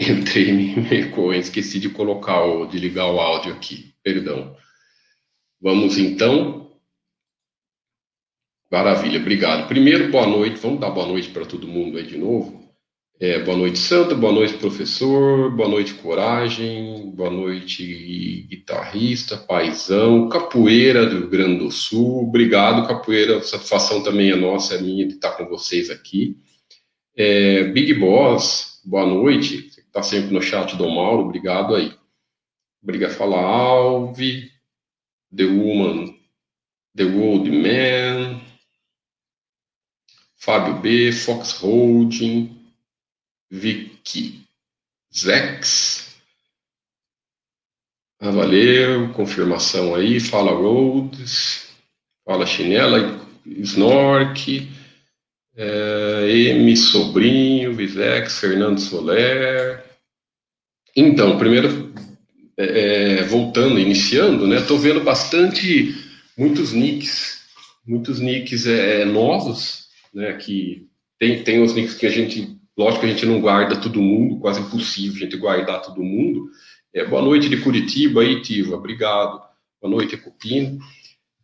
[0.00, 4.56] Entrei me esqueci de colocar o, de ligar o áudio aqui, perdão.
[5.60, 6.64] Vamos então.
[8.70, 9.68] Maravilha, obrigado.
[9.68, 10.58] Primeiro, boa noite.
[10.60, 12.64] Vamos dar boa noite para todo mundo aí de novo.
[13.20, 14.16] É, boa noite, Santa.
[14.16, 15.54] Boa noite, professor.
[15.54, 17.12] Boa noite, Coragem.
[17.14, 22.24] Boa noite, guitarrista, paisão, capoeira do Rio Grande do Sul.
[22.24, 23.40] Obrigado, capoeira.
[23.40, 26.36] Satisfação também é nossa, é minha de estar com vocês aqui.
[27.16, 29.70] É, Big Boss, boa noite.
[29.94, 31.96] Está sempre no chat do Mauro, obrigado aí.
[32.82, 34.50] Obrigado, fala Alve.
[35.32, 36.18] The Woman,
[36.96, 38.40] The Old Man.
[40.34, 42.60] Fábio B, Fox Holding.
[43.48, 44.44] Vicky
[45.16, 46.16] Zex.
[48.18, 50.18] Ah, valeu, confirmação aí.
[50.18, 51.68] Fala Rhodes.
[52.24, 53.24] Fala Chinela.
[53.46, 54.68] Snork.
[55.54, 56.76] É, M.
[56.76, 57.76] Sobrinho.
[57.76, 58.40] Vizex.
[58.40, 59.83] Fernando Soler.
[60.96, 61.92] Então, primeiro,
[62.56, 64.56] é, é voltando, iniciando, né?
[64.56, 65.94] Estou vendo bastante,
[66.36, 67.40] muitos nicks,
[67.86, 70.32] muitos nicks é, novos, né?
[70.34, 70.86] Que
[71.18, 74.40] tem, tem os nicks que a gente Lógico que a gente não guarda todo mundo,
[74.40, 76.50] quase impossível a gente guardar todo mundo.
[76.92, 79.40] É, boa noite de Curitiba aí, Tiva, obrigado.
[79.80, 80.80] Boa noite, Cupino.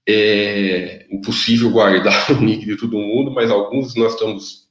[0.09, 4.69] É impossível guardar o nick de todo mundo, mas alguns nós estamos.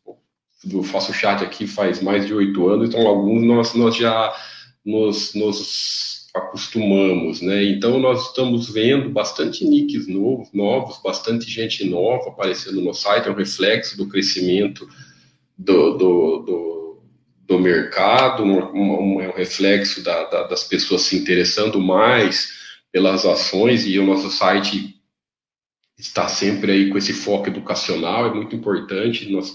[0.70, 4.36] Eu faço chat aqui faz mais de oito anos, então alguns nós, nós já
[4.86, 7.64] nos, nos acostumamos, né?
[7.64, 13.32] Então nós estamos vendo bastante nicks novos, novos, bastante gente nova aparecendo no site, é
[13.32, 14.88] um reflexo do crescimento
[15.58, 17.04] do, do, do,
[17.46, 22.58] do mercado, um, é um reflexo da, da, das pessoas se interessando mais
[22.92, 24.96] pelas ações e o nosso site
[25.98, 29.54] está sempre aí com esse foco educacional, é muito importante, nós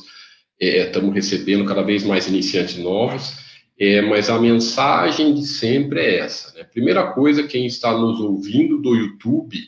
[0.61, 3.44] é, estamos recebendo cada vez mais iniciantes novos,
[3.79, 6.57] é, mas a mensagem de sempre é essa.
[6.57, 6.65] Né?
[6.65, 9.59] Primeira coisa, quem está nos ouvindo do YouTube,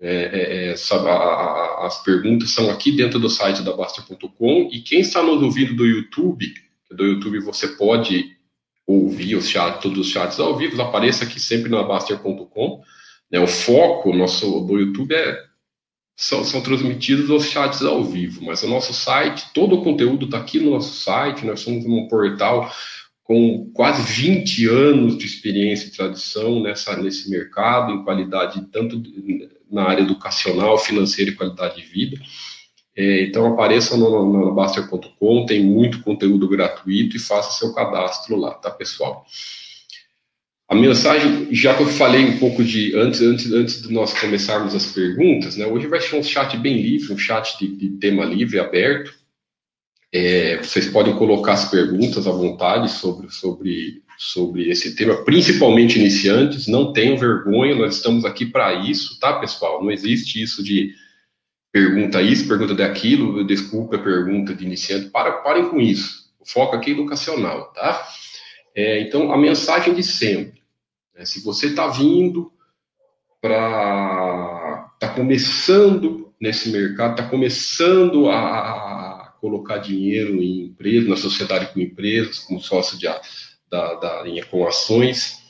[0.00, 4.68] é, é, é, sabe, a, a, as perguntas são aqui dentro do site da Basta.com
[4.72, 6.52] e quem está nos ouvindo do YouTube,
[6.90, 8.36] do YouTube você pode
[8.86, 12.82] ouvir os chat, todos os chats ao vivo, apareça aqui sempre na Baster.com.
[13.30, 15.44] Né, o foco nosso do YouTube é
[16.14, 20.38] são, são transmitidos os chats ao vivo, mas o nosso site, todo o conteúdo está
[20.38, 22.70] aqui no nosso site, nós somos um portal
[23.24, 29.00] com quase 20 anos de experiência e tradição nessa, nesse mercado, em qualidade tanto
[29.70, 32.20] na área educacional, financeira e qualidade de vida.
[32.94, 38.52] É, então apareça no, no Baster.com, tem muito conteúdo gratuito e faça seu cadastro lá,
[38.52, 39.24] tá, pessoal?
[40.68, 44.74] A mensagem, já que eu falei um pouco de antes, antes, antes de nós começarmos
[44.74, 45.66] as perguntas, né?
[45.66, 49.14] Hoje vai ser um chat bem livre, um chat de, de tema livre, aberto.
[50.12, 56.68] É, vocês podem colocar as perguntas à vontade sobre, sobre sobre esse tema, principalmente iniciantes.
[56.68, 59.82] Não tenham vergonha, nós estamos aqui para isso, tá, pessoal?
[59.82, 60.94] Não existe isso de
[61.72, 65.10] pergunta isso, pergunta daquilo, desculpa a pergunta de iniciante.
[65.10, 66.30] Para, parem com isso.
[66.38, 68.06] O foco aqui é educacional, tá?
[68.76, 70.62] É, então, a mensagem de sempre.
[71.16, 71.24] Né?
[71.24, 72.52] Se você está vindo
[73.40, 74.88] para.
[74.94, 79.11] está começando nesse mercado, está começando a, a,
[79.42, 83.08] colocar dinheiro em empresas, na sociedade com empresas, como sócio de,
[83.68, 85.42] da, da com ações,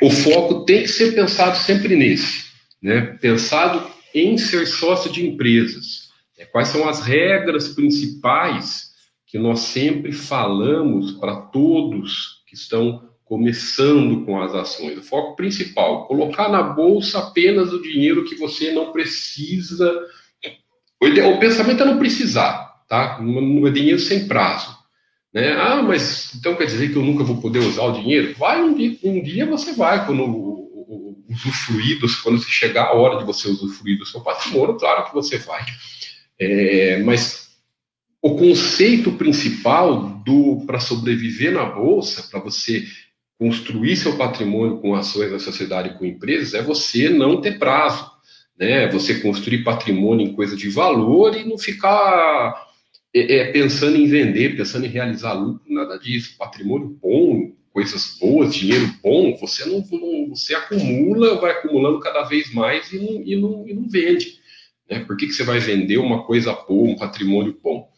[0.00, 2.46] o foco tem que ser pensado sempre nesse,
[2.82, 3.18] né?
[3.20, 6.08] Pensado em ser sócio de empresas.
[6.38, 6.46] Né?
[6.46, 8.92] Quais são as regras principais
[9.26, 14.96] que nós sempre falamos para todos que estão começando com as ações?
[14.96, 20.06] O foco principal, colocar na bolsa apenas o dinheiro que você não precisa.
[21.00, 23.20] O pensamento é não precisar, tá?
[23.20, 24.76] É dinheiro sem prazo.
[25.32, 25.52] Né?
[25.52, 28.34] Ah, mas então quer dizer que eu nunca vou poder usar o dinheiro?
[28.38, 30.48] Vai um dia, um dia você vai, quando
[31.28, 35.64] usufruir, quando chegar a hora de você usufruir do seu patrimônio, claro que você vai.
[36.40, 37.48] É, mas
[38.22, 42.84] o conceito principal do para sobreviver na bolsa, para você
[43.38, 48.10] construir seu patrimônio com ações da sociedade com empresas, é você não ter prazo,
[48.58, 48.88] né?
[48.88, 52.67] Você construir patrimônio em coisa de valor e não ficar
[53.14, 56.36] é, é, pensando em vender, pensando em realizar lucro, nada disso.
[56.36, 62.52] Patrimônio bom, coisas boas, dinheiro bom, você não, não você acumula, vai acumulando cada vez
[62.52, 64.38] mais e não, e não, e não vende.
[64.88, 65.00] Né?
[65.00, 67.88] Por que, que você vai vender uma coisa boa, um patrimônio bom?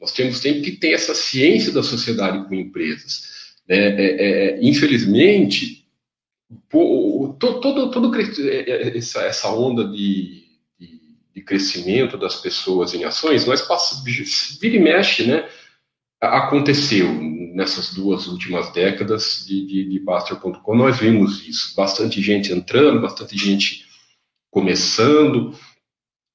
[0.00, 3.54] Nós temos sempre que ter essa ciência da sociedade com empresas.
[3.68, 3.76] Né?
[3.76, 5.86] É, é, é infelizmente,
[6.68, 10.41] todo, todo, todo é, essa, essa onda de
[11.34, 15.48] de crescimento das pessoas em ações, mas passa, vira e mexe, né?
[16.20, 17.08] Aconteceu.
[17.54, 21.74] nessas duas últimas décadas de, de, de Baster.com, nós vimos isso.
[21.76, 23.84] Bastante gente entrando, bastante gente
[24.50, 25.54] começando.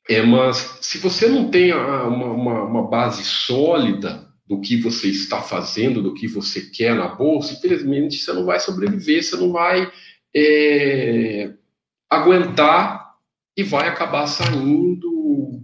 [0.10, 5.42] É, mas se você não tem uma, uma, uma base sólida do que você está
[5.42, 9.92] fazendo, do que você quer na bolsa, infelizmente você não vai sobreviver, você não vai
[10.36, 11.54] é,
[12.10, 13.07] aguentar
[13.58, 15.18] e vai acabar saindo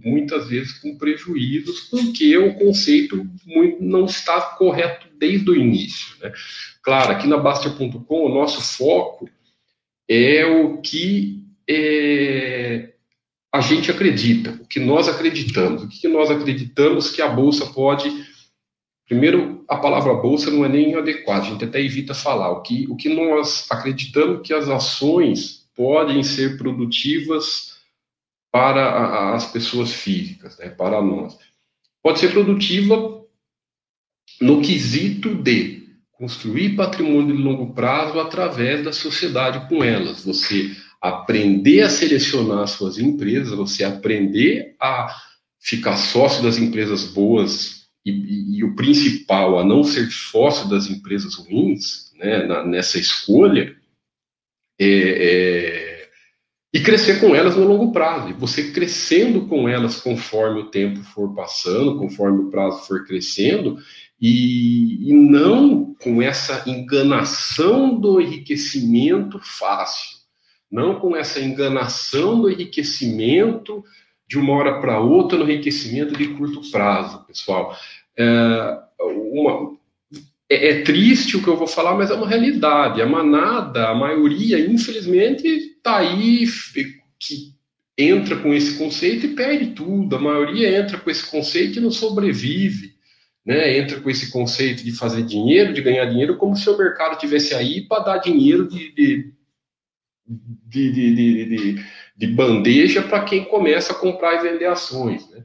[0.04, 3.24] muitas vezes com prejuízos, porque o conceito
[3.80, 6.16] não está correto desde o início.
[6.20, 6.32] Né?
[6.82, 9.30] Claro, aqui na Bastia.com, o nosso foco
[10.08, 12.94] é o que é,
[13.52, 15.84] a gente acredita, o que nós acreditamos.
[15.84, 18.10] O que nós acreditamos que a Bolsa pode.
[19.06, 22.50] Primeiro, a palavra bolsa não é nem adequada, a gente até evita falar.
[22.50, 27.73] O que, o que nós acreditamos que as ações podem ser produtivas
[28.54, 31.36] para as pessoas físicas, né, para nós.
[32.00, 33.20] Pode ser produtiva
[34.40, 40.24] no quesito de construir patrimônio de longo prazo através da sociedade com elas.
[40.24, 40.70] Você
[41.00, 45.12] aprender a selecionar suas empresas, você aprender a
[45.58, 50.88] ficar sócio das empresas boas e, e, e o principal, a não ser sócio das
[50.88, 53.74] empresas ruins, né, na, nessa escolha,
[54.78, 55.83] é, é
[56.74, 58.30] e crescer com elas no longo prazo.
[58.30, 63.78] E você crescendo com elas conforme o tempo for passando, conforme o prazo for crescendo,
[64.20, 70.18] e, e não com essa enganação do enriquecimento fácil,
[70.68, 73.84] não com essa enganação do enriquecimento
[74.26, 77.76] de uma hora para outra no enriquecimento de curto prazo, pessoal.
[78.18, 79.76] É, uma,
[80.50, 83.00] é, é, triste o que eu vou falar, mas é uma realidade.
[83.00, 86.46] A manada, a maioria, infelizmente, está aí
[87.18, 87.54] que
[87.98, 90.16] entra com esse conceito e perde tudo.
[90.16, 92.94] A maioria entra com esse conceito e não sobrevive.
[93.44, 93.76] Né?
[93.76, 97.54] Entra com esse conceito de fazer dinheiro, de ganhar dinheiro, como se o mercado tivesse
[97.54, 99.34] aí para dar dinheiro de, de,
[100.26, 101.84] de, de,
[102.16, 105.28] de bandeja para quem começa a comprar e vender ações.
[105.28, 105.44] Né?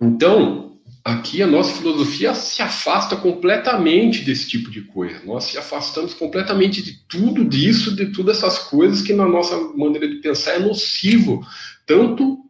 [0.00, 0.75] Então,
[1.06, 5.24] aqui a nossa filosofia se afasta completamente desse tipo de coisa.
[5.24, 10.08] Nós se afastamos completamente de tudo disso, de todas essas coisas que na nossa maneira
[10.08, 11.46] de pensar é nocivo,
[11.86, 12.40] tanto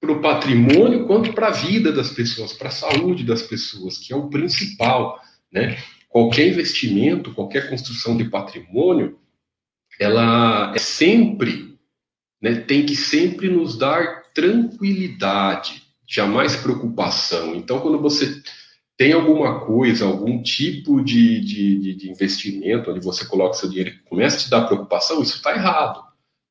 [0.00, 4.14] para o patrimônio quanto para a vida das pessoas, para a saúde das pessoas, que
[4.14, 5.20] é o principal,
[5.52, 5.76] né?
[6.08, 9.18] Qualquer investimento, qualquer construção de patrimônio,
[10.00, 11.78] ela é sempre,
[12.40, 17.54] né, tem que sempre nos dar tranquilidade, jamais preocupação.
[17.54, 18.40] Então, quando você
[18.96, 24.08] tem alguma coisa, algum tipo de, de, de investimento onde você coloca seu dinheiro e
[24.08, 26.02] começa a te dar preocupação, isso está errado.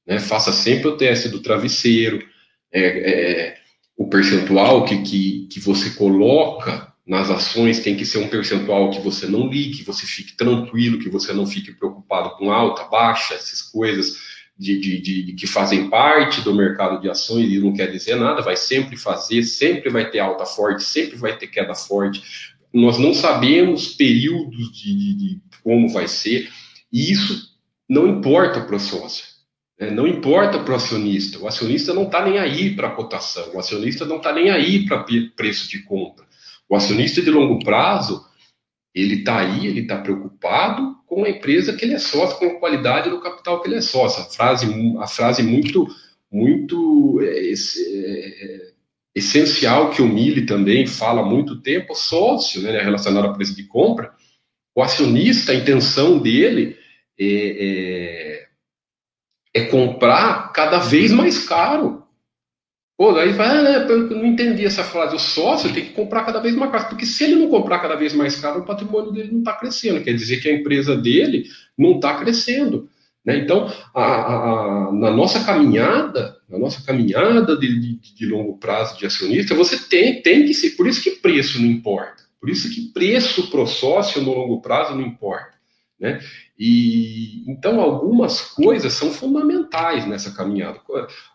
[0.06, 0.20] Né?
[0.20, 2.24] Faça sempre o teste do travesseiro,
[2.72, 3.58] é, é,
[3.98, 9.00] o percentual que, que, que você coloca nas ações tem que ser um percentual que
[9.00, 13.36] você não ligue, que você fique tranquilo, que você não fique preocupado com alta, baixa,
[13.36, 17.92] essas coisas de, de, de, que fazem parte do mercado de ações e não quer
[17.92, 22.24] dizer nada, vai sempre fazer, sempre vai ter alta forte, sempre vai ter queda forte.
[22.74, 26.50] Nós não sabemos períodos de, de como vai ser,
[26.92, 27.54] e isso
[27.90, 29.26] não importa para o sócio.
[29.80, 29.90] Né?
[29.92, 31.38] Não importa para o acionista.
[31.40, 34.86] O acionista não está nem aí para a cotação, o acionista não está nem aí
[34.86, 35.06] para
[35.36, 36.26] preço de compra.
[36.70, 38.26] O acionista de longo prazo,
[38.94, 42.60] ele está aí, ele está preocupado com a empresa que ele é sócio, com a
[42.60, 44.22] qualidade do capital que ele é sócio.
[44.22, 44.68] A frase,
[45.00, 45.88] a frase muito,
[46.30, 48.72] muito é, é,
[49.16, 53.64] essencial que o Mili também fala há muito tempo, sócio, né, relacionado ao preço de
[53.64, 54.12] compra,
[54.76, 56.78] o acionista, a intenção dele
[57.18, 58.48] é,
[59.54, 62.05] é, é comprar cada vez mais caro.
[62.98, 65.16] Pô, daí vai, ah, né, eu não entendi essa frase.
[65.16, 67.96] O sócio tem que comprar cada vez mais caro, porque se ele não comprar cada
[67.96, 70.02] vez mais caro, o patrimônio dele não está crescendo.
[70.02, 71.46] Quer dizer que a empresa dele
[71.78, 72.90] não está crescendo.
[73.26, 73.40] Né?
[73.40, 74.36] Então, a, a,
[74.88, 79.78] a, na nossa caminhada, na nossa caminhada de, de, de, longo prazo de acionista, você
[79.78, 80.72] tem, tem que ser.
[80.72, 82.24] Por isso que preço não importa.
[82.40, 85.56] Por isso que preço para o sócio no longo prazo não importa.
[86.00, 86.22] Né?
[86.58, 90.80] E então algumas coisas são fundamentais nessa caminhada.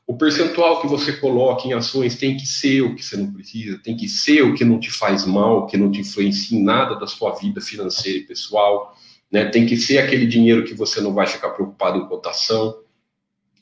[0.06, 3.78] O percentual que você coloca em ações tem que ser o que você não precisa,
[3.78, 6.94] tem que ser o que não te faz mal, que não te influencia em nada
[6.96, 8.96] da sua vida financeira e pessoal,
[9.30, 9.44] né?
[9.44, 12.78] Tem que ser aquele dinheiro que você não vai ficar preocupado em cotação,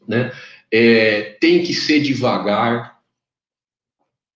[0.07, 0.33] né?
[0.71, 2.99] É, tem que ser devagar,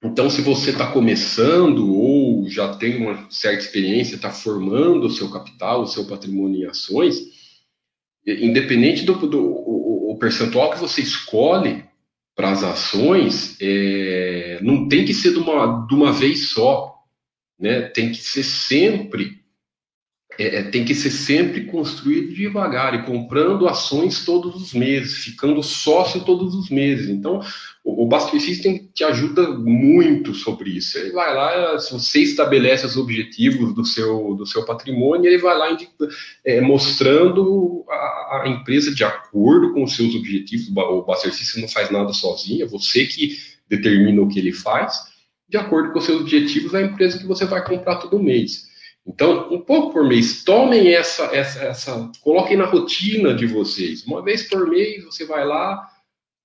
[0.04, 5.30] então, se você está começando ou já tem uma certa experiência, está formando o seu
[5.30, 7.18] capital, o seu patrimônio em ações,
[8.26, 11.84] independente do, do o, o percentual que você escolhe
[12.34, 16.94] para as ações, é, não tem que ser de uma, de uma vez só,
[17.58, 17.82] né?
[17.82, 19.42] Tem que ser sempre
[20.38, 25.62] é, é, tem que ser sempre construído devagar e comprando ações todos os meses, ficando
[25.62, 27.08] sócio todos os meses.
[27.08, 27.40] Então,
[27.84, 30.98] o, o System te ajuda muito sobre isso.
[30.98, 35.58] Ele vai lá, se você estabelece os objetivos do seu, do seu patrimônio, ele vai
[35.58, 35.76] lá
[36.44, 40.68] é, mostrando a, a, empresa de acordo com os seus objetivos.
[40.68, 43.36] O Basket System não faz nada sozinho, é você que
[43.68, 45.10] determina o que ele faz.
[45.48, 48.70] De acordo com os seus objetivos, é a empresa que você vai comprar todo mês.
[49.04, 54.04] Então, um pouco por mês, tomem essa, essa, essa, coloquem na rotina de vocês.
[54.06, 55.91] Uma vez por mês, você vai lá,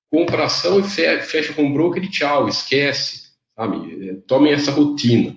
[0.09, 4.09] compra ação e fecha com o broker e tchau, esquece, sabe?
[4.09, 5.35] É, tomem essa rotina.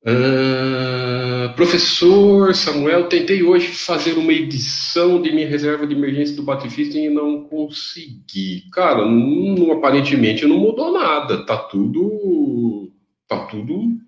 [0.00, 6.96] Uh, professor Samuel, tentei hoje fazer uma edição de minha reserva de emergência do Batifista
[6.96, 8.64] e não consegui.
[8.72, 11.44] Cara, não, aparentemente não mudou nada.
[11.44, 12.90] Tá tudo,
[13.26, 13.98] tá tudo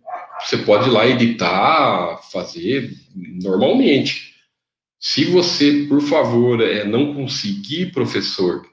[0.41, 2.91] você pode ir lá editar, fazer
[3.43, 4.35] normalmente.
[4.99, 8.67] Se você, por favor, é, não conseguir, professor,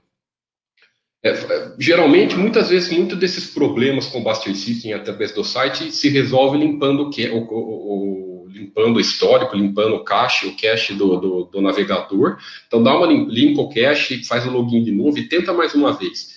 [1.28, 7.04] é, geralmente, muitas vezes, muitos desses problemas com System através do site se resolve limpando
[7.04, 12.38] o, o, o, limpando o histórico, limpando o cache, o cache do, do, do, navegador.
[12.68, 15.94] Então, dá uma limpa o cache, faz o login de novo e tenta mais uma
[15.94, 16.36] vez.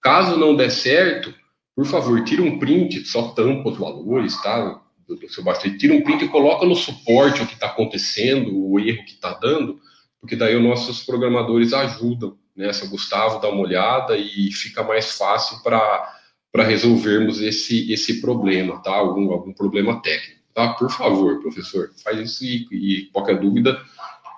[0.00, 1.34] Caso não der certo,
[1.74, 4.80] por favor, tira um print, só tampa os valores, tá?
[5.06, 8.54] Do, do seu bastante, tira um print e coloca no suporte o que está acontecendo,
[8.54, 9.80] o erro que está dando,
[10.20, 12.72] porque daí os nossos programadores ajudam, né?
[12.72, 16.14] Se o Gustavo dá uma olhada e fica mais fácil para
[16.54, 18.92] resolvermos esse, esse problema, tá?
[18.92, 20.72] Algum, algum problema técnico, tá?
[20.74, 23.80] Por favor, professor, faz isso e, e qualquer dúvida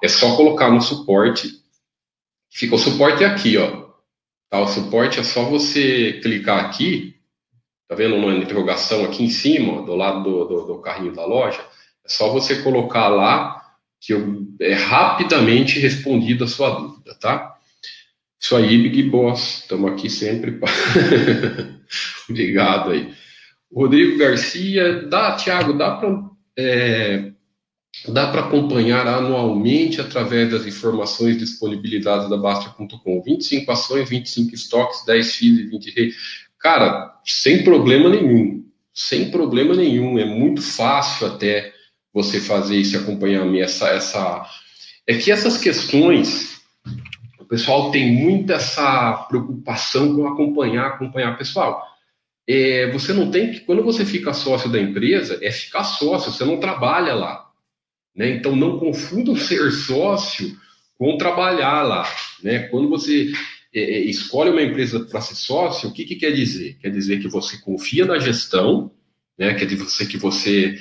[0.02, 1.62] é só colocar no suporte.
[2.50, 3.90] Fica o suporte aqui, ó.
[4.50, 4.60] Tá?
[4.60, 7.12] O suporte é só você clicar aqui
[7.92, 11.60] Tá vendo uma interrogação aqui em cima, do lado do, do, do carrinho da loja?
[12.02, 17.51] É só você colocar lá que eu, é rapidamente respondida a sua dúvida, tá?
[18.42, 19.60] Isso aí, Big Boss.
[19.60, 20.58] Estamos aqui sempre.
[22.28, 23.14] Obrigado aí.
[23.72, 27.30] Rodrigo Garcia, dá, Tiago, dá para é,
[28.08, 33.22] dá para acompanhar anualmente através das informações disponibilizadas da Bastia.com.
[33.22, 36.16] 25 ações, 25 estoques, 10 FIIs e 20 reis.
[36.58, 38.64] Cara, sem problema nenhum.
[38.92, 40.18] Sem problema nenhum.
[40.18, 41.72] É muito fácil até
[42.12, 43.62] você fazer esse acompanhamento.
[43.62, 44.46] Essa, essa...
[45.06, 46.60] É que essas questões,
[47.52, 51.36] pessoal tem muita essa preocupação com acompanhar, acompanhar.
[51.36, 51.86] Pessoal,
[52.48, 53.60] é, você não tem que.
[53.60, 57.46] Quando você fica sócio da empresa, é ficar sócio, você não trabalha lá.
[58.16, 58.30] Né?
[58.30, 60.50] Então não confundam ser sócio
[60.98, 62.10] com trabalhar lá.
[62.42, 62.60] Né?
[62.68, 63.30] Quando você
[63.74, 66.78] é, é, escolhe uma empresa para ser sócio, o que, que, quer dizer?
[66.80, 68.90] Quer dizer que você confia na gestão,
[69.38, 69.52] né?
[69.52, 70.78] quer dizer que você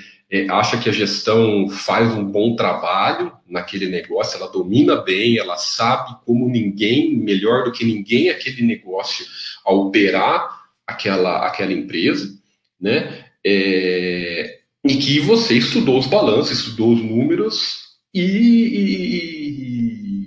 [0.50, 6.16] acha que a gestão faz um bom trabalho naquele negócio, ela domina bem, ela sabe
[6.26, 9.26] como ninguém, melhor do que ninguém, aquele negócio
[9.66, 12.34] a operar aquela, aquela empresa,
[12.80, 13.26] né?
[13.46, 18.22] É, e que você estudou os balanços, estudou os números e,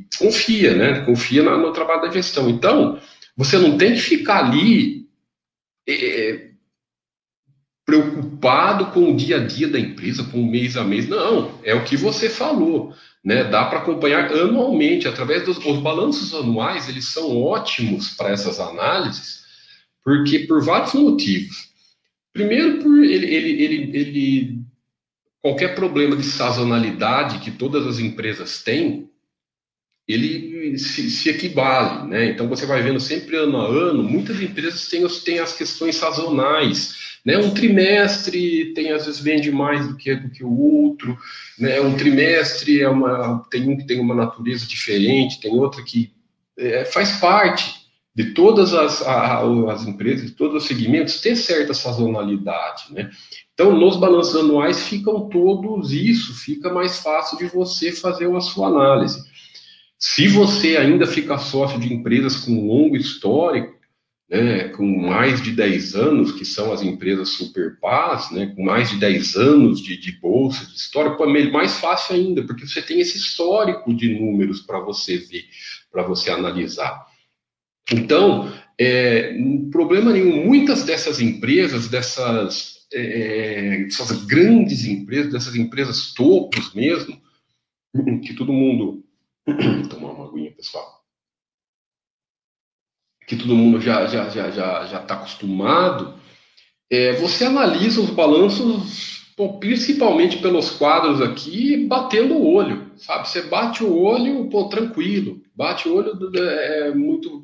[0.01, 1.01] e confia, né?
[1.01, 2.51] Confia no, no trabalho da gestão.
[2.51, 3.01] Então,
[3.37, 5.07] você não tem que ficar ali
[5.89, 6.51] é,
[7.85, 11.09] preocupado com o dia a dia da empresa, com o mês a mês.
[11.09, 12.95] Não, é o que você falou.
[13.23, 18.61] Né, dá para acompanhar anualmente, através dos os balanços anuais, eles são ótimos para essas
[18.61, 19.45] análises,
[20.05, 21.71] porque por vários motivos.
[22.35, 24.59] Primeiro, por ele, ele, ele, ele
[25.41, 29.11] qualquer problema de sazonalidade que todas as empresas têm,
[30.07, 32.31] ele se, se, equivale, né?
[32.31, 37.04] Então você vai vendo sempre ano a ano, muitas empresas têm, têm as questões sazonais,
[37.25, 37.39] né?
[37.39, 41.17] Um trimestre tem às vezes vende mais do que do que o outro,
[41.59, 41.81] né?
[41.81, 46.13] Um trimestre é uma tem um que tem uma natureza diferente, tem outro que
[46.59, 49.41] é, faz parte de todas as, a,
[49.73, 53.11] as empresas, de todos os segmentos, ter certa sazonalidade, né?
[53.53, 58.69] Então, nos balanços anuais ficam todos isso, fica mais fácil de você fazer a sua
[58.69, 59.21] análise.
[59.99, 63.74] Se você ainda fica sócio de empresas com longo histórico,
[64.29, 68.91] né, com mais de 10 anos, que são as empresas Super Paz, né, com mais
[68.91, 73.01] de 10 anos de, de bolsa, de histórico, é mais fácil ainda, porque você tem
[73.01, 75.45] esse histórico de números para você ver,
[75.91, 77.07] para você analisar.
[77.93, 79.37] Então, é,
[79.71, 87.21] problema nenhum, muitas dessas empresas, dessas, é, dessas grandes empresas, dessas empresas topos mesmo,
[88.23, 89.05] que todo mundo
[89.91, 90.94] Tomar uma aguinha, pessoal.
[93.27, 96.15] Que todo mundo já já já já já está acostumado.
[96.91, 99.15] É, você analisa os balanços
[99.59, 103.29] principalmente pelos quadros aqui, batendo o olho, sabe?
[103.29, 107.43] Você bate o olho, pô, tranquilo, bate o olho é muito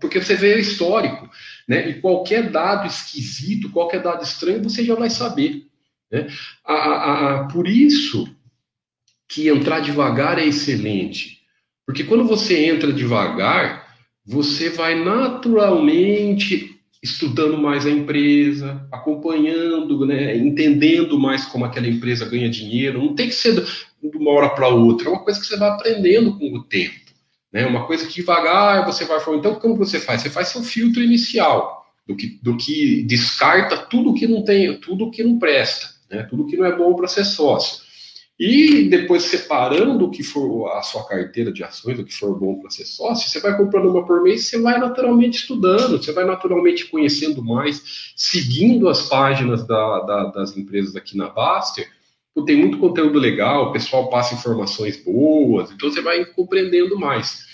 [0.00, 1.30] porque você vê histórico,
[1.66, 1.88] né?
[1.88, 5.66] E qualquer dado esquisito, qualquer dado estranho, você já vai saber.
[6.10, 6.26] Né?
[6.64, 8.28] A, a, a, por isso
[9.26, 11.40] que entrar devagar é excelente,
[11.86, 13.81] porque quando você entra devagar,
[14.24, 22.48] você vai naturalmente estudando mais a empresa, acompanhando, né, entendendo mais como aquela empresa ganha
[22.48, 23.02] dinheiro.
[23.02, 25.70] Não tem que ser de uma hora para outra, é uma coisa que você vai
[25.70, 27.02] aprendendo com o tempo.
[27.52, 27.66] Né?
[27.66, 29.40] Uma coisa que devagar você vai falando.
[29.40, 30.22] Então, como você faz?
[30.22, 35.10] Você faz seu filtro inicial, do que, do que descarta tudo que não tem, tudo
[35.10, 36.22] que não presta, né?
[36.24, 37.82] tudo que não é bom para ser sócio.
[38.38, 42.58] E depois, separando o que for a sua carteira de ações, o que for bom
[42.58, 46.24] para ser sócio, você vai comprando uma por mês, você vai naturalmente estudando, você vai
[46.24, 51.88] naturalmente conhecendo mais, seguindo as páginas da, da, das empresas aqui na Baster.
[52.46, 57.44] Tem muito conteúdo legal, o pessoal passa informações boas, então você vai compreendendo mais.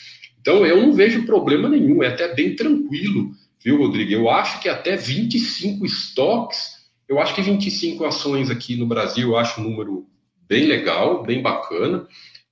[0.40, 3.32] Então eu não vejo problema nenhum, é até bem tranquilo,
[3.62, 4.12] viu, Rodrigo?
[4.12, 6.70] Eu acho que até 25 estoques,
[7.08, 10.06] eu acho que 25 ações aqui no Brasil, eu acho um número
[10.48, 12.06] bem legal, bem bacana.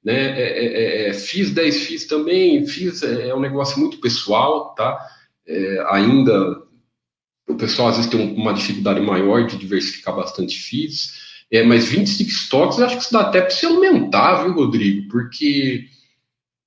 [0.05, 0.15] Né?
[0.15, 4.75] É, é, é, é fiz 10 FIIs também, fiz é, é, um negócio muito pessoal,
[4.75, 4.97] tá?
[5.45, 6.62] É, ainda
[7.49, 12.29] o pessoal às vezes tem uma dificuldade maior de diversificar bastante FIIs, é, mas 25
[12.29, 15.09] estoques acho que isso dá até para você aumentar, viu, Rodrigo?
[15.09, 15.87] Porque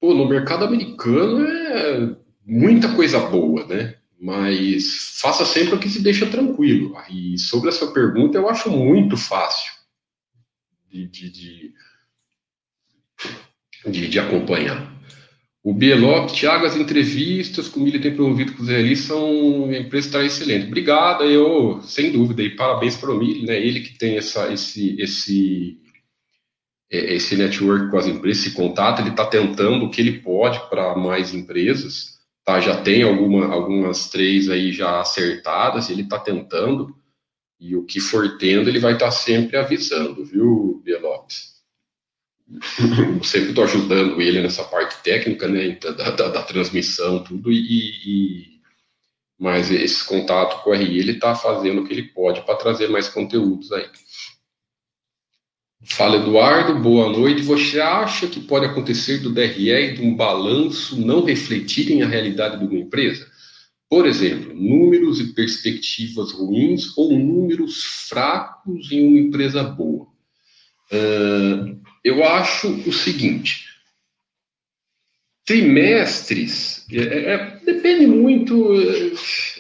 [0.02, 3.96] pô, no mercado americano é muita coisa boa, né?
[4.22, 6.94] Mas faça sempre o que se deixa tranquilo.
[7.10, 9.79] E sobre a sua pergunta, eu acho muito fácil
[10.90, 11.30] de, de,
[13.86, 14.98] de, de, acompanhar.
[15.64, 19.78] O Bielop, Thiago, as entrevistas que o Mili tem promovido com o Zé são a
[19.78, 20.68] empresa está excelente.
[20.68, 23.60] Obrigado, eu, sem dúvida, e parabéns para o Mili, né?
[23.60, 25.78] Ele que tem essa, esse, esse,
[26.92, 30.60] é, esse network com as empresas, esse contato, ele está tentando o que ele pode
[30.70, 32.60] para mais empresas, tá?
[32.60, 36.96] Já tem alguma, algumas três aí já acertadas, ele está tentando,
[37.60, 41.60] e o que for tendo, ele vai estar tá sempre avisando, viu, Bielopes?
[42.80, 47.52] Eu sempre estou ajudando ele nessa parte técnica, né, então, da, da, da transmissão, tudo,
[47.52, 48.60] e, e,
[49.38, 52.88] mas esse contato com o RI, ele está fazendo o que ele pode para trazer
[52.90, 53.88] mais conteúdos aí.
[55.82, 57.42] Fala Eduardo, boa noite.
[57.44, 62.60] Você acha que pode acontecer do DRE e de um balanço não refletirem a realidade
[62.60, 63.29] de uma empresa?
[63.90, 70.06] Por exemplo, números e perspectivas ruins ou números fracos em uma empresa boa.
[70.92, 73.66] Uh, eu acho o seguinte:
[75.44, 78.54] trimestres é, é, depende muito.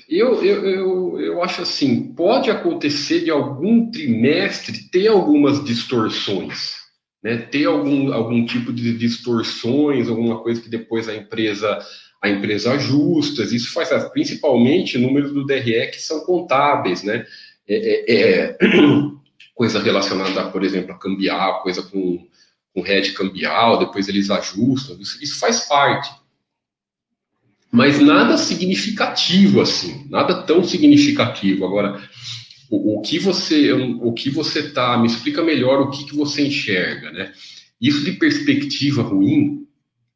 [0.07, 6.75] Eu, eu, eu, eu acho assim: pode acontecer de algum trimestre ter algumas distorções,
[7.23, 7.37] né?
[7.37, 11.79] ter algum, algum tipo de distorções, alguma coisa que depois a empresa
[12.21, 17.25] a empresa ajusta, isso faz principalmente números do DRE que são contábeis, né?
[17.67, 18.57] É, é, é
[19.55, 22.27] coisa relacionada, por exemplo, a cambial, coisa com,
[22.73, 26.09] com head cambial, depois eles ajustam, isso, isso faz parte.
[27.71, 31.65] Mas nada significativo assim, nada tão significativo.
[31.65, 32.01] Agora,
[32.69, 36.45] o, o que você o que você tá, me explica melhor o que, que você
[36.45, 37.31] enxerga, né?
[37.79, 39.58] Isso de perspectiva ruim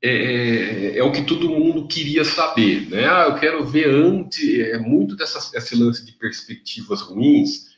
[0.05, 3.07] é, é, é, o que todo mundo queria saber, né?
[3.07, 7.73] Ah, eu quero ver antes, é muito dessa, esse lance de perspectivas ruins.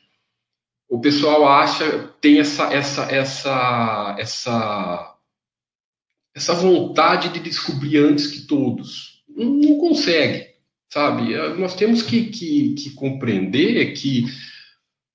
[0.88, 5.16] O pessoal acha, tem essa, essa, essa, essa,
[6.34, 9.22] essa vontade de descobrir antes que todos.
[9.28, 10.48] Não, não consegue,
[10.92, 11.36] sabe?
[11.56, 14.24] Nós temos que, que, que compreender que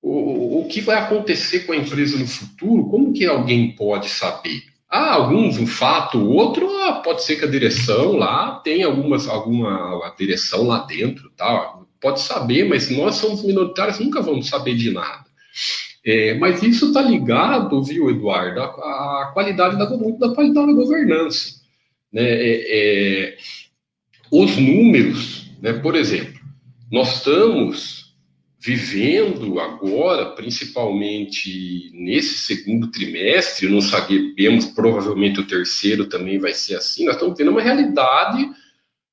[0.00, 4.71] o, o que vai acontecer com a empresa no futuro, como que alguém pode saber?
[4.92, 10.14] Há alguns, um fato, outro, ah, pode ser que a direção lá tem algumas, alguma
[10.18, 11.78] direção lá dentro, tá?
[12.02, 15.24] pode saber, mas nós somos minoritários, nunca vamos saber de nada.
[16.04, 21.60] É, mas isso está ligado, viu, Eduardo, à, qualidade da, da qualidade da governança.
[22.12, 22.24] Né?
[22.24, 23.36] É, é,
[24.30, 26.40] os números, né, por exemplo,
[26.90, 28.01] nós estamos
[28.64, 37.04] vivendo agora, principalmente nesse segundo trimestre, não sabemos, provavelmente o terceiro também vai ser assim,
[37.04, 38.48] nós estamos tendo uma realidade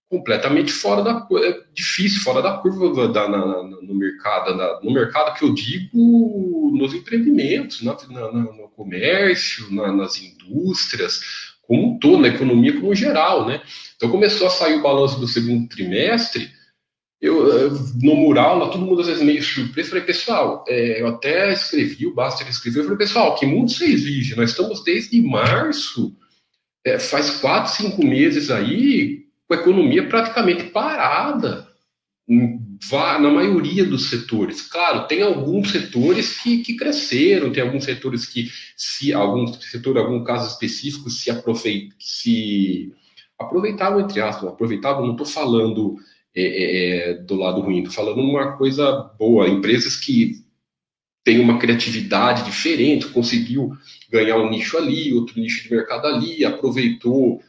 [0.08, 5.44] completamente fora da é difícil, fora da curva da, na, no mercado, no mercado que
[5.44, 7.94] eu digo nos empreendimentos, na,
[8.32, 11.22] no comércio, nas indústrias,
[11.64, 13.62] como um todo, na economia como geral, né?
[13.96, 16.50] Então começou a sair o balanço do segundo trimestre,
[17.22, 21.52] eu, no mural, lá todo mundo às vezes meio surpreso, falei, pessoal, é, eu até
[21.52, 24.38] escrevi, o Basta que escreveu, eu falei, pessoal, que mundo vocês vivem?
[24.38, 26.16] Nós estamos desde março,
[26.86, 31.68] é, faz quatro, cinco meses aí, com a economia praticamente parada,
[33.20, 34.62] na maioria dos setores.
[34.62, 40.24] Claro, tem alguns setores que, que cresceram, tem alguns setores que, se algum setor, algum
[40.24, 42.94] caso específico, se, aproveit, se
[43.38, 45.98] aproveitavam, entre aspas, aproveitavam, não estou falando
[46.40, 50.44] é, é, é, do lado ruim, estou falando uma coisa boa, empresas que
[51.24, 53.72] têm uma criatividade diferente, conseguiu
[54.10, 57.42] ganhar um nicho ali, outro nicho de mercado ali, aproveitou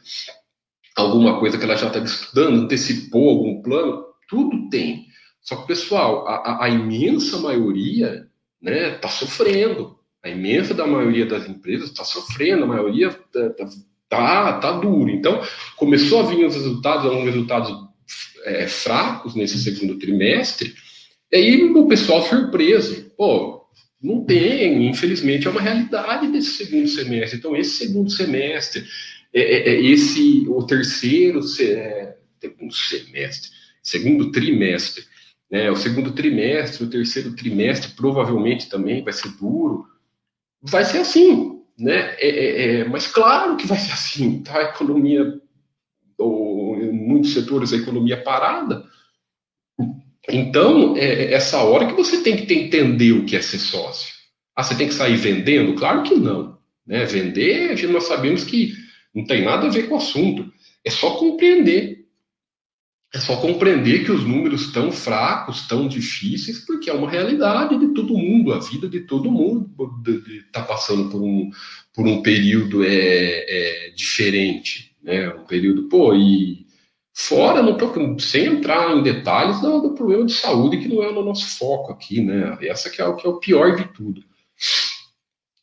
[0.95, 5.07] alguma coisa que ela já estava estudando, antecipou algum plano, tudo tem.
[5.41, 8.27] Só que, pessoal, a, a imensa maioria
[8.61, 9.97] está né, tá sofrendo.
[10.23, 13.65] A imensa da maioria das empresas está sofrendo, a maioria está tá,
[14.07, 15.09] tá, tá duro.
[15.09, 15.41] Então,
[15.75, 17.90] começou a vir os resultados, alguns resultados
[18.45, 20.73] é, fracos nesse segundo trimestre,
[21.31, 23.11] e aí o pessoal surpreso.
[23.17, 23.61] Pô,
[24.01, 27.37] não tem, infelizmente, é uma realidade desse segundo semestre.
[27.37, 28.83] Então, esse segundo semestre,
[29.33, 33.49] é, é, é esse, o terceiro é, segundo semestre,
[33.83, 35.03] segundo trimestre,
[35.49, 39.85] né, o segundo trimestre, o terceiro trimestre provavelmente também vai ser duro.
[40.61, 42.15] Vai ser assim, né?
[42.19, 44.57] É, é, é, mas claro que vai ser assim, tá?
[44.59, 45.39] A economia,
[47.11, 48.83] muitos setores, a economia parada.
[50.29, 54.13] Então, é, é essa hora que você tem que entender o que é ser sócio.
[54.55, 55.73] Ah, você tem que sair vendendo?
[55.75, 56.57] Claro que não.
[56.85, 57.05] Né?
[57.05, 58.73] Vender, nós sabemos que
[59.13, 60.51] não tem nada a ver com o assunto.
[60.85, 62.01] É só compreender.
[63.13, 67.93] É só compreender que os números estão fracos, tão difíceis, porque é uma realidade de
[67.93, 68.53] todo mundo.
[68.53, 69.69] A vida de todo mundo
[70.45, 71.49] está passando por um,
[71.93, 74.95] por um período é, é, diferente.
[75.03, 75.27] Né?
[75.29, 76.65] Um período, pô, e
[77.13, 81.09] fora, não tô, sem entrar em detalhes do, do, problema de saúde, que não é
[81.09, 82.57] o nosso foco aqui, né?
[82.61, 84.21] Essa que é o que é o pior de tudo.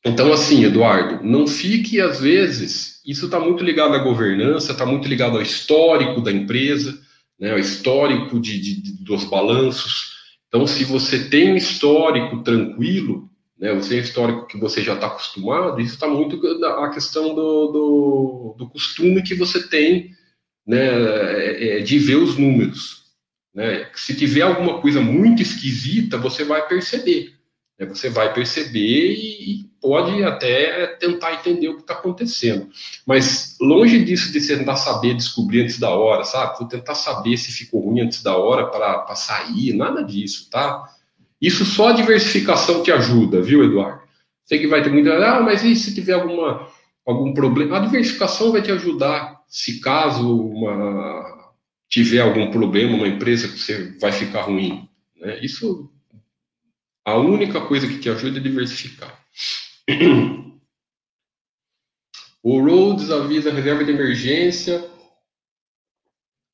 [0.05, 5.09] Então, assim, Eduardo, não fique, às vezes, isso está muito ligado à governança, está muito
[5.09, 6.99] ligado ao histórico da empresa,
[7.39, 10.17] né, o histórico de, de, dos balanços.
[10.49, 14.95] Então, se você tem um histórico tranquilo, né, você tem um histórico que você já
[14.95, 20.13] está acostumado, isso está muito a questão do, do, do, costume que você tem
[20.69, 23.05] né, é, é, de ver os números.
[23.55, 23.89] Né?
[23.95, 27.33] Se tiver alguma coisa muito esquisita, você vai perceber.
[27.79, 27.87] Né?
[27.87, 32.69] Você vai perceber e, pode até tentar entender o que está acontecendo.
[33.07, 36.59] Mas longe disso de tentar saber, descobrir antes da hora, sabe?
[36.59, 40.85] Vou tentar saber se ficou ruim antes da hora para sair, nada disso, tá?
[41.41, 44.03] Isso só a diversificação te ajuda, viu, Eduardo?
[44.45, 45.15] Sei que vai ter muita.
[45.25, 46.67] Ah, mas e se tiver alguma,
[47.07, 47.77] algum problema?
[47.77, 49.38] A diversificação vai te ajudar.
[49.49, 51.55] Se caso uma,
[51.89, 54.89] tiver algum problema, uma empresa que você vai ficar ruim.
[55.17, 55.41] Né?
[55.43, 55.91] Isso,
[57.05, 59.19] a única coisa que te ajuda é diversificar.
[62.43, 64.85] O Rhodes avisa reserva de emergência.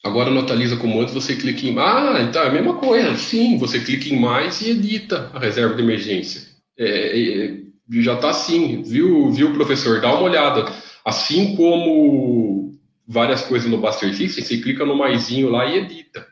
[0.02, 1.78] Agora não atualiza como antes, você clica em.
[1.78, 3.16] Ah, então é a mesma coisa.
[3.16, 6.42] Sim, você clica em mais e edita a reserva de emergência.
[6.78, 7.60] É, é,
[8.00, 10.00] já está assim, viu, viu, professor?
[10.00, 10.64] Dá uma olhada.
[11.04, 12.63] Assim como
[13.06, 16.26] várias coisas no Buster System, você clica no maisinho lá e edita.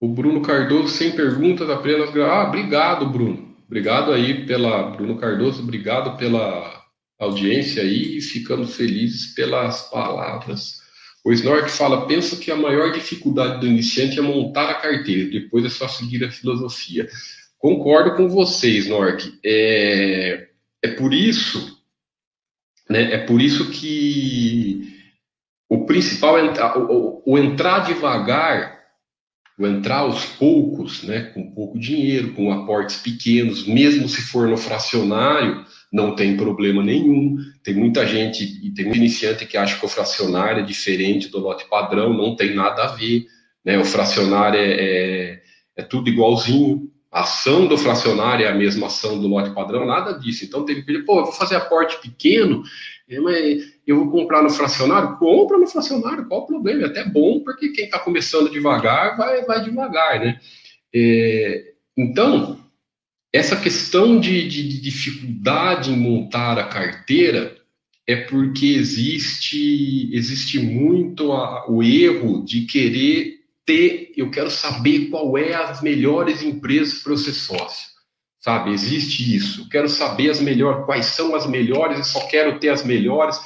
[0.00, 2.10] O Bruno Cardoso, sem perguntas, apenas.
[2.16, 3.56] Ah, obrigado, Bruno.
[3.66, 6.82] Obrigado aí pela Bruno Cardoso, obrigado pela
[7.18, 10.82] audiência aí ficamos felizes pelas palavras.
[11.24, 15.64] O Snork fala: penso que a maior dificuldade do iniciante é montar a carteira, depois
[15.64, 17.08] é só seguir a filosofia.
[17.58, 19.38] Concordo com você, Snork.
[19.44, 20.48] É,
[20.82, 21.71] é por isso,
[22.92, 24.92] né, é por isso que
[25.68, 26.42] o principal é
[26.76, 28.82] o, o, o entrar devagar
[29.58, 34.56] o entrar aos poucos, né, com pouco dinheiro, com aportes pequenos, mesmo se for no
[34.56, 37.36] fracionário, não tem problema nenhum.
[37.62, 41.38] Tem muita gente e tem muito iniciante que acha que o fracionário é diferente do
[41.38, 43.26] lote padrão, não tem nada a ver.
[43.64, 43.78] Né?
[43.78, 45.42] O fracionário é, é,
[45.76, 46.90] é tudo igualzinho.
[47.12, 50.46] A ação do fracionário é a mesma ação do lote padrão, nada disso.
[50.46, 52.62] Então tem que pô, eu vou fazer aporte pequeno,
[53.06, 55.18] é, mas eu vou comprar no fracionário?
[55.18, 56.84] Compra no fracionário, qual o problema?
[56.84, 60.40] É até bom, porque quem está começando devagar vai, vai devagar, né?
[60.94, 62.58] É, então,
[63.30, 67.56] essa questão de, de, de, dificuldade em montar a carteira
[68.06, 75.36] é porque existe, existe muito a, o erro de querer ter, eu quero saber qual
[75.38, 77.92] é as melhores empresas para eu ser sócio
[78.42, 78.72] sabe?
[78.72, 79.68] Existe isso.
[79.68, 83.38] Quero saber as melhores, quais são as melhores, e só quero ter as melhores.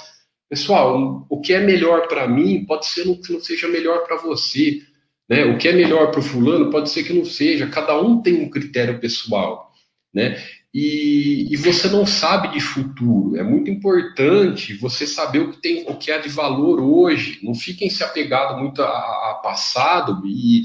[0.49, 4.81] Pessoal, o que é melhor para mim pode ser que não seja melhor para você.
[5.29, 5.45] Né?
[5.45, 7.69] O que é melhor para o fulano pode ser que não seja.
[7.69, 9.71] Cada um tem um critério pessoal.
[10.15, 10.43] Né?
[10.79, 13.35] E, e, você não sabe de futuro.
[13.35, 17.39] É muito importante você saber o que tem, o que é de valor hoje.
[17.43, 20.65] Não fiquem se apegado muito a, a passado e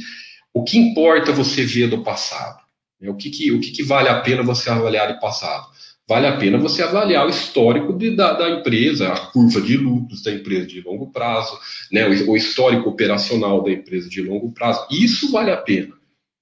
[0.54, 2.62] o que importa você ver do passado.
[3.00, 3.10] Né?
[3.10, 5.66] O, que, que, o que, que vale a pena você avaliar de passado?
[6.06, 10.22] Vale a pena você avaliar o histórico de, da, da, empresa, a curva de lucros
[10.22, 11.58] da empresa de longo prazo,
[11.90, 12.06] né?
[12.06, 14.86] o, o histórico operacional da empresa de longo prazo.
[14.92, 15.94] Isso vale a pena.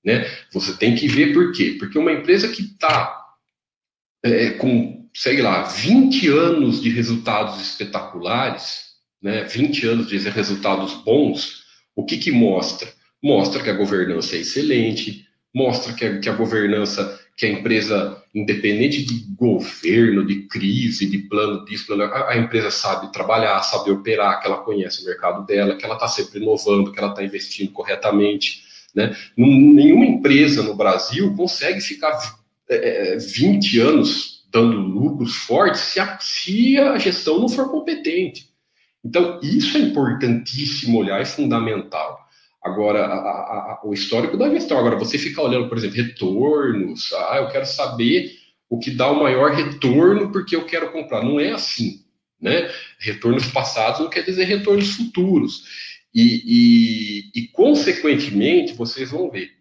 [0.04, 0.28] Né?
[0.52, 1.76] Você tem que ver por quê?
[1.78, 3.19] Porque uma empresa que está
[4.24, 8.90] é, com, sei lá, 20 anos de resultados espetaculares,
[9.22, 11.64] né, 20 anos de resultados bons,
[11.96, 12.88] o que, que mostra?
[13.22, 18.22] Mostra que a governança é excelente, mostra que a, que a governança, que a empresa,
[18.34, 23.92] independente de governo, de crise, de plano disso, plano, a, a empresa sabe trabalhar, sabe
[23.92, 27.24] operar, que ela conhece o mercado dela, que ela está sempre inovando, que ela está
[27.24, 28.64] investindo corretamente.
[28.96, 29.16] Né?
[29.36, 32.18] Nenhuma empresa no Brasil consegue ficar
[32.70, 38.50] é, 20 é, anos dando lucros fortes se a, se a gestão não for competente.
[39.04, 42.20] Então, isso é importantíssimo olhar, é fundamental.
[42.62, 44.78] Agora, a, a, o histórico da gestão.
[44.78, 47.14] Agora, você ficar olhando, por exemplo, retornos.
[47.14, 48.34] Ah, eu quero saber
[48.70, 51.24] o que dá o maior retorno porque eu quero comprar.
[51.24, 52.04] Não é assim.
[52.42, 52.70] Né?
[53.00, 55.64] Retornos passados não quer dizer retornos futuros.
[56.14, 59.59] E, e, e consequentemente, vocês vão ver é,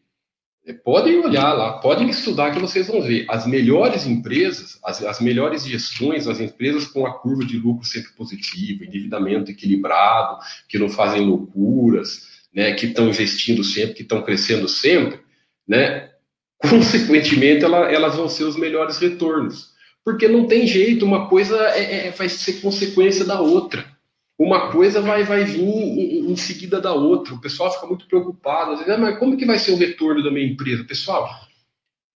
[0.73, 3.25] podem olhar lá, podem estudar que vocês vão ver.
[3.29, 8.13] As melhores empresas, as, as melhores gestões, as empresas com a curva de lucro sempre
[8.13, 14.69] positiva, endividamento equilibrado, que não fazem loucuras, né, que estão investindo sempre, que estão crescendo
[14.69, 15.21] sempre,
[15.67, 16.11] né,
[16.61, 19.77] consequentemente ela, elas vão ser os melhores retornos.
[20.05, 23.98] Porque não tem jeito, uma coisa é, é, vai ser consequência da outra
[24.39, 27.35] uma coisa vai, vai vir em, seguida da outra.
[27.35, 28.73] O pessoal fica muito preocupado.
[28.73, 30.85] Às vezes, ah, mas como que vai ser o retorno da minha empresa?
[30.85, 31.29] Pessoal,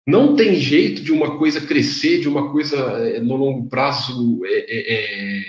[0.07, 4.95] não tem jeito de uma coisa crescer, de uma coisa eh, no longo prazo é,
[4.95, 5.45] é,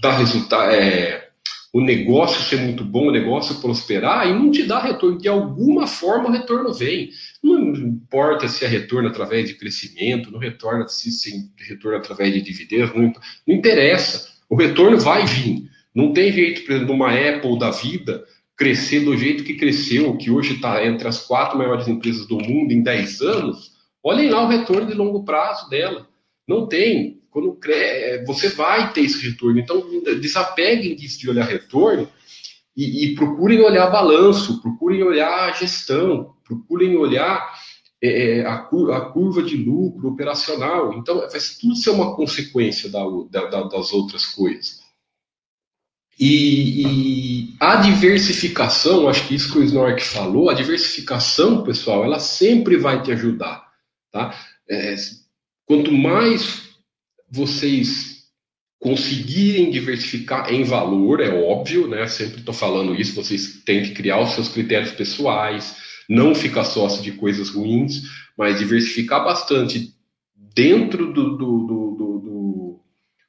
[0.00, 1.28] dar resultado, é,
[1.72, 5.18] o negócio ser muito bom, o negócio prosperar e não te dar retorno.
[5.18, 7.10] De alguma forma o retorno vem.
[7.42, 12.42] Não importa se é retorno através de crescimento, não retorna se, se retorno através de
[12.42, 13.12] dividendos, não,
[13.46, 14.30] não interessa.
[14.48, 15.71] O retorno vai vir.
[15.94, 18.24] Não tem jeito, por exemplo, uma Apple da vida
[18.56, 22.72] crescer do jeito que cresceu, que hoje está entre as quatro maiores empresas do mundo
[22.72, 23.72] em 10 anos.
[24.02, 26.06] Olhem lá o retorno de longo prazo dela.
[26.46, 27.20] Não tem.
[27.30, 28.24] Quando cre...
[28.26, 29.58] você vai ter esse retorno.
[29.58, 29.84] Então,
[30.20, 32.08] desapeguem disso de olhar retorno
[32.76, 37.52] e, e procurem olhar balanço, procurem olhar gestão, procurem olhar
[38.04, 40.92] é a, curva, a, curva, de lucro operacional.
[40.94, 44.81] Então, vai tudo ser uma consequência da, da, das outras coisas.
[46.18, 52.18] E, e, a diversificação, acho que isso que o Snork falou, a diversificação, pessoal, ela
[52.18, 53.66] sempre vai te ajudar.
[54.10, 54.34] Tá?
[54.68, 54.94] É,
[55.66, 56.62] quanto mais
[57.30, 58.12] vocês
[58.78, 62.06] conseguirem diversificar em valor, é óbvio, né?
[62.08, 65.76] Sempre estou falando isso, vocês têm que criar os seus critérios pessoais,
[66.08, 68.02] não ficar sócio de coisas ruins,
[68.36, 69.94] mas diversificar bastante
[70.34, 71.81] dentro do, do, do,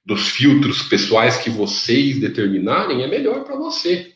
[0.06, 4.14] dos filtros pessoais que vocês determinarem, é melhor para você.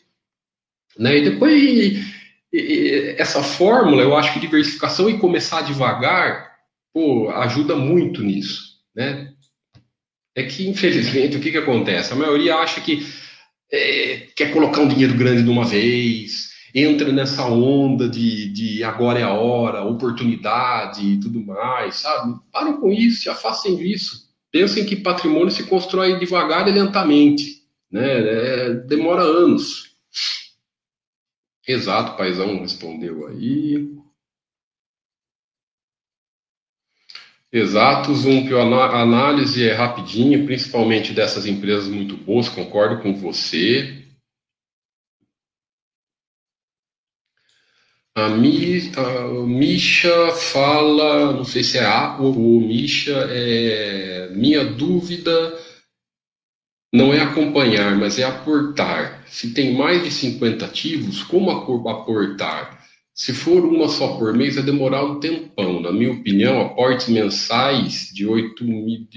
[0.98, 1.18] Né?
[1.18, 6.52] E depois, e, e, essa fórmula, eu acho que diversificação e começar devagar,
[6.94, 8.78] pô, ajuda muito nisso.
[8.96, 9.32] Né?
[10.36, 12.12] É que, infelizmente, o que, que acontece?
[12.12, 13.08] A maioria acha que
[13.72, 19.20] é, quer colocar um dinheiro grande de uma vez, entra nessa onda de, de agora
[19.20, 22.40] é a hora, oportunidade e tudo mais, sabe?
[22.52, 28.06] Parem com isso, se afastem disso Pensem que patrimônio se constrói devagar e lentamente, né?
[28.06, 29.96] É, demora anos.
[31.68, 33.98] Exato, paizão respondeu aí.
[37.52, 44.07] Exato, Zoom, a análise é rapidinha, principalmente dessas empresas muito boas, concordo com você.
[48.18, 54.66] A, Mi, a Misha fala, não sei se é a ou o Misha, é, minha
[54.66, 55.56] dúvida
[56.92, 59.24] não é acompanhar, mas é aportar.
[59.28, 62.84] Se tem mais de 50 ativos, como aportar?
[63.14, 65.80] Se for uma só por mês, vai demorar um tempão.
[65.80, 69.08] Na minha opinião, aportes mensais de 8 mil,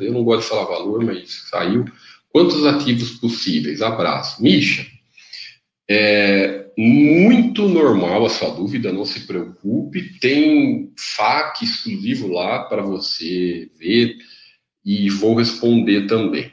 [0.00, 1.84] eu não gosto de falar valor, mas saiu.
[2.32, 3.82] Quantos ativos possíveis?
[3.82, 4.42] Abraço.
[4.42, 4.86] Misha,
[5.88, 10.18] é muito normal a sua dúvida, não se preocupe.
[10.20, 14.16] Tem FAQ exclusivo lá para você ver
[14.84, 16.52] e vou responder também.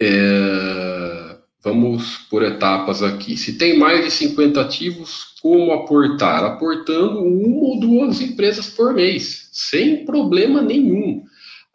[0.00, 3.36] É, vamos por etapas aqui.
[3.36, 6.44] Se tem mais de 50 ativos, como aportar?
[6.44, 11.24] Aportando uma ou duas empresas por mês, sem problema nenhum.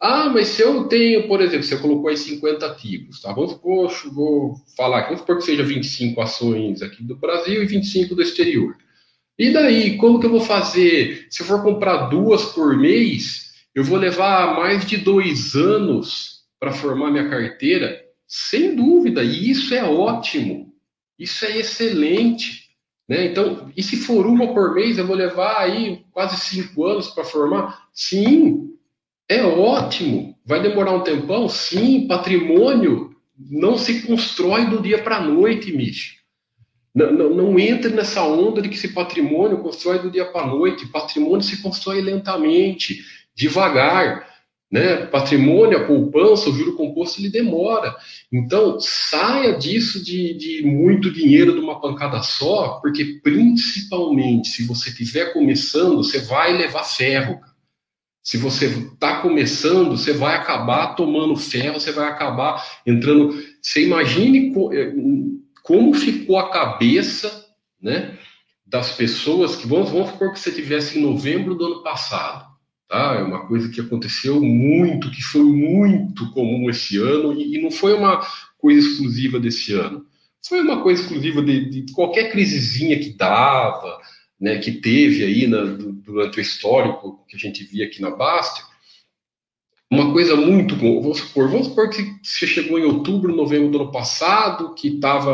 [0.06, 3.32] Ah, mas se eu tenho, por exemplo, você colocou aí 50 ativos, tá?
[3.32, 7.66] Vamos supor, vou falar aqui, vamos supor que seja 25 ações aqui do Brasil e
[7.66, 8.76] 25 do exterior.
[9.38, 11.26] E daí, como que eu vou fazer?
[11.30, 16.70] Se eu for comprar duas por mês, eu vou levar mais de dois anos para
[16.70, 17.98] formar minha carteira?
[18.28, 20.70] Sem dúvida, e isso é ótimo,
[21.18, 22.68] isso é excelente.
[23.08, 23.24] Né?
[23.24, 27.24] Então, e se for uma por mês, eu vou levar aí quase cinco anos para
[27.24, 27.88] formar?
[27.94, 28.73] Sim,
[29.28, 30.34] é ótimo.
[30.44, 31.48] Vai demorar um tempão?
[31.48, 36.14] Sim, patrimônio não se constrói do dia para a noite, Micho.
[36.94, 40.46] Não, não, não entre nessa onda de que esse patrimônio constrói do dia para a
[40.46, 40.86] noite.
[40.86, 44.32] Patrimônio se constrói lentamente, devagar.
[44.70, 45.06] Né?
[45.06, 47.94] Patrimônio, a poupança, o juro composto, ele demora.
[48.32, 54.90] Então, saia disso de, de muito dinheiro de uma pancada só, porque principalmente se você
[54.90, 57.40] estiver começando, você vai levar ferro.
[58.24, 63.38] Se você está começando, você vai acabar tomando ferro, você vai acabar entrando.
[63.60, 64.50] Você imagine
[65.62, 67.44] como ficou a cabeça
[67.80, 68.16] né,
[68.66, 72.46] das pessoas que, vamos, vamos supor que você tivesse em novembro do ano passado,
[72.88, 73.16] tá?
[73.18, 77.70] É uma coisa que aconteceu muito, que foi muito comum esse ano, e, e não
[77.70, 80.06] foi uma coisa exclusiva desse ano.
[80.46, 83.98] Foi uma coisa exclusiva de, de qualquer crisezinha que dava,
[84.40, 88.62] né, que teve aí na, durante o histórico que a gente via aqui na Basta,
[89.90, 93.82] uma coisa muito bom, vamos supor, vamos supor que você chegou em outubro, novembro do
[93.82, 95.32] ano passado, que estava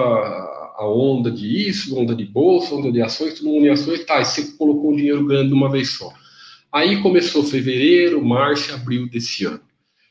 [0.77, 4.21] a onda de isso, onda de bolsa, onda de ações, todo mundo em ações, tá,
[4.21, 6.13] e você colocou um dinheiro grande de uma vez só.
[6.73, 9.61] Aí começou fevereiro, março, abril desse ano.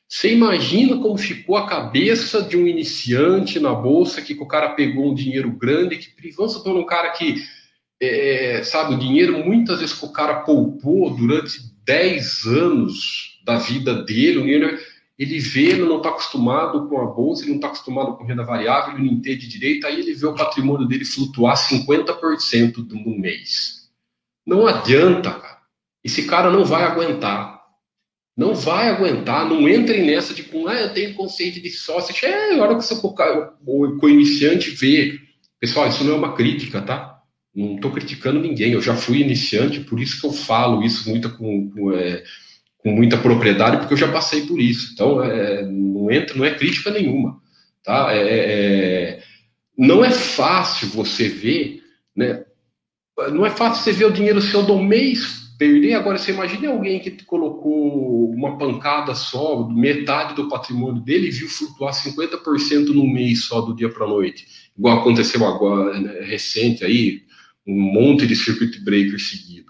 [0.08, 5.12] Você imagina como ficou a cabeça de um iniciante na bolsa, que o cara pegou
[5.12, 7.36] um dinheiro grande, que vamos supor um cara que,
[8.01, 14.03] é, sabe, o dinheiro muitas vezes que o cara poupou durante 10 anos, da vida
[14.03, 14.79] dele, o Niner,
[15.17, 18.43] ele vê, ele não está acostumado com a bolsa, ele não está acostumado com renda
[18.43, 23.89] variável, ele não entende direito, aí ele vê o patrimônio dele flutuar 50% no mês.
[24.45, 25.59] Não adianta, cara.
[26.03, 27.59] Esse cara não vai aguentar.
[28.38, 32.15] Não vai aguentar, não entrem nessa de com, ah, eu tenho conceito de sócio.
[32.25, 32.93] É, a hora que você,
[33.65, 35.19] o, o iniciante vê.
[35.59, 37.18] Pessoal, isso não é uma crítica, tá?
[37.55, 38.73] Não estou criticando ninguém.
[38.73, 42.23] Eu já fui iniciante, por isso que eu falo isso muito com, com é,
[42.79, 44.91] com muita propriedade, porque eu já passei por isso.
[44.93, 47.39] Então, é, não entra, não é crítica nenhuma.
[47.83, 48.13] Tá?
[48.13, 49.23] É, é, é,
[49.77, 51.81] não é fácil você ver,
[52.15, 52.43] né?
[53.33, 55.93] Não é fácil você ver o dinheiro seu do mês perder.
[55.93, 61.49] Agora, você imagina alguém que colocou uma pancada só, metade do patrimônio dele, e viu
[61.49, 64.47] flutuar 50% no mês só do dia para a noite.
[64.77, 67.23] Igual aconteceu agora, né, recente aí,
[67.67, 69.69] um monte de circuit breaker seguido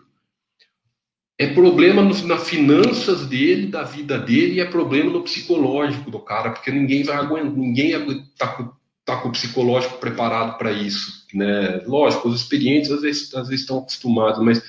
[1.40, 6.20] é problema no, na finanças dele, da vida dele, e é problema no psicológico do
[6.20, 8.74] cara, porque ninguém vai aguentar, ninguém está com,
[9.06, 11.82] tá com o psicológico preparado para isso, né?
[11.86, 14.62] Lógico, os experientes às vezes, às vezes estão acostumados, mas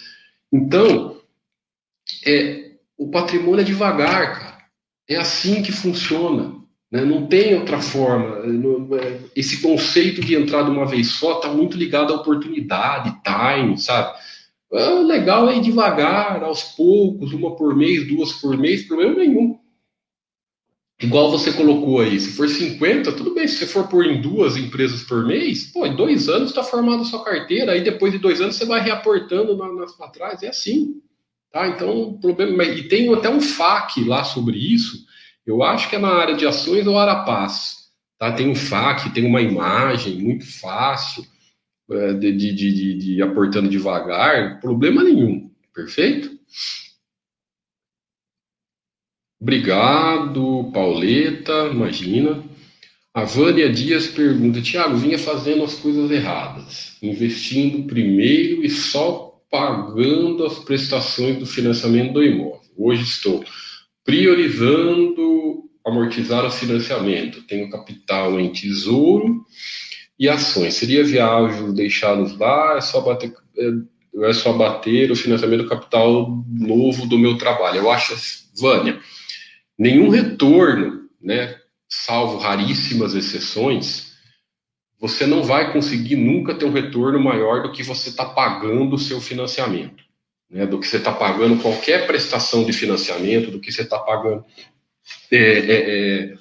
[0.53, 1.21] então
[2.25, 4.61] é, o patrimônio é devagar, cara.
[5.09, 6.60] É assim que funciona.
[6.90, 7.05] Né?
[7.05, 8.42] Não tem outra forma.
[9.00, 13.79] É, esse conceito de entrar de uma vez só está muito ligado à oportunidade, time,
[13.79, 14.18] sabe?
[14.72, 19.59] Ah, legal é ir devagar, aos poucos, uma por mês, duas por mês, problema nenhum.
[21.00, 23.48] Igual você colocou aí, se for 50, tudo bem.
[23.48, 27.03] Se você for por em duas empresas por mês, pô, em dois anos está formada
[27.03, 30.48] a sua carteira, aí depois de dois anos você vai reaportando nas para trás, é
[30.48, 31.00] assim.
[31.50, 31.66] Tá?
[31.68, 32.64] Então, problema.
[32.64, 35.07] E tem até um FAQ lá sobre isso.
[35.46, 37.90] Eu acho que é na área de ações ou Arapaz.
[38.18, 38.33] Tá?
[38.33, 41.24] Tem um FAQ, tem uma imagem muito fácil.
[41.90, 46.31] É, de, de, de, de aportando devagar, problema nenhum, perfeito?
[49.40, 52.44] Obrigado, Pauleta, imagina.
[53.12, 60.47] A Vânia Dias pergunta: Tiago, vinha fazendo as coisas erradas, investindo primeiro e só pagando
[60.47, 62.61] as prestações do financiamento do imóvel.
[62.76, 63.45] Hoje estou
[64.05, 67.46] priorizando amortizar o financiamento.
[67.46, 69.44] Tenho capital em tesouro
[70.18, 70.74] e ações.
[70.74, 72.76] Seria viável deixá-los lá?
[72.76, 77.78] É só bater, é, é só bater o financiamento do capital novo do meu trabalho.
[77.78, 78.14] Eu acho,
[78.59, 79.01] Vânia,
[79.78, 81.57] nenhum retorno, né,
[81.88, 84.11] salvo raríssimas exceções,
[85.01, 88.98] você não vai conseguir nunca ter um retorno maior do que você está pagando o
[88.98, 90.05] seu financiamento.
[90.51, 94.44] Né, do que você está pagando qualquer prestação de financiamento, do que você está pagando
[95.30, 96.34] é, é, é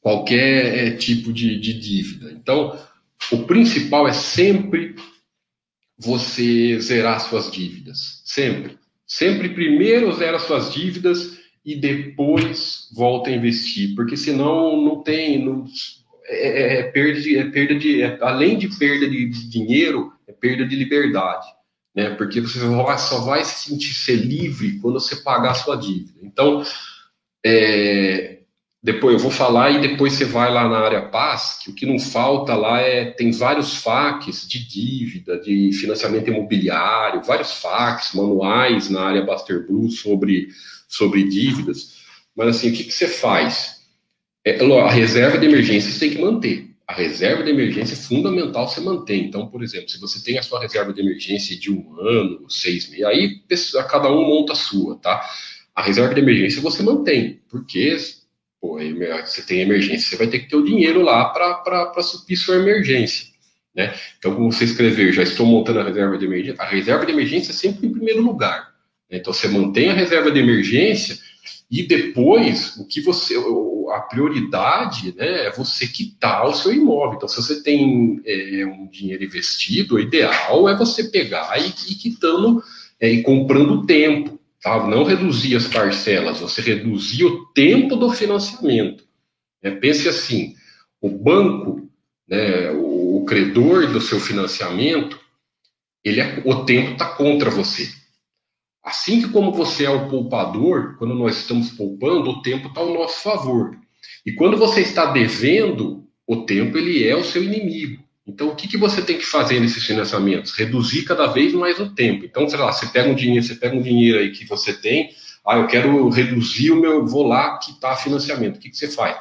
[0.00, 2.32] qualquer é, tipo de, de dívida.
[2.32, 2.78] Então,
[3.30, 4.96] o principal é sempre
[5.96, 8.20] você zerar suas dívidas.
[8.24, 8.76] Sempre.
[9.06, 15.44] Sempre primeiro zera suas dívidas e depois volta a investir, porque senão não tem.
[15.44, 15.64] Não,
[16.26, 20.12] é, é, é, perda de, é perda de é, além de perda de, de, dinheiro,
[20.26, 21.46] é perda de liberdade,
[21.94, 22.10] né?
[22.10, 22.58] Porque você
[22.98, 26.18] só vai se sentir ser livre quando você pagar a sua dívida.
[26.22, 26.62] Então,
[27.44, 28.38] é,
[28.82, 31.86] depois eu vou falar e depois você vai lá na área paz, que o que
[31.86, 38.90] não falta lá é tem vários FAQs de dívida, de financiamento imobiliário, vários FAQs, manuais
[38.90, 40.48] na área Buster Blue sobre,
[40.86, 41.94] sobre dívidas.
[42.36, 43.84] Mas assim, o que, que você faz?
[44.44, 46.73] É, a reserva de emergência você tem que manter.
[46.86, 49.16] A reserva de emergência é fundamental você manter.
[49.16, 52.88] Então, por exemplo, se você tem a sua reserva de emergência de um ano, seis
[52.90, 53.40] meses, aí
[53.88, 55.24] cada um monta a sua, tá?
[55.74, 57.96] A reserva de emergência você mantém, porque
[58.64, 58.78] Pô,
[59.26, 63.26] você tem emergência, você vai ter que ter o dinheiro lá para suprir sua emergência.
[63.76, 63.94] Né?
[64.16, 67.50] Então, como você escrever, já estou montando a reserva de emergência, a reserva de emergência
[67.50, 68.72] é sempre em primeiro lugar.
[69.10, 69.18] Né?
[69.18, 71.18] Então, você mantém a reserva de emergência
[71.70, 73.34] e depois, o que você,
[73.92, 77.16] a prioridade né, é você quitar o seu imóvel.
[77.16, 81.94] Então, se você tem é, um dinheiro investido, o ideal é você pegar e ir
[81.96, 82.62] quitando
[83.00, 84.38] é, e comprando tempo.
[84.62, 84.86] Tá?
[84.86, 89.04] Não reduzir as parcelas, você reduzir o tempo do financiamento.
[89.62, 90.54] É, pense assim:
[91.00, 91.88] o banco,
[92.28, 95.18] né, o, o credor do seu financiamento,
[96.04, 98.03] ele é, o tempo está contra você.
[98.84, 102.92] Assim que como você é o poupador, quando nós estamos poupando, o tempo está ao
[102.92, 103.76] nosso favor.
[104.26, 108.04] E quando você está devendo, o tempo ele é o seu inimigo.
[108.26, 110.52] Então, o que, que você tem que fazer nesses financiamentos?
[110.52, 112.24] Reduzir cada vez mais o tempo.
[112.24, 115.10] Então, sei lá, você pega um dinheiro, você pega um dinheiro aí que você tem,
[115.46, 118.56] ah, eu quero reduzir o meu, vou lá quitar financiamento.
[118.56, 119.18] O que, que você faz?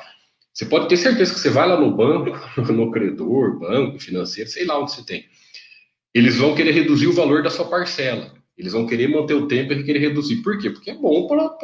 [0.53, 2.31] Você pode ter certeza que você vai lá no banco,
[2.71, 5.25] no credor, banco, financeiro, sei lá onde você tem.
[6.13, 8.31] Eles vão querer reduzir o valor da sua parcela.
[8.57, 10.37] Eles vão querer manter o tempo e querer reduzir.
[10.37, 10.69] Por quê?
[10.69, 11.57] Porque é bom para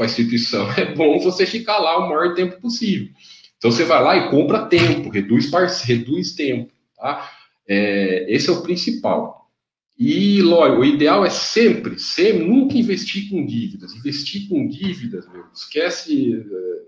[0.00, 3.08] a instituição, é bom você ficar lá o maior tempo possível.
[3.56, 5.50] Então você vai lá e compra tempo, reduz,
[5.84, 6.72] reduz tempo.
[6.96, 7.30] Tá?
[7.68, 9.50] É, esse é o principal.
[9.98, 13.94] E, lógico, o ideal é sempre, sempre, nunca investir com dívidas.
[13.94, 16.34] Investir com dívidas, meu, esquece.
[16.34, 16.86] É,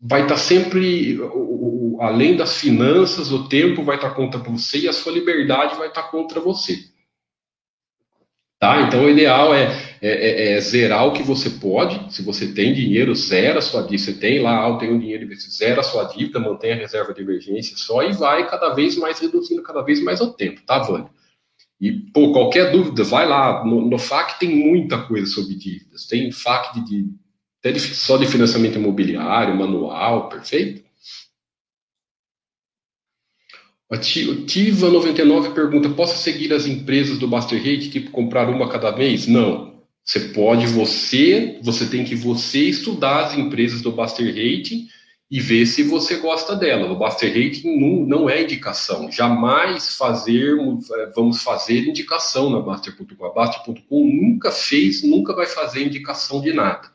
[0.00, 1.18] vai estar tá sempre,
[1.98, 5.88] além das finanças, o tempo vai estar tá contra você e a sua liberdade vai
[5.88, 6.78] estar tá contra você.
[8.60, 8.82] Tá?
[8.82, 12.14] Então, o ideal é, é, é, é, zerar o que você pode.
[12.14, 14.02] Se você tem dinheiro, zera a sua dívida.
[14.02, 17.22] Você tem lá, ah, eu tenho dinheiro zera a sua dívida, mantém a reserva de
[17.22, 21.08] emergência só e vai cada vez mais reduzindo cada vez mais o tempo, tá, Vânia?
[21.80, 23.64] E, pô, qualquer dúvida, vai lá.
[23.64, 26.06] No, no FAC tem muita coisa sobre dívidas.
[26.06, 27.10] Tem FAC de, de,
[27.60, 30.84] até de, só de financiamento imobiliário, manual, perfeito?
[33.90, 39.26] A Tiva99 pergunta: posso seguir as empresas do Buster Rate, tipo comprar uma cada mês?
[39.26, 39.70] Não.
[40.04, 44.86] Você pode, você, você tem que você estudar as empresas do Buster Rating
[45.30, 46.90] e ver se você gosta dela.
[46.90, 49.10] O Buster Rating não, não é indicação.
[49.10, 50.56] Jamais fazer,
[51.14, 53.24] vamos fazer indicação na Baster.com.
[53.24, 56.90] A Baster.com nunca fez, nunca vai fazer indicação de nada.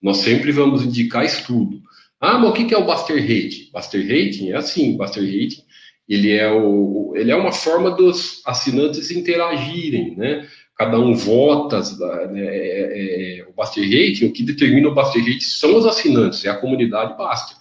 [0.00, 1.82] Nós sempre vamos indicar estudo.
[2.20, 3.70] Ah, mas o que é o Buster Rating?
[3.72, 5.65] Buster Rating é assim, Buster Rating
[6.08, 10.46] ele é, o, ele é uma forma dos assinantes interagirem, né?
[10.76, 11.80] Cada um vota,
[12.30, 12.46] né?
[12.46, 16.44] é, é, é, o Baster Rate, o que determina o Baster Rate são os assinantes,
[16.44, 17.56] é a comunidade Baster.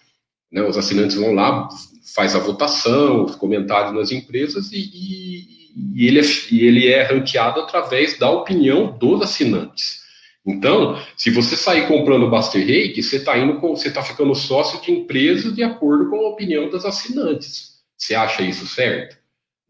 [0.52, 0.62] Né?
[0.62, 1.70] Os assinantes vão lá,
[2.14, 5.48] faz a votação, os comentários nas empresas e, e,
[5.96, 10.04] e, ele, é, e ele é ranqueado através da opinião dos assinantes.
[10.46, 13.34] Então, se você sair comprando o Baster Rate, você está
[13.90, 17.75] está ficando sócio de empresa de acordo com a opinião das assinantes.
[17.98, 19.18] Você acha isso certo?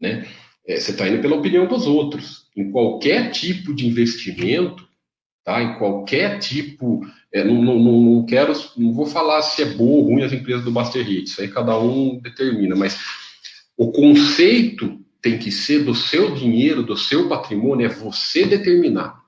[0.00, 0.26] Né?
[0.66, 2.46] É, você está indo pela opinião dos outros.
[2.56, 4.86] Em qualquer tipo de investimento,
[5.44, 5.62] tá?
[5.62, 7.00] em qualquer tipo.
[7.32, 10.64] É, não, não, não, quero, não vou falar se é boa ou ruim as empresas
[10.64, 12.98] do Baster Hit, isso aí cada um determina, mas
[13.76, 19.22] o conceito tem que ser do seu dinheiro, do seu patrimônio, é você determinar.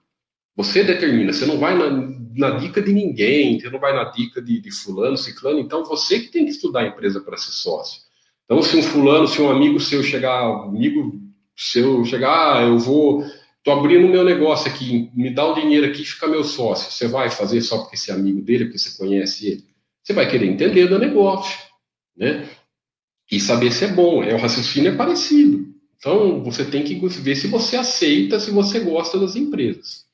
[0.57, 1.91] Você determina, você não vai na,
[2.35, 6.21] na dica de ninguém, você não vai na dica de, de fulano, ciclano, então você
[6.21, 8.08] que tem que estudar a empresa para ser sócio.
[8.49, 11.21] Então, se um fulano, se um amigo seu chegar, amigo
[11.55, 13.23] seu chegar, ah, eu vou,
[13.63, 16.91] tô abrindo meu negócio aqui, me dá o dinheiro aqui, fica meu sócio.
[16.91, 19.65] Você vai fazer só porque você é amigo dele, porque você conhece ele?
[20.03, 21.59] Você vai querer entender do negócio,
[22.17, 22.49] né?
[23.31, 24.25] E saber se é bom.
[24.25, 25.69] É o raciocínio é parecido.
[25.99, 30.07] Então, você tem que ver se você aceita, se você gosta das empresas.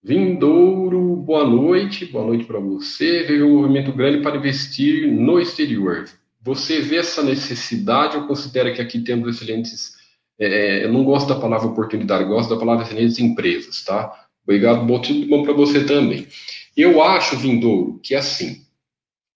[0.00, 3.24] Vindouro, boa noite, boa noite para você.
[3.24, 6.04] Vejo um movimento grande para investir no exterior.
[6.40, 9.96] Você vê essa necessidade ou considera que aqui temos excelentes.
[10.38, 14.28] É, eu não gosto da palavra oportunidade, gosto da palavra excelentes empresas, tá?
[14.44, 16.26] Obrigado, bom, tudo bom para você também.
[16.76, 18.64] Eu acho, Vindouro, que assim,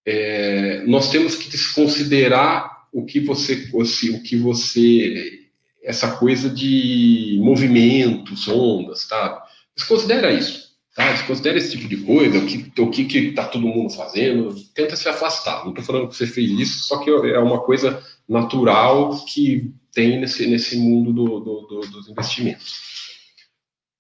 [0.07, 5.49] é, nós temos que desconsiderar o que você, o que você,
[5.83, 9.43] essa coisa de movimentos, ondas, tá?
[9.75, 11.13] Desconsidera isso, tá?
[11.13, 15.09] Desconsidera esse tipo de coisa, o que o que está todo mundo fazendo, tenta se
[15.09, 15.65] afastar.
[15.65, 20.21] Não estou falando que você fez isso, só que é uma coisa natural que tem
[20.21, 22.93] nesse, nesse mundo do, do, do, dos investimentos.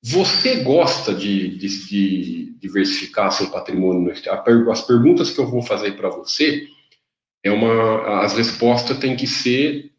[0.04, 4.12] Você gosta de, de, de, diversificar seu patrimônio?
[4.70, 6.66] As perguntas que eu vou fazer para você
[7.44, 9.92] é uma, as respostas têm que ser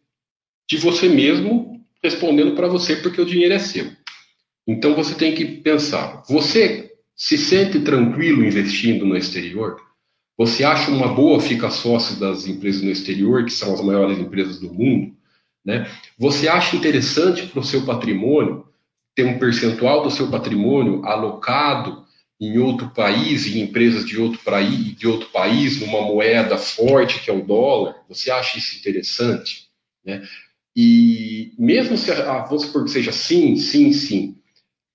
[0.70, 3.92] de você mesmo respondendo para você porque o dinheiro é seu.
[4.68, 9.80] Então você tem que pensar: você se sente tranquilo investindo no exterior?
[10.38, 14.60] Você acha uma boa ficar sócio das empresas no exterior, que são as maiores empresas
[14.60, 15.16] do mundo?
[15.64, 15.90] Né?
[16.18, 18.66] Você acha interessante para o seu patrimônio
[19.16, 22.04] ter um percentual do seu patrimônio alocado
[22.42, 27.30] em outro país, em empresas de outro, país, de outro país, numa moeda forte que
[27.30, 27.96] é o dólar?
[28.10, 29.68] Você acha isso interessante?
[30.04, 30.28] Né?
[30.76, 34.36] E mesmo se, ah, vamos supor que seja sim, sim, sim,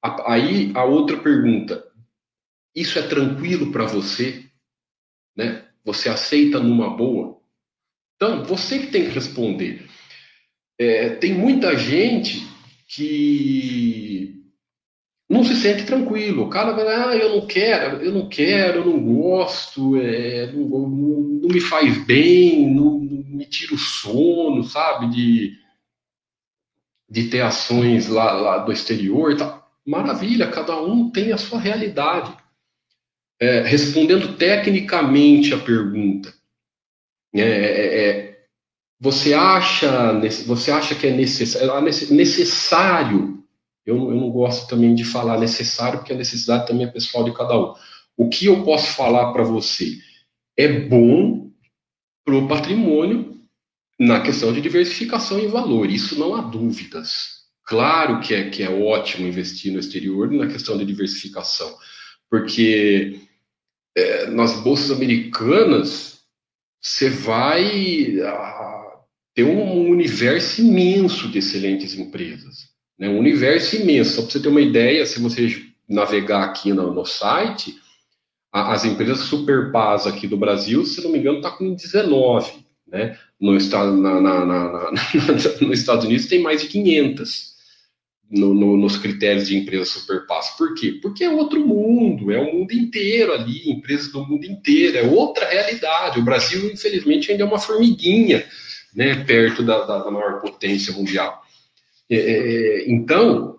[0.03, 1.85] Aí a outra pergunta:
[2.75, 4.45] isso é tranquilo para você?
[5.37, 5.65] Né?
[5.85, 7.41] Você aceita numa boa?
[8.17, 9.89] Então, você que tem que responder.
[10.79, 12.47] É, tem muita gente
[12.87, 14.39] que
[15.29, 16.45] não se sente tranquilo.
[16.45, 20.67] O cara vai, ah, eu não quero, eu não quero, eu não gosto, é, não,
[20.67, 25.11] não, não, me faz bem, não, não, me tira o sono, sabe?
[25.11, 25.59] De,
[27.09, 29.68] de ter ações lá, lá do exterior e tal.
[29.89, 32.37] Maravilha, cada um tem a sua realidade.
[33.41, 36.35] É, respondendo tecnicamente a pergunta,
[37.35, 38.39] é, é, é
[39.01, 41.81] você acha, você acha que é necessário,
[42.11, 43.39] necessário
[43.89, 47.33] eu, eu não gosto também de falar necessário, porque a necessidade também é pessoal de
[47.33, 47.75] cada um.
[48.19, 49.97] O que eu posso falar para você
[50.59, 51.51] é bom
[52.23, 53.41] para o patrimônio
[53.99, 57.38] na questão de diversificação em valor, isso não há dúvidas.
[57.69, 61.77] Claro que é, que é ótimo investir no exterior na questão de diversificação,
[62.31, 63.21] porque
[63.95, 66.21] é, nas bolsas americanas
[66.81, 69.03] você vai a,
[69.35, 72.71] ter um universo imenso de excelentes empresas.
[72.99, 73.07] Né?
[73.11, 74.15] Um universo imenso.
[74.15, 77.79] Só para você ter uma ideia, se você navegar aqui no, no site,
[78.51, 82.51] a, as empresas Super Paz aqui do Brasil, se não me engano, está com 19.
[82.87, 83.19] Né?
[83.39, 84.91] No, estado, na, na, na,
[85.61, 87.58] nos Estados Unidos tem mais de 500
[88.31, 90.57] no, no, nos critérios de empresa superpasso.
[90.57, 90.99] Por quê?
[91.01, 95.49] Porque é outro mundo, é o mundo inteiro ali, empresas do mundo inteiro, é outra
[95.49, 96.21] realidade.
[96.21, 98.45] O Brasil, infelizmente, ainda é uma formiguinha
[98.95, 101.43] né, perto da, da, da maior potência mundial.
[102.11, 103.59] É, é, é então,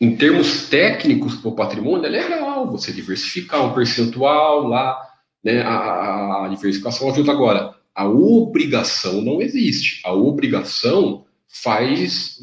[0.00, 5.00] em termos técnicos para o patrimônio, é legal você diversificar um percentual lá,
[5.42, 7.74] né, a, a diversificação ajuda agora.
[7.94, 10.00] A obrigação não existe.
[10.04, 12.38] A obrigação faz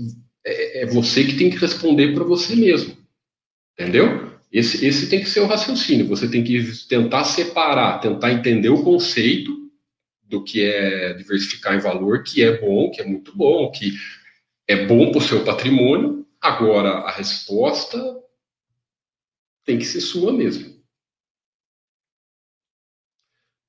[0.45, 2.95] é, é você que tem que responder para você mesmo.
[3.73, 4.33] Entendeu?
[4.51, 6.07] Esse, esse tem que ser o raciocínio.
[6.07, 9.69] Você tem que tentar separar, tentar entender o conceito
[10.23, 13.93] do que é diversificar em valor, que é bom, que é muito bom, que
[14.67, 16.25] é bom para o seu patrimônio.
[16.39, 17.99] Agora, a resposta
[19.65, 20.75] tem que ser sua mesmo.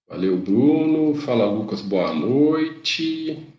[0.09, 1.15] Valeu, Bruno.
[1.17, 1.81] Fala, Lucas.
[1.81, 3.56] Boa noite.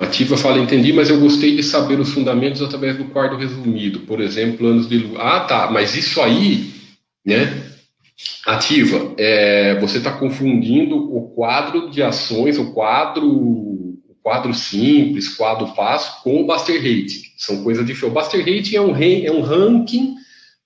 [0.00, 4.18] Ativa fala, entendi, mas eu gostei de saber os fundamentos através do quadro resumido, por
[4.18, 5.20] exemplo, anos de luz.
[5.20, 6.72] Ah, tá, mas isso aí,
[7.22, 7.66] né?
[8.46, 15.74] Ativa, é, você está confundindo o quadro de ações, o quadro, o quadro simples, quadro
[15.74, 17.34] passo, com o Buster Rate.
[17.36, 18.10] São coisas diferentes.
[18.10, 20.14] O Buster Rate é um, é um ranking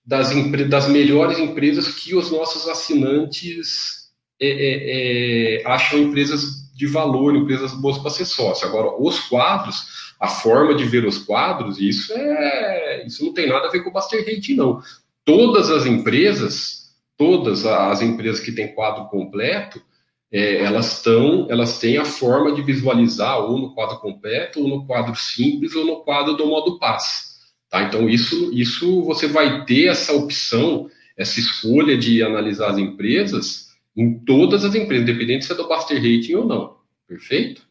[0.07, 0.33] das,
[0.69, 4.11] das melhores empresas que os nossos assinantes
[4.41, 8.67] é, é, é acham empresas de valor, empresas boas para ser sócio.
[8.67, 13.69] Agora, os quadros, a forma de ver os quadros, isso é, isso não tem nada
[13.69, 14.83] a ver com o Buster Rate, não.
[15.25, 19.81] Todas as empresas, todas as empresas que têm quadro completo,
[20.33, 24.85] é, elas estão, elas têm a forma de visualizar ou no quadro completo, ou no
[24.85, 27.35] quadro simples, ou no quadro do modo pass.
[27.71, 27.85] Tá?
[27.85, 33.64] Então, isso, isso você vai ter essa opção, essa escolha de analisar as empresas
[33.97, 36.77] em todas as empresas, independente se é do Buster Rating ou não.
[37.07, 37.67] Perfeito?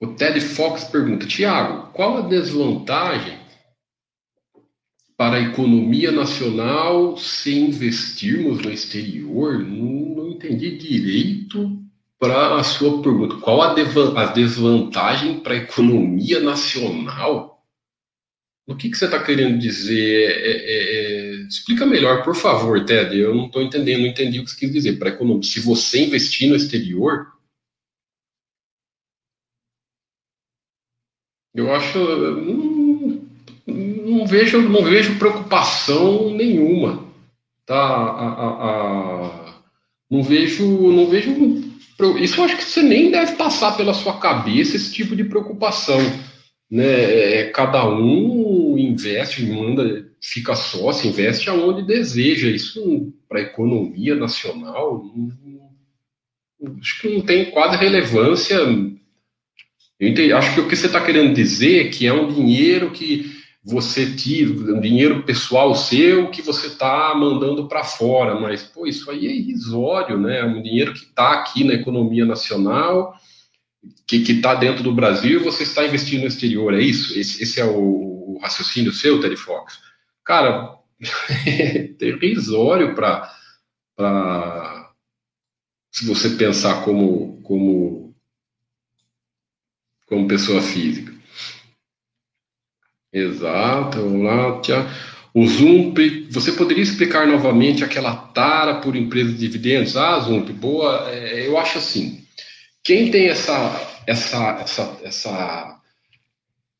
[0.00, 3.38] O Ted Fox pergunta: Tiago, qual a desvantagem
[5.16, 9.58] para a economia nacional se investirmos no exterior?
[9.58, 11.82] Não, entendi direito
[12.18, 13.36] para a sua pergunta.
[13.36, 13.74] Qual a
[14.32, 17.57] desvantagem para a economia nacional?
[18.68, 20.30] O que, que você está querendo dizer?
[20.30, 21.46] É, é, é...
[21.48, 23.18] Explica melhor, por favor, Ted.
[23.18, 24.98] Eu não estou entendendo, não entendi o que você quis dizer.
[24.98, 27.32] Para economia, se você investir no exterior,
[31.54, 31.98] eu acho.
[31.98, 33.26] Não,
[33.66, 37.08] não vejo, não vejo preocupação nenhuma.
[37.64, 37.74] Tá?
[37.74, 39.62] A, a, a,
[40.10, 41.30] não vejo, não vejo.
[42.20, 45.98] Isso eu acho que você nem deve passar pela sua cabeça esse tipo de preocupação.
[46.70, 46.84] Né?
[46.84, 52.48] É, cada um investe, manda, fica sócio, investe aonde deseja.
[52.48, 55.04] Isso para a economia nacional,
[56.60, 58.58] não, acho que não tem quase relevância.
[60.00, 63.38] Entendi, acho que o que você está querendo dizer é que é um dinheiro que
[63.64, 69.10] você tira um dinheiro pessoal seu que você está mandando para fora, mas pô, isso
[69.10, 70.40] aí é irrisório, né?
[70.40, 73.12] É um dinheiro que está aqui na economia nacional,
[74.08, 77.18] que está dentro do Brasil e você está investindo no exterior, é isso?
[77.18, 79.78] Esse, esse é o, o, raciocínio seu, Terry Fox?
[80.24, 80.78] Cara,
[81.46, 83.30] é irrisório para
[85.92, 88.14] se você pensar como, como,
[90.06, 91.12] como pessoa física.
[93.12, 94.86] Exato, vamos lá, tia.
[95.34, 95.98] O Zump,
[96.30, 99.96] você poderia explicar novamente aquela tara por empresa de dividendos?
[99.96, 101.08] Ah, Zump, boa.
[101.10, 102.26] É, eu acho assim.
[102.82, 105.80] Quem tem essa, essa, essa, essa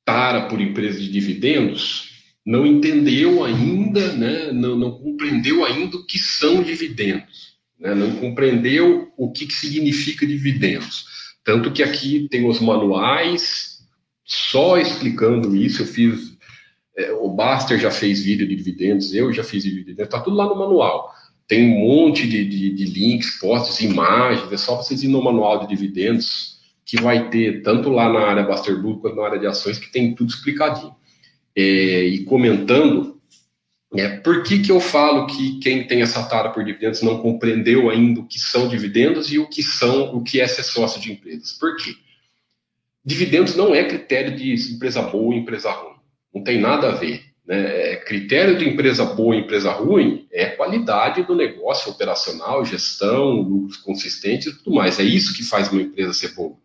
[0.03, 2.09] tara por empresa de dividendos
[2.45, 9.13] não entendeu ainda, né, não, não compreendeu ainda o que são dividendos, né, não compreendeu
[9.19, 11.05] o que, que significa dividendos.
[11.45, 13.81] Tanto que aqui tem os manuais
[14.25, 16.33] só explicando isso, eu fiz.
[16.97, 20.21] É, o Baster já fez vídeo de dividendos, eu já fiz vídeo de dividendos, está
[20.21, 21.13] tudo lá no manual.
[21.47, 25.61] Tem um monte de, de, de links, posts, imagens, é só vocês ir no manual
[25.61, 26.58] de dividendos,
[26.89, 29.93] que vai ter tanto lá na área Baster Blue quanto na área de ações, que
[29.93, 30.97] tem tudo explicadinho.
[31.55, 33.21] É, e comentando,
[33.95, 37.91] é, por que, que eu falo que quem tem essa tara por dividendos não compreendeu
[37.91, 41.13] ainda o que são dividendos e o que são o que é ser sócio de
[41.13, 41.53] empresas?
[41.53, 41.95] Por quê?
[43.05, 45.97] Dividendos não é critério de empresa boa e empresa ruim.
[46.35, 47.23] Não tem nada a ver.
[47.47, 47.93] Né?
[47.93, 53.77] É, critério de empresa boa e empresa ruim é qualidade do negócio operacional, gestão, lucros
[53.77, 54.99] consistentes e tudo mais.
[54.99, 56.57] É isso que faz uma empresa ser boa.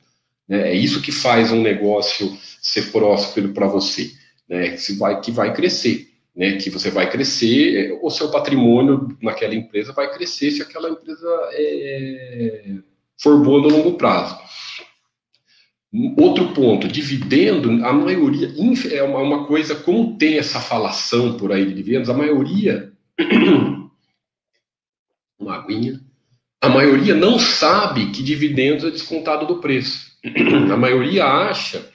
[0.54, 0.70] Né?
[0.70, 4.12] É isso que faz um negócio ser próspero para você,
[4.48, 4.78] né?
[4.78, 6.10] que, vai, que vai crescer.
[6.36, 11.30] Né, que você vai crescer, o seu patrimônio naquela empresa vai crescer se aquela empresa
[11.52, 12.74] é,
[13.22, 14.36] for boa no longo prazo.
[16.18, 18.52] Outro ponto, dividendo, a maioria,
[18.92, 22.92] é uma coisa, como tem essa falação por aí de dividendos, a maioria,
[25.38, 26.02] uma aguinha,
[26.60, 30.13] a maioria não sabe que dividendos é descontado do preço.
[30.72, 31.92] A maioria acha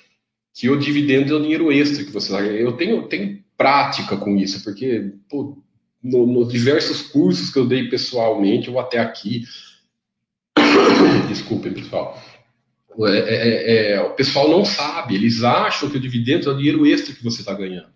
[0.54, 4.62] que o dividendo é o dinheiro extra que você Eu tenho, tenho prática com isso,
[4.64, 5.56] porque pô,
[6.02, 9.44] no, nos diversos cursos que eu dei pessoalmente, ou até aqui,
[11.28, 12.20] desculpem, pessoal,
[13.00, 16.56] é é, é, é, o pessoal não sabe, eles acham que o dividendo é o
[16.56, 17.88] dinheiro extra que você está ganhando.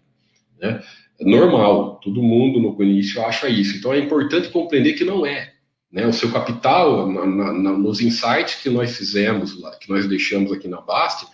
[0.61, 0.83] Né?
[1.19, 3.77] É normal, todo mundo no início acha isso.
[3.77, 5.53] Então é importante compreender que não é.
[5.93, 6.07] Né?
[6.07, 10.67] O seu capital, na, na, nos insights que nós fizemos, lá, que nós deixamos aqui
[10.67, 11.27] na Bast,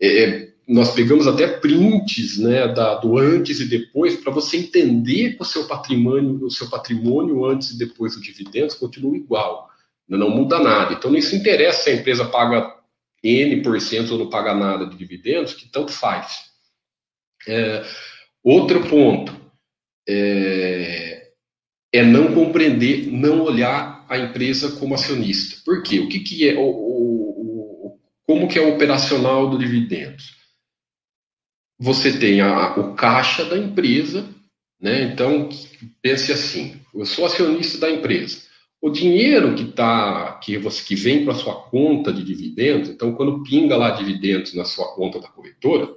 [0.00, 5.42] é, nós pegamos até prints né, da, do antes e depois para você entender que
[5.42, 9.68] o seu patrimônio, o seu patrimônio antes e depois do dividendos continua igual
[10.08, 10.94] não muda nada.
[10.94, 12.74] Então não se interessa se a empresa paga
[13.22, 16.44] N% ou não paga nada de dividendos, que tanto faz.
[17.46, 17.84] É,
[18.42, 19.34] outro ponto
[20.06, 21.13] é,
[21.94, 25.62] é, não compreender, não olhar a empresa como acionista.
[25.64, 26.00] Por quê?
[26.00, 30.34] O que, que é o, o, como que é o operacional do dividendos?
[31.78, 34.28] Você tem a, o caixa da empresa,
[34.80, 35.04] né?
[35.04, 35.48] Então
[36.02, 38.42] pense assim: eu sou acionista da empresa.
[38.82, 43.44] O dinheiro que tá, que você que vem para sua conta de dividendos, então quando
[43.44, 45.94] pinga lá dividendos na sua conta da corretora,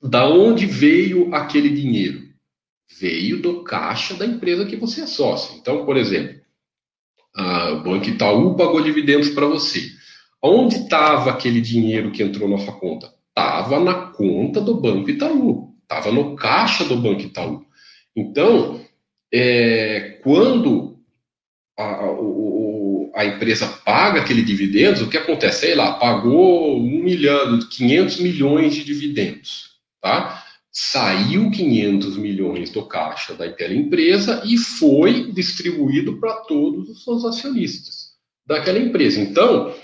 [0.00, 2.31] da onde veio aquele dinheiro?
[2.98, 5.56] Veio do caixa da empresa que você é sócio.
[5.58, 6.40] Então, por exemplo,
[7.36, 9.90] o Banco Itaú pagou dividendos para você.
[10.42, 13.12] Onde estava aquele dinheiro que entrou na sua conta?
[13.28, 17.64] Estava na conta do Banco Itaú, estava no caixa do Banco Itaú.
[18.14, 18.84] Então,
[19.32, 20.98] é, quando
[21.78, 25.60] a, a, a, empresa paga aquele dividendos, o que acontece?
[25.60, 29.70] Sei lá, pagou um milhão, 500 milhões de dividendos,
[30.00, 30.41] tá?
[30.72, 38.12] Saiu 500 milhões do caixa daquela empresa e foi distribuído para todos os seus acionistas
[38.46, 39.20] daquela empresa.
[39.20, 39.74] Então,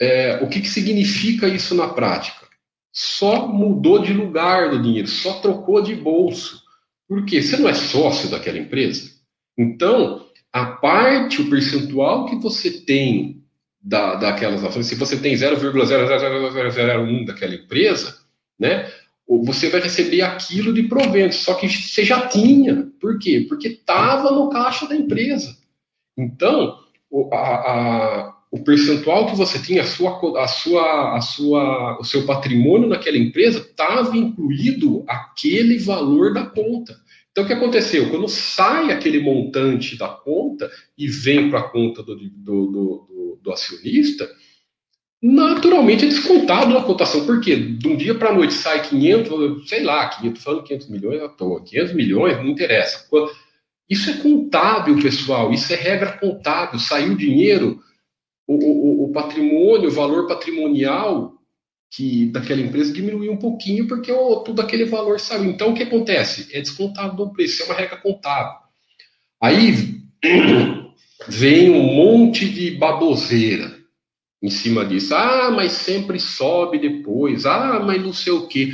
[0.00, 2.46] é, o que, que significa isso na prática?
[2.92, 6.62] Só mudou de lugar do dinheiro, só trocou de bolso.
[7.08, 7.42] Por quê?
[7.42, 9.10] Você não é sócio daquela empresa.
[9.58, 13.42] Então, a parte, o percentual que você tem
[13.80, 18.18] da, daquelas ações, se você tem 0,00001 daquela empresa,
[18.58, 18.88] né,
[19.44, 22.88] você vai receber aquilo de provento, só que você já tinha.
[23.00, 23.46] Por quê?
[23.48, 25.56] Porque estava no caixa da empresa.
[26.16, 26.78] Então,
[27.32, 32.26] a, a, o percentual que você tinha, a sua, a sua, a sua, o seu
[32.26, 37.00] patrimônio naquela empresa estava incluído aquele valor da conta.
[37.30, 38.10] Então, o que aconteceu?
[38.10, 43.52] Quando sai aquele montante da conta e vem para a conta do, do, do, do,
[43.52, 44.30] acionista,
[45.22, 47.24] naturalmente é descontado na cotação.
[47.24, 47.54] Por quê?
[47.54, 51.28] De um dia para a noite sai 500, sei lá, 500, falando 500 milhões à
[51.28, 53.06] toa, 500 milhões, não interessa.
[53.88, 56.80] Isso é contábil, pessoal, isso é regra contábil.
[56.80, 57.80] Saiu dinheiro,
[58.48, 61.34] o, o, o patrimônio, o valor patrimonial
[61.94, 65.44] que daquela empresa diminuiu um pouquinho porque oh, tudo aquele valor saiu.
[65.44, 66.48] Então o que acontece?
[66.56, 68.58] É descontado do preço, é uma regra contábil.
[69.40, 70.00] Aí
[71.28, 73.71] vem um monte de baboseira
[74.42, 75.14] em cima disso.
[75.14, 77.46] Ah, mas sempre sobe depois.
[77.46, 78.72] Ah, mas não sei o quê.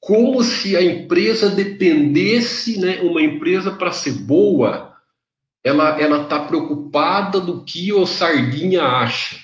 [0.00, 3.00] Como se a empresa dependesse, né?
[3.00, 4.96] Uma empresa para ser boa,
[5.64, 9.42] ela ela está preocupada do que o sardinha acha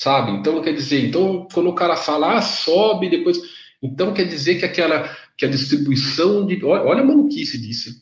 [0.00, 0.32] sabe?
[0.32, 3.38] Então quer dizer, então quando o cara fala, ah, sobe depois,
[3.82, 8.00] então quer dizer que aquela que a distribuição de, olha, olha a maluquice disso.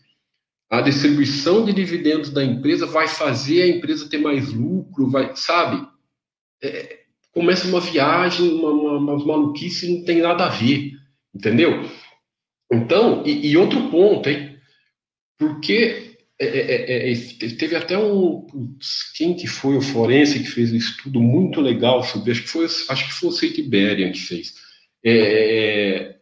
[0.70, 5.84] A distribuição de dividendos da empresa vai fazer a empresa ter mais lucro, vai, sabe?
[6.62, 6.98] É,
[7.32, 10.92] começa uma viagem, uma, uma, uma maluquice não tem nada a ver,
[11.34, 11.88] entendeu?
[12.72, 14.58] Então, e, e outro ponto, hein?
[15.38, 16.08] Porque
[16.40, 18.46] é é, é, é, teve até um.
[19.16, 22.30] Quem que foi o forense que fez um estudo muito legal sobre.
[22.30, 24.54] Acho que foi, acho que foi o Seite Berian que fez.
[25.04, 26.14] É,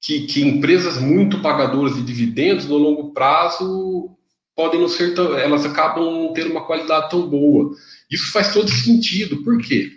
[0.00, 4.10] que, que, empresas muito pagadoras de dividendos no longo prazo
[4.54, 7.74] podem não ser tão, elas acabam não ter uma qualidade tão boa.
[8.10, 9.42] Isso faz todo sentido.
[9.42, 9.92] Por quê?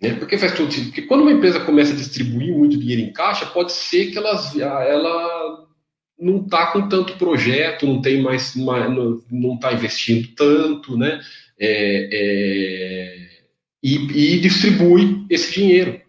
[0.00, 0.14] Né?
[0.14, 0.86] Por que faz todo sentido?
[0.88, 4.56] Porque quando uma empresa começa a distribuir muito dinheiro em caixa, pode ser que elas,
[4.56, 5.66] ela
[6.18, 11.20] não está com tanto projeto, não tem mais, não está investindo tanto, né?
[11.58, 13.26] É, é,
[13.82, 16.00] e, e, distribui esse dinheiro.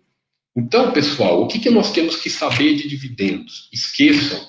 [0.55, 3.69] Então, pessoal, o que, que nós temos que saber de dividendos?
[3.71, 4.45] Esqueçam,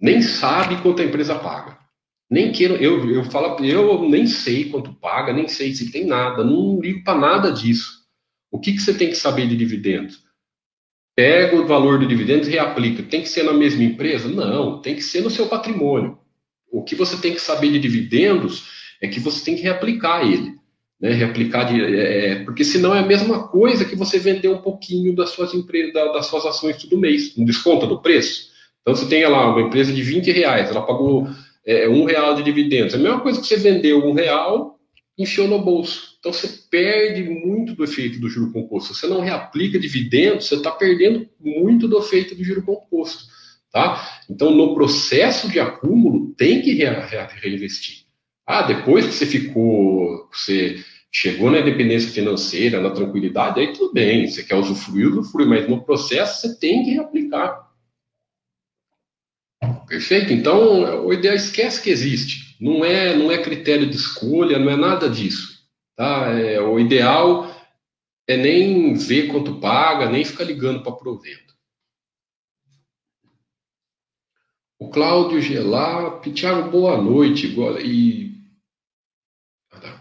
[0.00, 1.78] nem sabe quanto a empresa paga.
[2.32, 6.42] Nem quero, eu, eu falo, eu nem sei quanto paga, nem sei se tem nada,
[6.42, 8.02] não ligo para nada disso.
[8.50, 10.22] O que, que você tem que saber de dividendos?
[11.14, 13.02] pega o valor do dividendo e reaplica.
[13.02, 14.28] Tem que ser na mesma empresa?
[14.28, 16.18] Não, tem que ser no seu patrimônio.
[16.70, 18.64] O que você tem que saber de dividendos
[19.00, 20.54] é que você tem que reaplicar ele.
[21.00, 21.12] Né?
[21.12, 25.14] Reaplicar de, é, é porque senão é a mesma coisa que você vender um pouquinho
[25.14, 28.50] das suas empresas, das suas ações todo mês, um desconto do preço.
[28.80, 31.28] Então você tem lá uma empresa de 20 reais, ela pagou
[31.66, 32.94] é, um real de dividendos.
[32.94, 34.78] É a mesma coisa que você vendeu um real,
[35.18, 36.16] enfiou no bolso.
[36.18, 38.94] Então você perde muito do efeito do juro composto.
[38.94, 43.24] Você não reaplica dividendos, você está perdendo muito do efeito do juro composto.
[43.72, 44.20] Tá?
[44.28, 48.04] Então, no processo de acúmulo, tem que re re reinvestir.
[48.46, 54.26] Ah, depois que você ficou, você chegou na independência financeira, na tranquilidade, aí tudo bem,
[54.26, 57.71] você quer usufruir, usufruir, mas no processo você tem que reaplicar.
[59.92, 60.32] Perfeito?
[60.32, 62.56] Então, o ideal esquece que existe.
[62.58, 65.68] Não é, não é critério de escolha, não é nada disso.
[65.94, 66.30] Tá?
[66.30, 67.54] É, o ideal
[68.26, 71.54] é nem ver quanto paga, nem ficar ligando para provento.
[74.78, 77.54] O Cláudio Gelap, Tiago, boa noite.
[77.84, 78.32] E...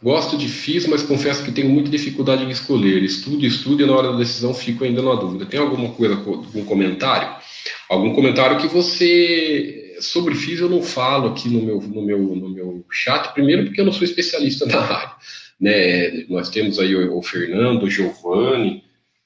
[0.01, 3.03] Gosto de FIS, mas confesso que tenho muita dificuldade em escolher.
[3.03, 5.45] Estudo, estudo e na hora da decisão fico ainda na dúvida.
[5.45, 7.40] Tem alguma coisa, algum comentário?
[7.89, 9.97] Algum comentário que você.
[9.99, 13.79] Sobre FIS eu não falo aqui no meu, no meu, no meu chat, primeiro porque
[13.81, 15.15] eu não sou especialista na área.
[15.59, 16.25] Né?
[16.27, 18.83] Nós temos aí o, o Fernando, o Giovanni,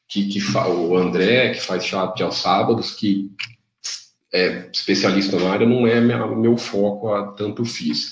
[0.07, 3.31] que, que o André, que faz chat aos sábados, que
[4.33, 8.11] é especialista na área, não é meu foco, a tanto fiz.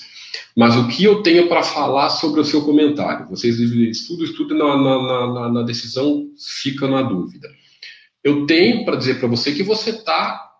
[0.56, 3.28] Mas o que eu tenho para falar sobre o seu comentário?
[3.28, 6.28] Vocês estudam, estudam, na, na, na, na decisão
[6.62, 7.48] fica na dúvida.
[8.24, 10.50] Eu tenho para dizer para você que você está.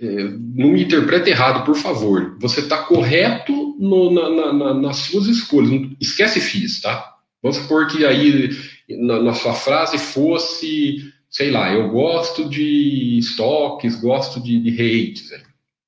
[0.00, 0.86] É, não me
[1.26, 2.38] errado, por favor.
[2.38, 5.90] Você está correto no, na, na, nas suas escolhas.
[6.00, 7.14] Esquece FIIs, tá?
[7.42, 8.50] Vamos supor que aí
[8.88, 15.30] na, na sua frase fosse, sei lá, eu gosto de estoques, gosto de, de rates,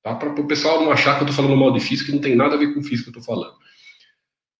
[0.03, 0.15] tá?
[0.15, 2.35] Para o pessoal não achar que eu estou falando mal de FIIs, que não tem
[2.35, 3.55] nada a ver com FIIs que eu estou falando.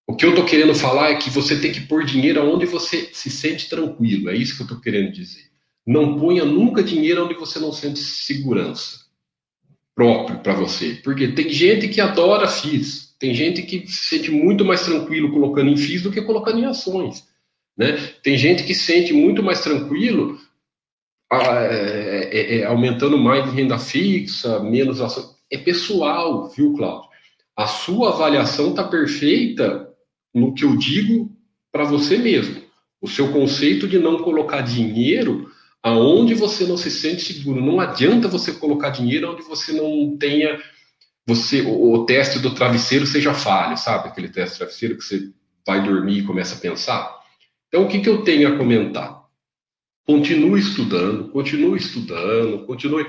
[0.07, 3.09] O que eu estou querendo falar é que você tem que pôr dinheiro onde você
[3.13, 4.29] se sente tranquilo.
[4.29, 5.48] É isso que eu estou querendo dizer.
[5.89, 8.99] Não ponha nunca dinheiro onde você não sente segurança
[9.95, 10.99] próprio para você.
[11.03, 13.15] Porque tem gente que adora FIIs.
[13.17, 16.65] Tem gente que se sente muito mais tranquilo colocando em FIIs do que colocando em
[16.65, 17.27] ações.
[17.75, 17.97] Né?
[18.21, 20.37] Tem gente que se sente muito mais tranquilo
[21.33, 25.35] é, é, é, aumentando mais em renda fixa, menos ações.
[25.51, 27.09] É pessoal, viu, Cláudio?
[27.57, 29.89] A sua avaliação está perfeita
[30.35, 31.35] no que eu digo
[31.71, 32.61] para você mesmo.
[33.01, 35.49] O seu conceito de não colocar dinheiro
[35.83, 37.63] aonde você não se sente seguro.
[37.63, 40.59] Não adianta você colocar dinheiro onde você não tenha
[41.25, 44.07] você o, o teste do travesseiro seja falho, sabe?
[44.07, 45.31] Aquele teste do travesseiro que você
[45.65, 47.19] vai dormir e começa a pensar.
[47.67, 49.19] Então, o que, que eu tenho a comentar?
[50.05, 53.05] Continue estudando, continue estudando, continue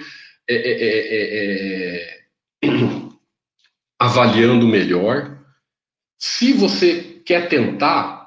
[0.47, 2.21] é, é,
[2.63, 2.69] é,
[3.99, 5.39] avaliando melhor.
[6.19, 8.20] Se você quer tentar,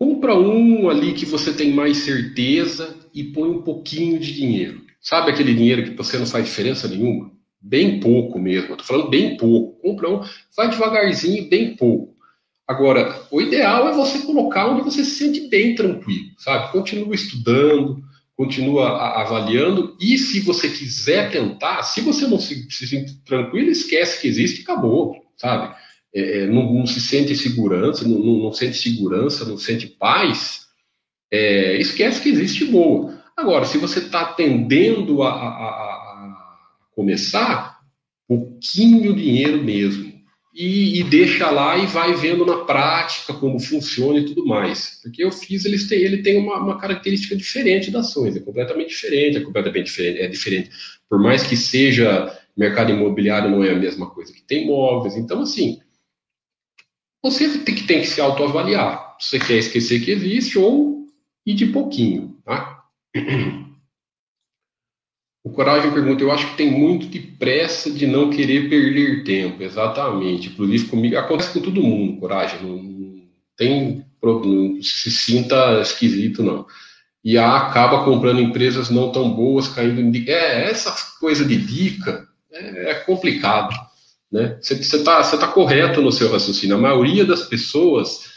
[0.00, 4.80] compra um ali que você tem mais certeza e põe um pouquinho de dinheiro.
[4.98, 7.30] Sabe aquele dinheiro que você não faz diferença nenhuma?
[7.60, 8.70] Bem pouco mesmo.
[8.70, 9.78] Estou falando bem pouco.
[9.82, 10.22] Compra um,
[10.56, 12.16] vai devagarzinho, bem pouco.
[12.66, 16.72] Agora, o ideal é você colocar onde você se sente bem tranquilo, sabe?
[16.72, 18.02] Continua estudando,
[18.34, 24.28] continua avaliando e se você quiser tentar, se você não se, se tranquilo, esquece que
[24.28, 25.74] existe e acabou, sabe?
[26.14, 30.66] É, é, não, não, se sente segurança, não, não, não, sente segurança, não sente paz,
[31.30, 33.18] é, esquece que existe boa.
[33.36, 35.90] Agora, se você está tendendo a, a, a,
[36.94, 37.80] começar,
[38.28, 40.10] pouquinho dinheiro mesmo.
[40.54, 45.00] E, e, deixa lá e vai vendo na prática como funciona e tudo mais.
[45.02, 48.88] Porque o FIS ele tem, ele tem uma, uma característica diferente das ações, é completamente
[48.88, 50.70] diferente, é completamente diferente, é diferente.
[51.08, 55.16] Por mais que seja mercado imobiliário, não é a mesma coisa que tem imóveis.
[55.16, 55.80] Então, assim,
[57.22, 59.16] você tem que, tem que se autoavaliar.
[59.18, 61.06] Você quer esquecer que existe ou
[61.44, 62.84] ir de pouquinho, tá?
[65.42, 69.62] O Coragem pergunta, eu acho que tem muito de pressa de não querer perder tempo.
[69.62, 70.48] Exatamente.
[70.48, 72.62] Inclusive comigo, acontece com todo mundo, Coragem.
[72.62, 73.22] Não,
[73.56, 76.66] tem, não se sinta esquisito, não.
[77.24, 80.28] E a acaba comprando empresas não tão boas, caindo em...
[80.28, 83.74] É, essa coisa de dica é, é complicado.
[84.30, 84.58] Né?
[84.60, 86.76] Você está tá correto no seu raciocínio.
[86.76, 88.30] A maioria das pessoas,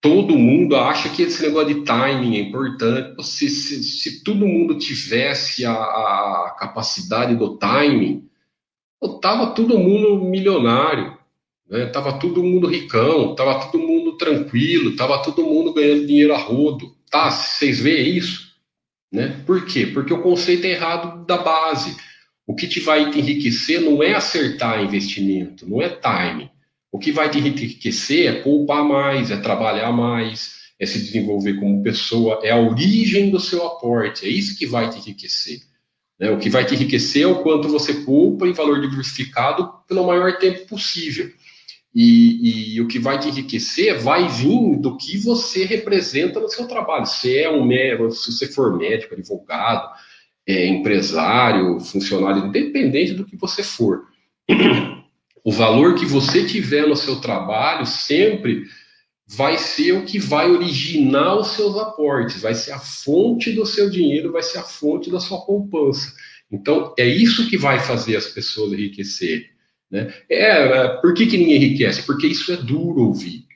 [0.00, 3.22] todo mundo acha que esse negócio de timing é importante.
[3.24, 8.28] Se, se, se todo mundo tivesse a, a capacidade do timing,
[9.02, 11.18] estava todo mundo milionário,
[11.68, 11.86] né?
[12.20, 16.96] Todo mundo ricão, tava todo mundo tranquilo, tava todo mundo ganhando dinheiro a rodo.
[17.10, 17.30] Tá?
[17.30, 18.48] Vocês veem isso?
[19.12, 19.42] Né?
[19.46, 19.86] Por quê?
[19.86, 21.96] Porque o conceito é errado da base.
[22.48, 26.50] O que te vai te enriquecer não é acertar investimento, não é time.
[26.90, 31.82] O que vai te enriquecer é poupar mais, é trabalhar mais, é se desenvolver como
[31.82, 35.60] pessoa, é a origem do seu aporte, é isso que vai te enriquecer.
[36.18, 36.30] Né?
[36.30, 40.38] O que vai te enriquecer é o quanto você poupa em valor diversificado pelo maior
[40.38, 41.30] tempo possível.
[41.94, 46.66] E, e, o que vai te enriquecer vai vir do que você representa no seu
[46.66, 47.04] trabalho.
[47.04, 49.90] Se é um médico, se você for médico, advogado,
[50.48, 54.06] é, empresário, funcionário, independente do que você for.
[55.44, 58.64] O valor que você tiver no seu trabalho sempre
[59.26, 63.88] vai ser o que vai originar os seus aportes, vai ser a fonte do seu
[63.88, 66.12] dinheiro, vai ser a fonte da sua poupança.
[66.52, 69.46] Então, é isso que vai fazer as pessoas enriquecerem.
[69.90, 70.12] Né?
[70.28, 72.02] É, é por que, que ninguém enriquece?
[72.02, 73.46] Porque isso é duro ouvir.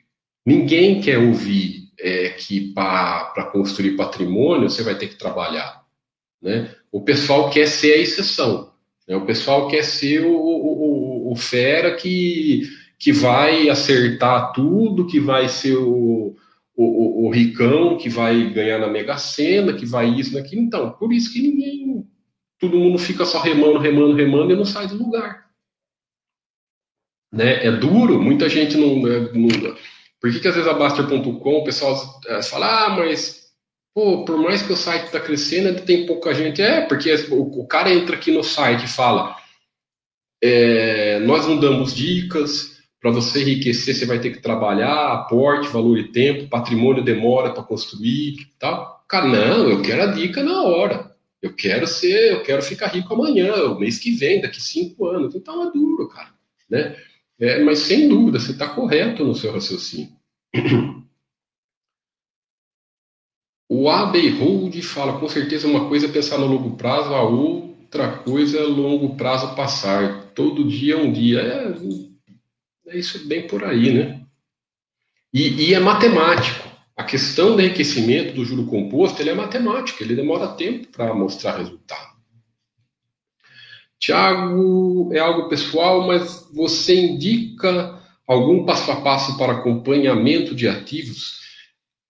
[0.43, 5.83] Ninguém quer ouvir é, que para construir patrimônio você vai ter que trabalhar.
[6.41, 6.73] Né?
[6.93, 8.71] O pessoal quer ser a exceção.
[9.07, 9.15] Né?
[9.15, 12.61] O pessoal quer ser o, o, o, o, fera que,
[12.99, 16.35] que vai acertar tudo, que vai ser o,
[16.75, 20.61] o, o, ricão, que vai ganhar na Mega Sena, que vai isso, naquilo.
[20.61, 22.05] Então, por isso que ninguém.
[22.59, 25.49] Todo mundo fica só remando, remando, remando e não sai do lugar.
[27.31, 27.65] Né?
[27.65, 28.97] É duro, muita gente não.
[28.97, 29.75] não
[30.21, 33.42] por que, que às vezes a Baster.com o pessoal eh, fala, ah, mas
[33.93, 36.61] Pô, por mais que o site está crescendo, ainda tem pouca gente.
[36.61, 39.35] É, porque o, cara entra aqui no site e fala:
[40.43, 45.99] é, nós não damos dicas, para você enriquecer, você vai ter que trabalhar, aporte, valor
[45.99, 49.03] e tempo, patrimônio demora para construir tal.
[49.07, 51.13] Cara, não, eu quero a dica na hora.
[51.41, 55.35] Eu quero ser, eu quero ficar rico amanhã, o mês que vem, daqui cinco anos.
[55.35, 56.29] Então é duro, cara.
[56.69, 56.95] Né?
[57.37, 60.13] É, mas sem dúvida, você está correto no seu raciocínio.
[63.75, 68.17] O Abbey Hold fala, com certeza uma coisa é pensar no longo prazo, a outra
[68.17, 70.25] coisa é longo prazo passar.
[70.35, 71.41] Todo dia é um dia.
[71.41, 74.21] É, é isso bem por aí, né?
[75.33, 76.69] E, e, é matemático.
[76.95, 81.57] A questão do enriquecimento do juro composto, ele é matemático, ele demora tempo para mostrar
[81.57, 82.13] resultado.
[83.97, 91.42] Tiago, é algo pessoal, mas você indica algum passo a passo para acompanhamento de ativos?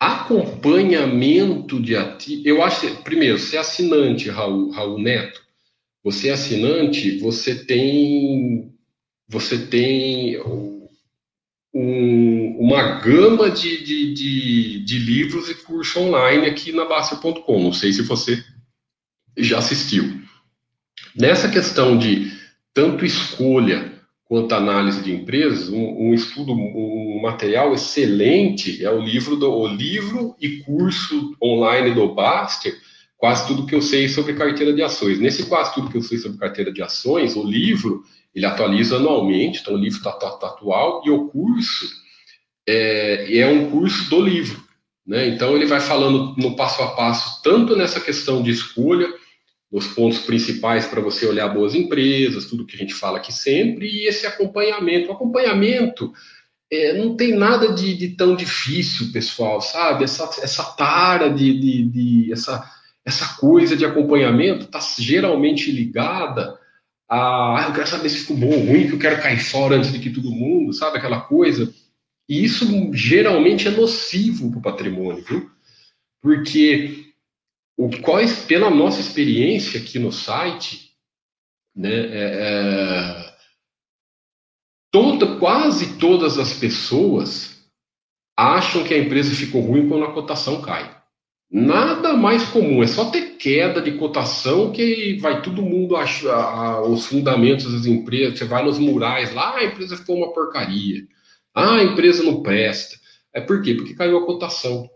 [0.03, 2.45] Acompanhamento de ativos.
[2.45, 5.41] Eu acho primeiro, você é assinante, Raul, Raul Neto.
[6.03, 8.69] Você é assinante, você tem.
[9.29, 10.37] Você tem
[11.73, 17.63] um, uma gama de, de, de, de, livros e curso online aqui na Baster.com.
[17.63, 18.43] Não sei se você
[19.37, 20.21] já assistiu.
[21.15, 22.29] Nessa questão de
[22.73, 23.92] tanto escolha
[24.33, 29.67] quanto análise de empresas, um, um, estudo, um material excelente é o livro do o
[29.67, 32.75] livro e curso online do Baster,
[33.15, 35.19] quase tudo que eu sei sobre carteira de ações.
[35.19, 38.03] Nesse quase tudo que eu sei sobre carteira de ações, o livro
[38.33, 41.85] ele atualiza anualmente, então o livro está tá, tá atual, e o curso
[42.67, 44.63] é, é um curso do livro.
[45.05, 45.27] Né?
[45.27, 49.13] Então ele vai falando no passo a passo, tanto nessa questão de escolha,
[49.73, 53.87] nos pontos principais para você olhar boas empresas, tudo que a gente fala aqui sempre,
[53.87, 55.09] e esse acompanhamento.
[55.09, 56.13] O acompanhamento
[56.71, 60.03] é, não tem nada de, de, tão difícil, pessoal, sabe?
[60.03, 62.63] Essa, essa tara de, de, de essa,
[63.03, 66.55] essa coisa de acompanhamento está geralmente ligada
[67.09, 69.75] a ah, eu quero saber se ficou bom ou ruim, que eu quero cair fora
[69.75, 70.97] antes de que todo mundo, sabe?
[70.97, 71.73] Aquela coisa.
[72.29, 75.49] E isso geralmente é nocivo para o patrimônio, viu?
[76.21, 77.12] Porque
[77.77, 80.91] o, qual, pela nossa experiência aqui no site,
[81.75, 83.33] né, é, é,
[84.91, 87.63] toda, quase todas as pessoas
[88.37, 91.01] acham que a empresa ficou ruim quando a cotação cai.
[91.51, 97.05] Nada mais comum, é só ter queda de cotação que vai todo mundo achar os
[97.05, 98.39] fundamentos das empresas.
[98.39, 101.03] Você vai nos murais lá, ah, a empresa ficou uma porcaria.
[101.53, 102.97] Ah, a empresa não presta.
[103.31, 103.75] É por quê?
[103.75, 104.89] Porque caiu a cotação.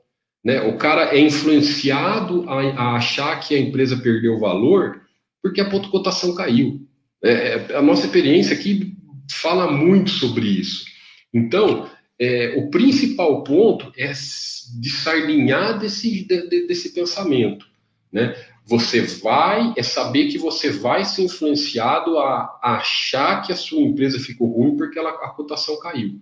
[0.44, 0.62] Né?
[0.62, 5.02] O cara é influenciado a, a achar que a empresa perdeu valor
[5.42, 6.82] porque a cotação caiu.
[7.24, 8.96] É, é, a nossa experiência aqui
[9.32, 10.86] fala muito sobre isso.
[11.34, 17.66] Então, é, o principal ponto é de sardinhar desse, de, desse pensamento.
[18.12, 18.36] Né?
[18.66, 23.82] Você vai, é saber que você vai ser influenciado a, a achar que a sua
[23.82, 26.20] empresa ficou ruim porque ela, a cotação caiu.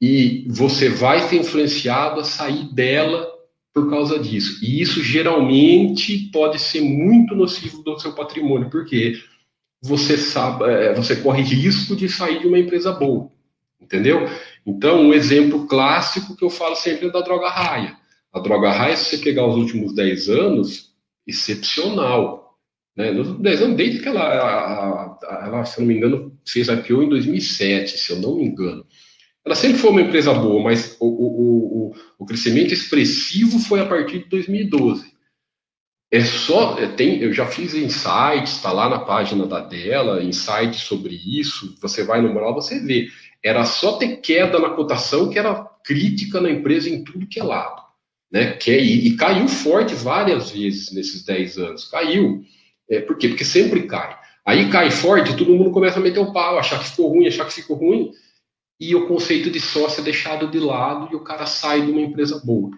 [0.00, 3.28] E você vai ser influenciado a sair dela
[3.72, 4.64] por causa disso.
[4.64, 9.20] E isso geralmente pode ser muito nocivo do seu patrimônio, porque
[9.82, 13.30] você sabe, é, você corre risco de sair de uma empresa boa,
[13.80, 14.28] entendeu?
[14.66, 17.96] Então, um exemplo clássico que eu falo sempre é da droga raia.
[18.32, 20.94] A droga raia, se você pegar os últimos 10 anos,
[21.26, 22.58] excepcional.
[22.96, 23.10] Né?
[23.10, 27.04] Nos 10 anos, desde que ela, ela, se eu não me engano, fez a IPO
[27.04, 28.84] em 2007, se eu não me engano.
[29.44, 33.86] Ela sempre foi uma empresa boa, mas o, o, o, o crescimento expressivo foi a
[33.86, 35.10] partir de 2012.
[36.12, 40.80] É só, é, tem, eu já fiz insights, está lá na página da dela, insights
[40.80, 41.76] sobre isso.
[41.80, 43.08] Você vai no mural, você vê.
[43.42, 47.44] Era só ter queda na cotação que era crítica na empresa em tudo que é
[47.44, 47.80] lado.
[48.30, 48.52] Né?
[48.52, 51.84] Que é, e, e caiu forte várias vezes nesses 10 anos.
[51.84, 52.42] Caiu.
[52.88, 53.28] É, por quê?
[53.28, 54.18] Porque sempre cai.
[54.44, 57.44] Aí cai forte, todo mundo começa a meter o pau, achar que ficou ruim, achar
[57.44, 58.10] que ficou ruim,
[58.80, 62.00] e o conceito de sócio é deixado de lado e o cara sai de uma
[62.00, 62.70] empresa boa.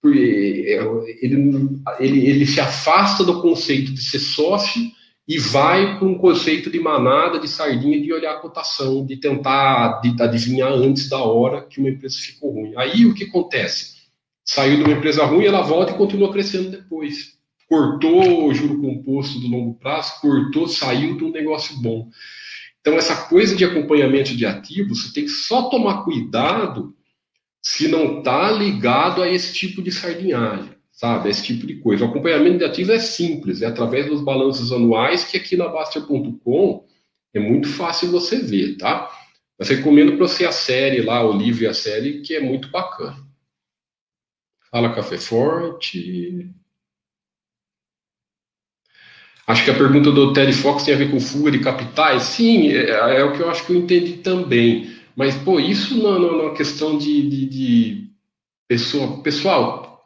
[0.00, 4.80] Porque é, ele, ele, ele se afasta do conceito de ser sócio
[5.26, 10.00] e vai para um conceito de manada, de sardinha, de olhar a cotação, de tentar
[10.00, 12.72] de adivinhar antes da hora que uma empresa ficou ruim.
[12.76, 13.98] Aí o que acontece?
[14.44, 17.36] Saiu de uma empresa ruim, ela volta e continua crescendo depois.
[17.68, 22.08] Cortou o juro composto do longo prazo, cortou, saiu de um negócio bom.
[22.88, 26.96] Então, essa coisa de acompanhamento de ativos, você tem que só tomar cuidado
[27.62, 31.28] se não está ligado a esse tipo de sardinhagem sabe?
[31.28, 32.04] Esse tipo de coisa.
[32.04, 36.84] O acompanhamento de ativos é simples, é através dos balanços anuais que aqui na Baster.com
[37.32, 39.08] é muito fácil você ver, tá?
[39.56, 42.68] Mas recomendo para você a série lá, o livro e a série, que é muito
[42.70, 43.16] bacana.
[44.72, 46.52] Fala Café Forte.
[49.48, 52.24] Acho que a pergunta do Terry Fox tem a ver com fuga de capitais.
[52.24, 54.94] Sim, é, é o que eu acho que eu entendi também.
[55.16, 58.10] Mas, pô, isso na, na, na questão de, de, de
[58.68, 60.04] pessoa, pessoal,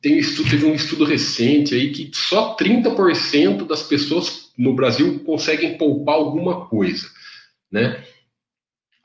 [0.00, 5.76] tem estudo, teve um estudo recente aí que só 30% das pessoas no Brasil conseguem
[5.76, 7.08] poupar alguma coisa,
[7.70, 8.00] né?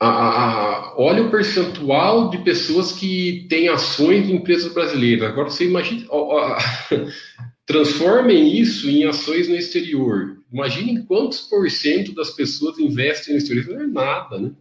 [0.00, 5.28] a, a, olha o percentual de pessoas que têm ações de empresas brasileiras.
[5.28, 6.06] Agora você imagina,
[7.66, 10.42] transformem isso em ações no exterior.
[10.52, 13.66] Imaginem quantos por cento das pessoas investem no exterior.
[13.68, 14.52] Não é nada, né?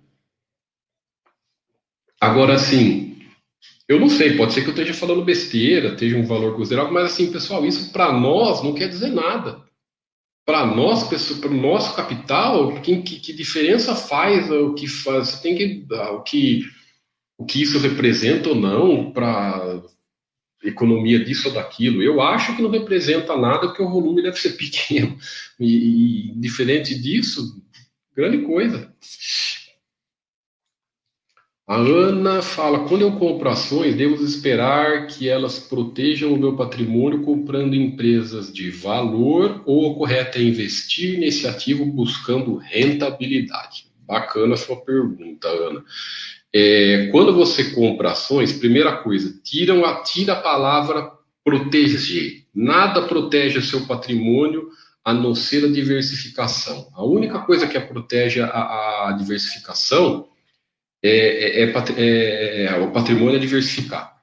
[2.20, 3.18] Agora, assim,
[3.88, 7.12] eu não sei, pode ser que eu esteja falando besteira, esteja um valor considerável, mas
[7.12, 9.64] assim, pessoal, isso para nós não quer dizer nada
[10.45, 11.04] para nós,
[11.39, 15.30] para o nosso capital, que, que, diferença faz o que faz?
[15.30, 16.62] Você tem que o que
[17.38, 19.82] o que isso representa ou não para
[20.64, 22.01] economia disso ou daquilo.
[22.01, 25.18] Eu acho que não representa nada porque o volume deve ser pequeno
[25.59, 27.61] e, e diferente disso,
[28.16, 28.93] grande coisa.
[31.66, 37.24] A Ana fala: quando eu compro ações, devo esperar que elas protejam o meu patrimônio
[37.24, 43.88] comprando empresas de valor ou o correto é investir nesse ativo buscando rentabilidade?
[44.05, 45.84] Bacana a sua pergunta, Ana.
[46.56, 51.12] É, quando você compra ações, primeira coisa, tiram a, tira a palavra
[51.43, 52.45] proteger.
[52.54, 54.70] Nada protege o seu patrimônio
[55.04, 56.89] a não ser a diversificação.
[56.93, 60.28] A única coisa que a protege a, a diversificação
[61.04, 64.14] é, é, é, é, o patrimônio é diversificar.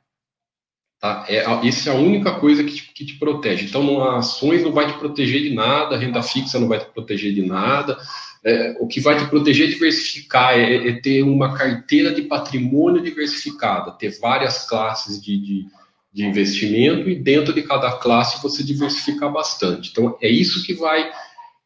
[0.99, 1.27] Tá?
[1.29, 3.67] É, isso é a única coisa que te, que te protege.
[3.67, 7.35] Então, não, ações não vai te proteger de nada, renda fixa não vai te proteger
[7.35, 7.99] de nada.
[8.45, 13.03] É, o que vai te proteger é diversificar, é, é, ter uma carteira de patrimônio
[13.03, 15.67] diversificada, ter várias classes de, de,
[16.11, 19.91] de, investimento e dentro de cada classe você diversificar bastante.
[19.91, 21.11] Então, é isso que vai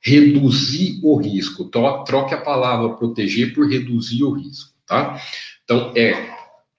[0.01, 1.65] reduzir o risco.
[1.67, 4.75] Troque a palavra proteger por reduzir o risco.
[4.87, 5.21] Tá?
[5.65, 6.35] Então, é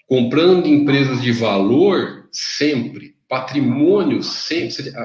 [0.07, 4.89] comprando empresas de valor sempre, patrimônio sempre.
[4.89, 5.01] A,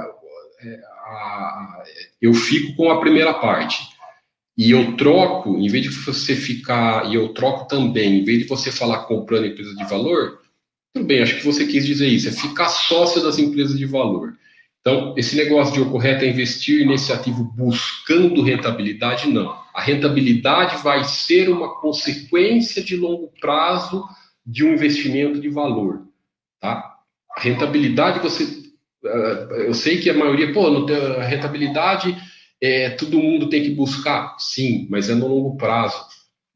[0.62, 1.84] é, a, a,
[2.20, 3.89] eu fico com a primeira parte.
[4.60, 8.44] E eu troco, em vez de você ficar, e eu troco também, em vez de
[8.44, 10.38] você falar comprando empresas de valor,
[10.92, 14.34] tudo bem, acho que você quis dizer isso, é ficar sócio das empresas de valor.
[14.82, 19.50] Então, esse negócio de o correto é investir nesse ativo buscando rentabilidade, não.
[19.74, 24.04] A rentabilidade vai ser uma consequência de longo prazo
[24.44, 26.02] de um investimento de valor.
[26.60, 26.96] Tá?
[27.34, 28.44] A rentabilidade, você.
[29.06, 32.14] Eh, eu sei que a maioria, pô, a rentabilidade
[32.62, 34.36] é, todo mundo tem que buscar.
[34.38, 35.98] Sim, mas é no longo prazo.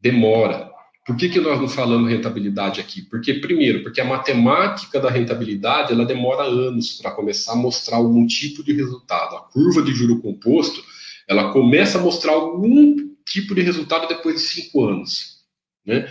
[0.00, 0.70] Demora.
[1.06, 3.02] Por que, que nós não falamos rentabilidade aqui?
[3.02, 8.26] Porque, primeiro, porque a matemática da rentabilidade ela demora anos para começar a mostrar algum
[8.26, 9.36] tipo de resultado.
[9.36, 10.82] A curva de juro composto
[11.26, 12.96] ela começa a mostrar algum
[13.26, 15.38] tipo de resultado depois de cinco anos.
[15.84, 16.08] Né?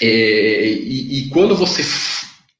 [0.00, 1.82] É, e, e quando você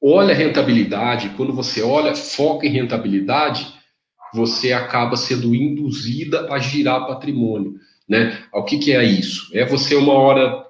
[0.01, 3.78] olha a rentabilidade, quando você olha, foca em rentabilidade,
[4.33, 7.75] você acaba sendo induzida a girar patrimônio.
[8.07, 8.43] Né?
[8.53, 9.49] O que, que é isso?
[9.53, 10.65] É você uma hora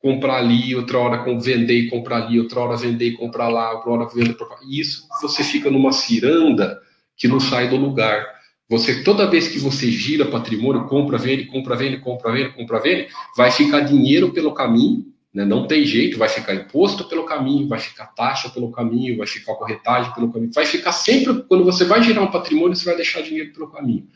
[0.00, 3.90] comprar ali, outra hora vender e comprar ali, outra hora vender e comprar lá, outra
[3.90, 4.36] hora vender.
[4.66, 6.80] E isso você fica numa ciranda
[7.16, 8.26] que não sai do lugar.
[8.68, 13.08] Você toda vez que você gira patrimônio, compra, vende, compra, vende, compra, vende, compra, vende,
[13.36, 15.44] vai ficar dinheiro pelo caminho, né?
[15.44, 19.54] Não tem jeito, vai ficar imposto pelo caminho, vai ficar taxa pelo caminho, vai ficar
[19.54, 23.22] corretagem pelo caminho, vai ficar sempre quando você vai girar um patrimônio, você vai deixar
[23.22, 24.06] dinheiro pelo caminho.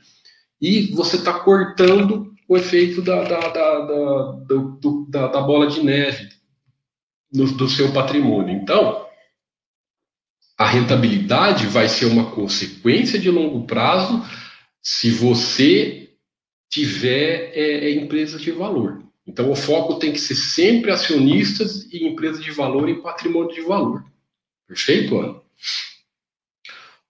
[0.61, 4.39] E você está cortando o efeito da, da, da,
[5.09, 6.29] da, da bola de neve
[7.33, 8.55] do, do seu patrimônio.
[8.55, 9.05] Então,
[10.57, 14.23] a rentabilidade vai ser uma consequência de longo prazo
[14.81, 16.11] se você
[16.71, 19.04] tiver é, é, empresas de valor.
[19.27, 23.63] Então, o foco tem que ser sempre acionistas e empresas de valor e patrimônio de
[23.63, 24.05] valor.
[24.67, 25.41] Perfeito, Ana?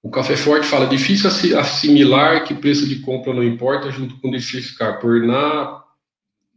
[0.02, 1.28] O Café Forte fala: difícil
[1.58, 5.82] assimilar que preço de compra não importa junto com diversificar, por na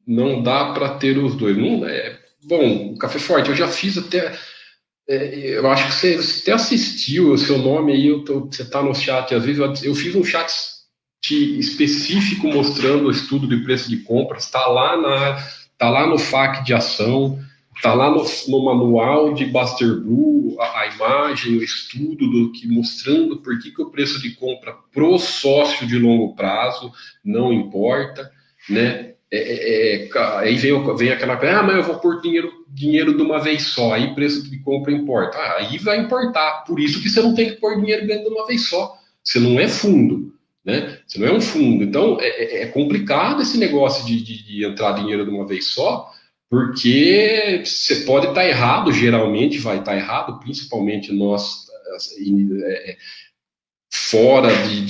[0.06, 1.58] não dá para ter os dois.
[1.58, 2.94] Não é bom.
[2.94, 4.38] O Café Forte, eu já fiz até.
[5.08, 8.64] É, eu acho que você, você, até assistiu o seu nome aí, eu tô, você
[8.64, 9.34] está no chat.
[9.34, 10.52] Às vezes eu, eu, fiz um chat
[11.24, 14.46] específico mostrando o estudo de preço de compras.
[14.46, 15.38] Está lá na,
[15.78, 17.40] tá lá no FAQ de ação.
[17.76, 22.68] Está lá no, no, manual de Buster Blue a, a, imagem, o estudo do que
[22.68, 26.92] mostrando por que, que o preço de compra pro sócio de longo prazo
[27.24, 28.32] não importa,
[28.68, 29.14] né?
[29.30, 33.16] É, é, é aí vem, vem aquela coisa, ah, mas eu vou pôr dinheiro, dinheiro
[33.16, 35.38] de uma vez só, aí preço de compra importa.
[35.38, 38.36] Ah, aí vai importar, por isso que você não tem que pôr dinheiro dentro de
[38.36, 38.98] uma vez só.
[39.24, 40.34] Você não é fundo,
[40.68, 41.00] né?
[41.08, 41.82] Você não é um fundo.
[41.86, 45.68] Então é, é, é complicado esse negócio de, de, de entrar dinheiro de uma vez
[45.68, 46.12] só,
[46.50, 51.68] porque você pode estar errado, geralmente vai estar errado, principalmente nós
[52.60, 52.98] é, é,
[53.90, 54.86] fora de,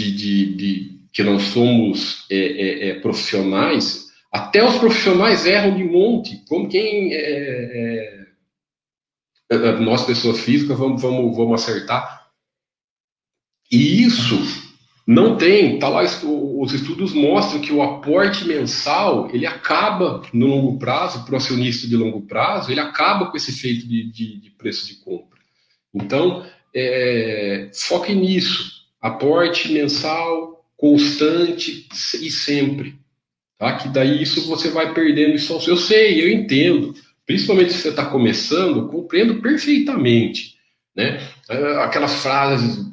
[0.56, 7.12] de, que não somos é, é, profissionais, Até os profissionais erram de monte, como quem
[9.80, 12.28] nós pessoas físicas vamos, vamos, vamos acertar.
[13.72, 14.67] E isso
[15.08, 20.78] não tem, tá lá, os estudos mostram que o aporte mensal, ele acaba no longo
[20.78, 24.50] prazo, para o acionista de longo prazo, ele acaba com esse efeito de, de, de
[24.50, 25.40] preço de compra.
[25.96, 31.88] Então, é, foque nisso, aporte mensal, constante
[32.22, 33.00] e sempre.
[33.58, 33.78] Tá?
[33.78, 35.58] Que daí isso você vai perdendo isso.
[35.70, 36.94] Eu sei, eu entendo.
[37.26, 40.58] Principalmente se você está começando, compreendo perfeitamente.
[40.94, 41.26] Né?
[41.80, 42.86] Aquelas frases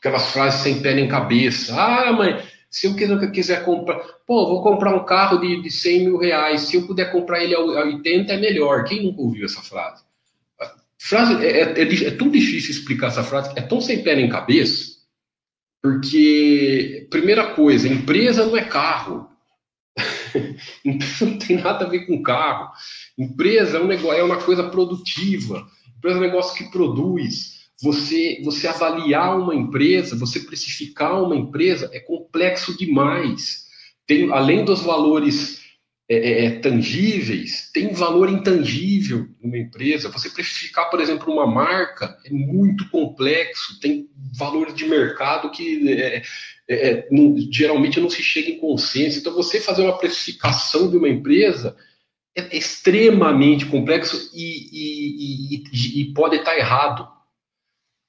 [0.00, 1.74] aquelas frases sem pé nem cabeça.
[1.78, 6.04] Ah, mãe, se eu quiser, quiser comprar, pô, vou comprar um carro de, de 100
[6.04, 8.84] mil reais, se eu puder comprar ele a 80 é melhor.
[8.84, 10.02] Quem nunca ouviu essa frase?
[10.58, 14.16] A frase é, é, é, é tão difícil explicar essa frase, é tão sem pé
[14.16, 15.00] nem cabeça,
[15.82, 19.28] porque, primeira coisa, empresa não é carro.
[20.84, 22.70] empresa não tem nada a ver com carro.
[23.18, 25.66] Empresa é, um negócio, é uma coisa produtiva.
[25.96, 31.88] Empresa é um negócio que produz você, você avaliar uma empresa, você precificar uma empresa
[31.92, 33.64] é complexo demais.
[34.06, 35.60] Tem, além dos valores
[36.08, 40.10] é, é, é tangíveis, tem valor intangível numa empresa.
[40.10, 46.22] Você precificar, por exemplo, uma marca é muito complexo, tem valores de mercado que é,
[46.68, 49.20] é, é não, geralmente não se chega em consenso.
[49.20, 51.74] Então, você fazer uma precificação de uma empresa
[52.36, 57.08] é extremamente complexo e, e, e, e pode estar errado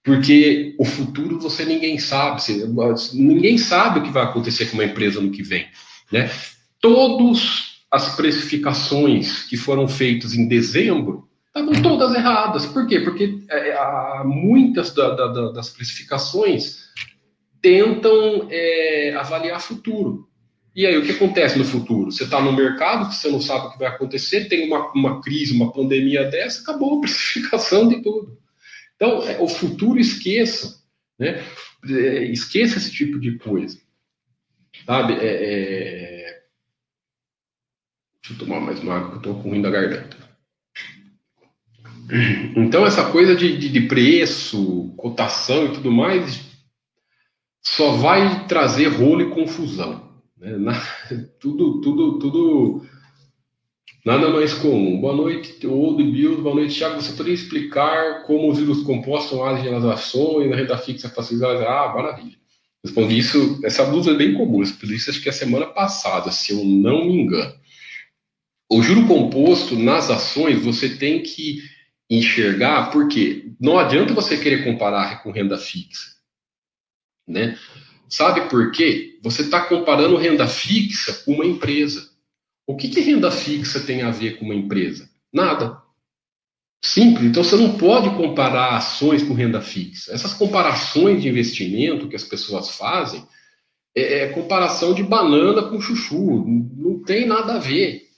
[0.04, 2.42] porque o futuro você ninguém sabe,
[3.14, 5.68] ninguém sabe o que vai acontecer com uma empresa no que vem,
[6.12, 6.30] né?
[6.80, 12.66] Todas as precificações que foram feitas em dezembro estavam todas erradas.
[12.66, 13.02] Por quê?
[13.02, 16.78] Porque é, muitas da, da, das precificações
[17.62, 20.28] tentam é, avaliar futuro.
[20.74, 22.12] E aí, o que acontece no futuro?
[22.12, 25.54] Você está no mercado, você não sabe o que vai acontecer, tem uma, uma crise,
[25.54, 28.41] uma pandemia dessa, acabou a precificação de tudo.
[29.02, 30.80] Então, é, o futuro esqueça,
[31.18, 31.44] né?
[31.90, 33.82] É, esqueça esse tipo de coisa.
[34.86, 35.14] Sabe?
[35.14, 36.44] É, é...
[38.22, 40.16] Deixa eu tomar mais uma água que eu estou com ruim da garganta.
[42.56, 46.40] Então, essa coisa de, de, de preço, cotação e tudo mais,
[47.60, 50.22] só vai trazer rolo e confusão.
[50.38, 50.58] Né?
[50.58, 50.74] Na,
[51.42, 52.86] tudo, tudo, tudo
[54.04, 55.00] Nada mais comum.
[55.00, 56.42] Boa noite, Old Bill.
[56.42, 57.00] Boa noite, Thiago.
[57.00, 61.70] Você poderia explicar como os juros compostos agem nas ações, na renda fixa facilitada?
[61.70, 62.36] Ah, maravilha.
[62.84, 63.60] Respondi isso.
[63.64, 64.64] Essa blusa é bem comum.
[64.64, 67.54] Eu isso acho que é a semana passada, se eu não me engano.
[68.72, 71.60] O juro composto nas ações você tem que
[72.10, 76.08] enxergar, porque não adianta você querer comparar com renda fixa.
[77.28, 77.56] Né?
[78.10, 79.20] Sabe por quê?
[79.22, 82.11] Você está comparando renda fixa com uma empresa.
[82.66, 85.10] O que, que renda fixa tem a ver com uma empresa?
[85.34, 85.82] Nada.
[86.84, 87.26] Simples.
[87.26, 90.14] Então você não pode comparar ações com renda fixa.
[90.14, 93.24] Essas comparações de investimento que as pessoas fazem
[93.96, 96.44] é, é comparação de banana com chuchu.
[96.76, 98.10] Não tem nada a ver.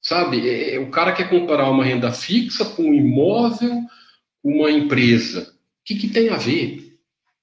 [0.00, 0.48] Sabe?
[0.48, 3.72] É, é, o cara quer comparar uma renda fixa com um imóvel,
[4.42, 5.42] uma empresa.
[5.42, 6.96] O que, que tem a ver?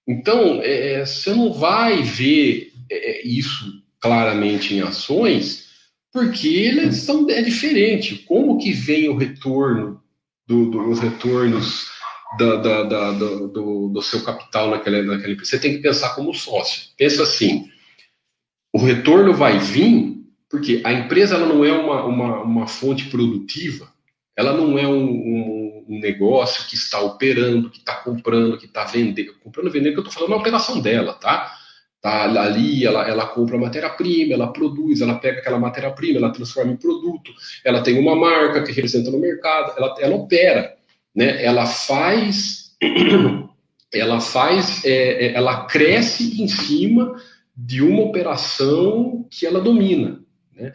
[0.08, 5.69] Então, é, você não vai ver é, isso claramente em ações
[6.12, 8.24] porque eles são, é diferente.
[8.28, 10.02] Como que vem o retorno
[10.48, 11.88] do, do, os retornos
[12.38, 15.52] da, da, da, do, do, seu capital naquela, naquela empresa?
[15.52, 16.90] Você tem que pensar como sócio.
[16.98, 17.70] Pensa assim,
[18.74, 20.20] o retorno vai vir
[20.50, 23.88] porque a empresa ela não é uma, uma, uma fonte produtiva,
[24.36, 28.84] ela não é um, um, um negócio que está operando, que está comprando, que está
[28.84, 29.36] vendendo.
[29.44, 31.56] Comprando, vendendo, que eu estou falando na operação dela, tá?
[32.02, 36.78] Tá ali, ela, ela compra matéria-prima, ela produz, ela pega aquela matéria-prima, ela transforma em
[36.78, 37.30] produto,
[37.66, 40.78] ela tem uma marca que representa no mercado, ela, ela opera,
[41.14, 41.44] né?
[41.44, 42.74] Ela faz,
[43.94, 47.16] ela faz, é, é, ela cresce em cima
[47.54, 50.22] de uma operação que ela domina,
[50.56, 50.74] né?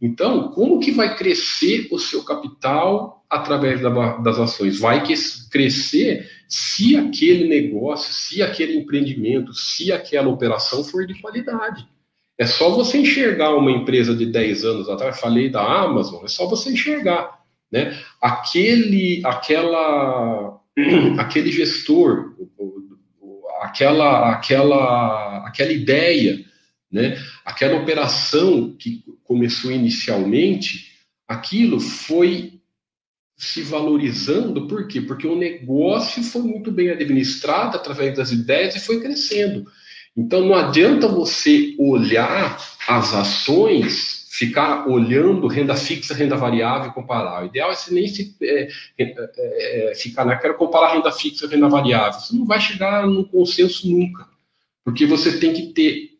[0.00, 4.78] Então, como que vai crescer o seu capital através da, das ações?
[4.78, 5.02] Vai
[5.50, 11.86] crescer se aquele negócio, se aquele empreendimento, se aquela operação for de qualidade.
[12.38, 16.46] É só você enxergar uma empresa de 10 anos atrás, falei da Amazon, é só
[16.46, 17.40] você enxergar.
[17.72, 17.98] Né?
[18.20, 20.60] Aquele, aquela,
[21.18, 22.34] aquele gestor,
[23.62, 26.44] aquela, aquela, aquela ideia,
[26.92, 27.16] né?
[27.44, 30.92] aquela operação que começou inicialmente,
[31.26, 32.55] aquilo foi
[33.36, 35.00] se valorizando, por quê?
[35.00, 39.66] Porque o negócio foi muito bem administrado através das ideias e foi crescendo.
[40.16, 42.58] Então não adianta você olhar
[42.88, 47.42] as ações ficar olhando renda fixa, renda variável e comparar.
[47.42, 48.68] O ideal é você nem se, é,
[48.98, 52.20] é, é, ficar na quero comparar renda fixa e renda variável.
[52.20, 54.28] Você não vai chegar num consenso nunca,
[54.84, 56.10] porque você tem que ter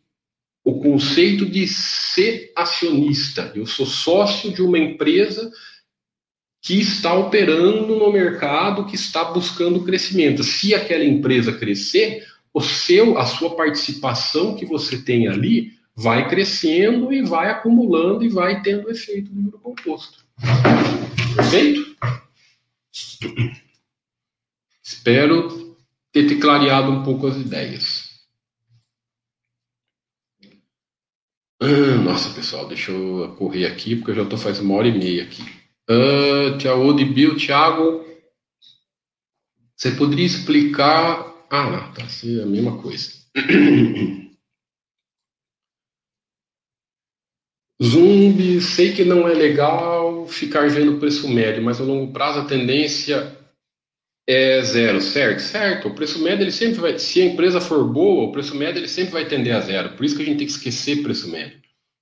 [0.63, 3.51] o conceito de ser acionista.
[3.55, 5.51] Eu sou sócio de uma empresa
[6.61, 10.43] que está operando no mercado, que está buscando crescimento.
[10.43, 17.11] Se aquela empresa crescer, o seu, a sua participação que você tem ali vai crescendo
[17.11, 20.25] e vai acumulando e vai tendo efeito do juro composto.
[21.35, 21.95] Perfeito?
[24.83, 25.75] Espero
[26.11, 28.07] ter te clareado um pouco as ideias.
[31.59, 34.97] Ah, nossa, pessoal, deixa eu correr aqui, porque eu já estou fazendo uma hora e
[34.97, 35.43] meia aqui.
[35.89, 36.57] Uh,
[36.95, 38.05] de Bill, Thiago,
[39.75, 41.33] você poderia explicar.
[41.49, 43.13] Ah, não, tá, é a mesma coisa.
[47.81, 52.39] Zumbi, sei que não é legal ficar vendo o preço médio, mas a longo prazo
[52.39, 53.37] a tendência
[54.27, 55.39] é zero, certo?
[55.39, 55.87] Certo.
[55.87, 58.87] O preço médio ele sempre vai, se a empresa for boa, o preço médio ele
[58.87, 59.95] sempre vai tender a zero.
[59.95, 61.61] Por isso que a gente tem que esquecer preço médio,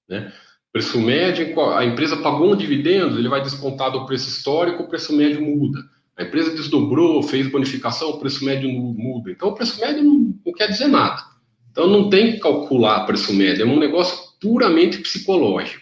[0.10, 0.34] né?
[0.76, 5.16] Preço médio, a empresa pagou um dividendo, ele vai descontar do preço histórico, o preço
[5.16, 5.80] médio muda.
[6.18, 9.32] A empresa desdobrou, fez bonificação, o preço médio muda.
[9.32, 11.24] Então, o preço médio não, não quer dizer nada.
[11.72, 15.82] Então, não tem que calcular preço médio, é um negócio puramente psicológico.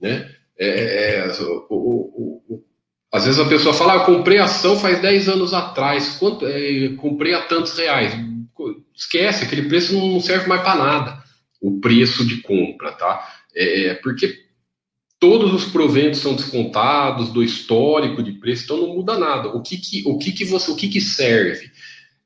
[0.00, 0.30] Né?
[0.58, 2.64] É, é, é o, o, o,
[3.12, 6.88] às vezes a pessoa fala, ah, eu comprei ação faz 10 anos atrás, quanto, é,
[6.96, 8.14] comprei a tantos reais.
[8.94, 11.22] Esquece, aquele preço não serve mais para nada,
[11.60, 13.41] o preço de compra, tá?
[13.54, 14.40] É, é, porque
[15.18, 19.48] todos os proventos são descontados do histórico de preço, então não muda nada.
[19.48, 21.70] O que, que, o que, que você, o que, que serve?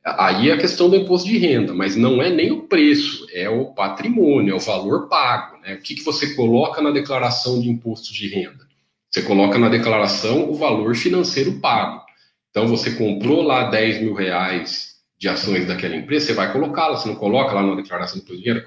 [0.04, 3.50] Aí é a questão do imposto de renda, mas não é nem o preço, é
[3.50, 5.60] o patrimônio, é o valor pago.
[5.60, 5.74] Né?
[5.74, 8.66] O que, que você coloca na declaração de imposto de renda?
[9.10, 12.02] Você coloca na declaração o valor financeiro pago.
[12.50, 17.08] Então, você comprou lá 10 mil reais de ações daquela empresa, você vai colocá-la, você
[17.08, 18.64] não coloca lá na declaração de imposto de renda,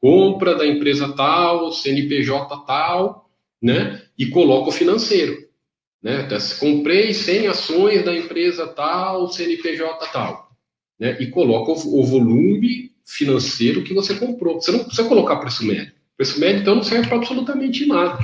[0.00, 3.30] compra da empresa tal, CNPJ tal,
[3.60, 4.02] né?
[4.16, 5.48] E coloca o financeiro.
[6.02, 6.22] Né?
[6.24, 10.48] Então, comprei 100 ações da empresa tal, CNPJ tal
[10.98, 14.60] né, e coloca o, volume financeiro que você comprou.
[14.60, 15.92] Você não precisa colocar preço médio.
[16.16, 18.18] Preço médio, então, não serve para absolutamente nada.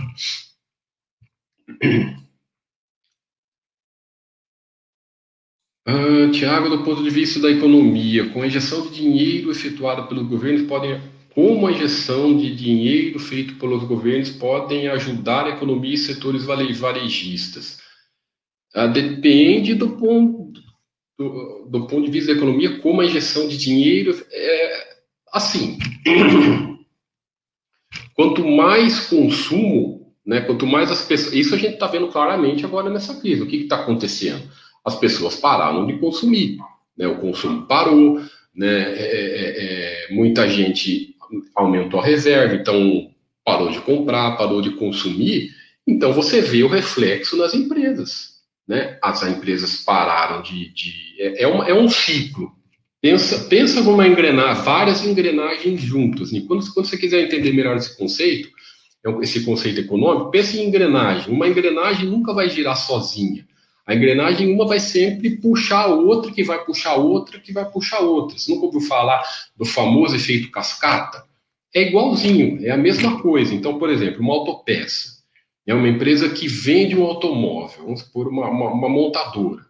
[5.87, 10.27] Ah, Tiago, do ponto de vista da economia, com a injeção de dinheiro efetuada pelos
[10.27, 10.99] governos, podem,
[11.35, 17.78] como a injeção de dinheiro feita pelos governos podem ajudar a economia e setores varejistas?
[18.73, 20.61] Ah, depende do ponto,
[21.19, 24.97] do, do ponto de vista da economia, como a injeção de dinheiro é
[25.32, 25.78] assim.
[28.15, 31.35] Quanto mais consumo, né, quanto mais as pessoas.
[31.35, 33.43] Isso a gente está vendo claramente agora nessa crise.
[33.43, 34.43] O que está acontecendo?
[34.85, 36.59] As pessoas pararam de consumir.
[36.97, 38.20] Né, o consumo parou,
[38.55, 41.14] né, é, é, é, muita gente
[41.55, 43.11] aumentou a reserva, então
[43.45, 45.51] parou de comprar, parou de consumir.
[45.87, 48.35] Então você vê o reflexo nas empresas
[48.67, 48.99] né?
[49.03, 50.73] As empresas pararam de.
[50.73, 52.53] de é, é, é um ciclo.
[53.01, 56.33] Pensa, pensa numa engrenar, várias engrenagens juntas.
[56.33, 58.49] E quando, quando você quiser entender melhor esse conceito,
[59.07, 61.33] é esse conceito econômico, pense em engrenagem.
[61.33, 63.47] Uma engrenagem nunca vai girar sozinha.
[63.86, 67.70] A engrenagem, uma vai sempre puxar a outra, que vai puxar a outra, que vai
[67.70, 68.39] puxar a outra.
[68.39, 69.23] Você nunca ouviu falar
[69.56, 71.24] do famoso efeito cascata?
[71.74, 73.55] É igualzinho, é a mesma coisa.
[73.55, 75.15] Então, por exemplo, uma autopeça.
[75.66, 79.62] É uma empresa que vende um automóvel, vamos supor, uma, uma, uma montadora.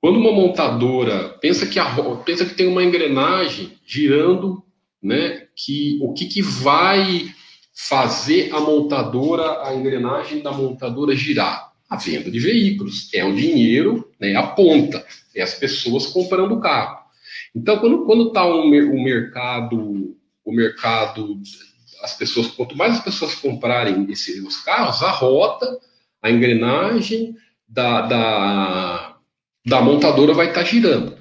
[0.00, 1.86] Quando uma montadora pensa que, a,
[2.24, 4.62] pensa que tem uma engrenagem girando,
[5.02, 7.32] né, que o que, que vai
[7.72, 11.67] fazer a montadora, a engrenagem da montadora girar?
[11.88, 15.04] A venda de veículos, é o dinheiro, né, a ponta,
[15.34, 16.98] é as pessoas comprando o carro.
[17.54, 21.40] Então, quando está o, o mercado, o mercado
[22.02, 25.78] as pessoas, quanto mais as pessoas comprarem esses, os carros, a rota,
[26.22, 27.36] a engrenagem
[27.66, 29.16] da, da,
[29.66, 31.18] da montadora vai estar tá girando.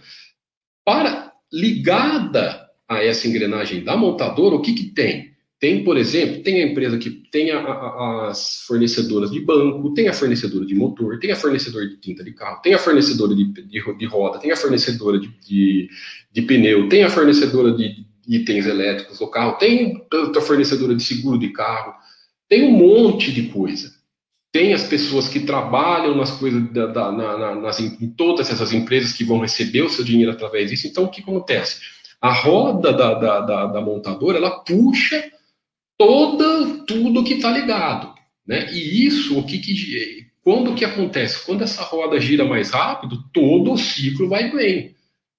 [0.86, 5.36] Para ligada a essa engrenagem da montadora, o que, que tem?
[5.60, 10.08] Tem, por exemplo, tem a empresa que tem a, a, as fornecedoras de banco, tem
[10.08, 13.46] a fornecedora de motor, tem a fornecedora de tinta de carro, tem a fornecedora de,
[13.46, 15.90] de, de roda, tem a fornecedora de, de,
[16.32, 21.40] de pneu, tem a fornecedora de, itens elétricos no carro, tem tanta fornecedora de seguro
[21.40, 21.94] de carro,
[22.50, 23.96] tem um monte de coisa.
[24.52, 28.74] Tem as pessoas que trabalham nas coisas, da, da, na, na, nas, em todas essas
[28.74, 30.88] empresas que vão receber o seu dinheiro através disso.
[30.88, 31.80] Então, o que acontece?
[32.20, 35.32] A roda da, da, da, da montadora, ela puxa
[35.98, 38.14] toda tudo que está ligado.
[38.46, 38.72] Né?
[38.72, 41.46] E isso, o que, que quando que acontece?
[41.46, 44.96] Quando essa roda gira mais rápido, todo o ciclo vai bem.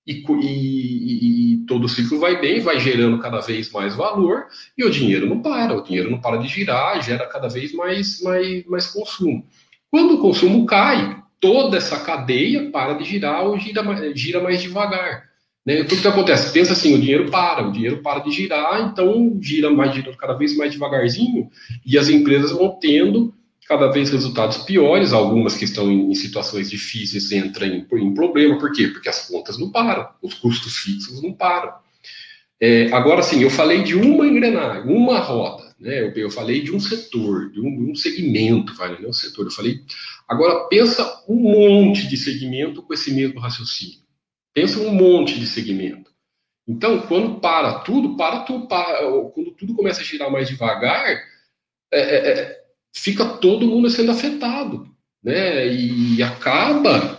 [0.07, 4.85] E, e, e, todo o ciclo vai bem, vai gerando cada vez mais valor e
[4.85, 8.67] o dinheiro não para, o dinheiro não para de girar, gera cada vez mais, mais,
[8.67, 9.47] mais consumo.
[9.91, 13.83] Quando o consumo cai, toda essa cadeia para de girar ou gira,
[14.15, 15.28] gira mais devagar.
[15.69, 15.85] Né?
[15.85, 19.71] Tudo que acontece, pensa assim, o dinheiro para, o dinheiro para de girar, então gira
[19.71, 21.51] mais, gira cada vez mais devagarzinho
[21.85, 23.35] e as empresas vão tendo
[23.69, 28.73] cada vez resultados piores, algumas que estão em, situações difíceis entram em, em, problema, por
[28.73, 28.89] quê?
[28.89, 31.75] Porque as contas não param, os custos fixos não param.
[32.59, 36.01] É, agora sim, eu falei de uma engrenagem, uma roda, né?
[36.01, 39.45] Eu, eu falei de um setor, de um, um segmento, vai, não é um setor,
[39.45, 39.81] eu falei.
[40.27, 44.08] Agora pensa um monte de segmento com esse mesmo raciocínio.
[44.59, 46.11] Pensa um monte de segmento.
[46.67, 51.07] Então, quando para tudo, para tudo, para, quando tudo começa a girar mais devagar,
[51.93, 52.61] é, é, é
[52.93, 55.65] fica todo mundo sendo afetado, né?
[55.73, 57.17] E acaba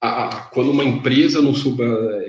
[0.00, 1.84] a, quando uma empresa não suba,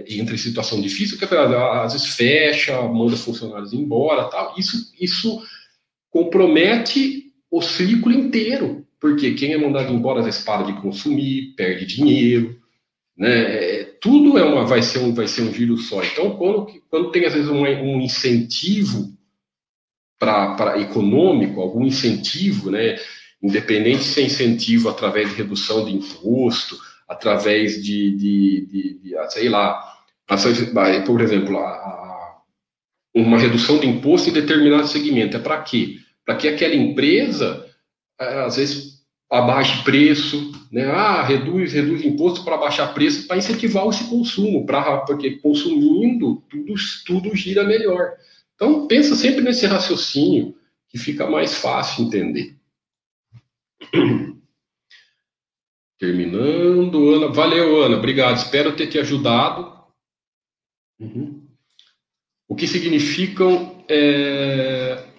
[0.10, 4.56] entra em situação difícil, que às vezes fecha, manda funcionários embora, tal.
[4.57, 5.41] Isso isso
[6.10, 11.86] compromete o ciclo inteiro, porque quem é mandado embora às vezes para de consumir, perde
[11.86, 12.61] dinheiro,
[13.18, 13.84] né?
[14.02, 16.03] Tudo é uma vai ser um vai ser um giro só.
[16.03, 19.14] Então quando quando tem às vezes um, um incentivo
[20.19, 22.98] para econômico, algum incentivo, né?
[23.41, 26.77] Independente se é incentivo através de redução de imposto,
[27.07, 29.84] através de, de, de, de ah, sei lá,
[31.06, 32.41] por exemplo, a,
[33.14, 35.38] uma redução de imposto em determinado segmento.
[35.38, 35.99] É para quê?
[36.26, 37.69] Para que aquela empresa,
[38.19, 38.93] eh, às vezes,
[39.34, 40.85] abaixe preço, né?
[40.85, 46.73] Ah, reduz, reduz imposto para baixar preço, para incentivar esse consumo, pra, porque consumindo tudo,
[47.03, 48.14] tudo gira melhor.
[48.53, 50.55] Então, pensa sempre nesse raciocínio
[50.88, 52.55] que fica mais fácil entender.
[55.97, 57.30] Terminando, Ana.
[57.30, 57.97] Valeu, Ana.
[57.97, 58.38] Obrigado.
[58.38, 59.73] Espero ter te ajudado.
[60.99, 61.47] Uhum.
[62.47, 63.84] O que significam.
[63.89, 65.12] É...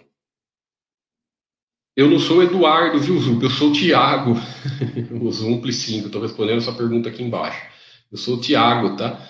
[1.97, 3.43] Eu não sou Eduardo, viu, Zup?
[3.43, 4.37] Eu sou o Tiago.
[5.23, 6.07] o Zumpli 5.
[6.07, 7.63] Estou respondendo sua pergunta aqui embaixo.
[8.11, 9.29] Eu sou o Tiago, tá?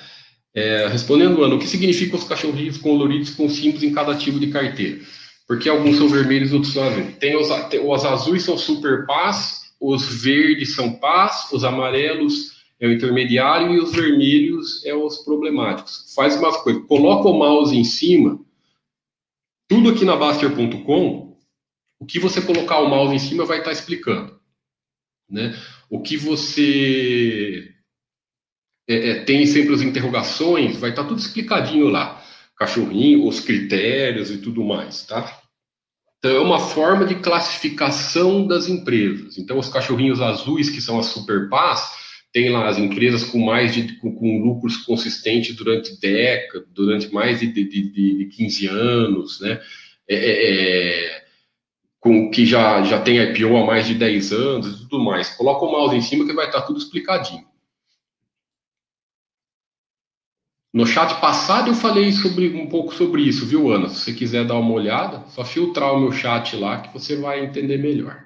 [0.54, 4.46] É, respondendo, Ana, o que significam os cachorrinhos coloridos com símbolos em cada tipo de
[4.46, 5.00] carteira?
[5.46, 7.16] Porque alguns são vermelhos, outros são azuis.
[7.18, 12.88] Tem os, tem, os azuis são super paz, os verdes são paz, os amarelos é
[12.88, 16.12] o intermediário e os vermelhos é os problemáticos.
[16.14, 18.40] Faz uma coisa, coloca o mouse em cima,
[19.68, 21.23] tudo aqui na Baster.com,
[22.04, 24.38] o que você colocar o mouse em cima vai estar explicando.
[25.28, 25.58] Né?
[25.88, 27.74] O que você
[28.86, 32.22] é, é, tem sempre as interrogações, vai estar tá tudo explicadinho lá.
[32.58, 35.40] Cachorrinho, os critérios e tudo mais, tá?
[36.18, 39.38] Então, é uma forma de classificação das empresas.
[39.38, 41.90] Então, os cachorrinhos azuis, que são as super paz,
[42.32, 47.40] tem lá as empresas com mais de com, com lucros consistentes durante décadas, durante mais
[47.40, 49.60] de, de, de, de 15 anos, né?
[50.08, 51.23] É, é, é,
[52.04, 55.30] com que já, já tem IPO há mais de 10 anos e tudo mais.
[55.30, 57.42] Coloca o mouse em cima que vai estar tá tudo explicadinho.
[60.70, 63.88] No chat passado eu falei sobre, um pouco sobre isso, viu, Ana?
[63.88, 67.42] Se você quiser dar uma olhada, só filtrar o meu chat lá que você vai
[67.42, 68.22] entender melhor.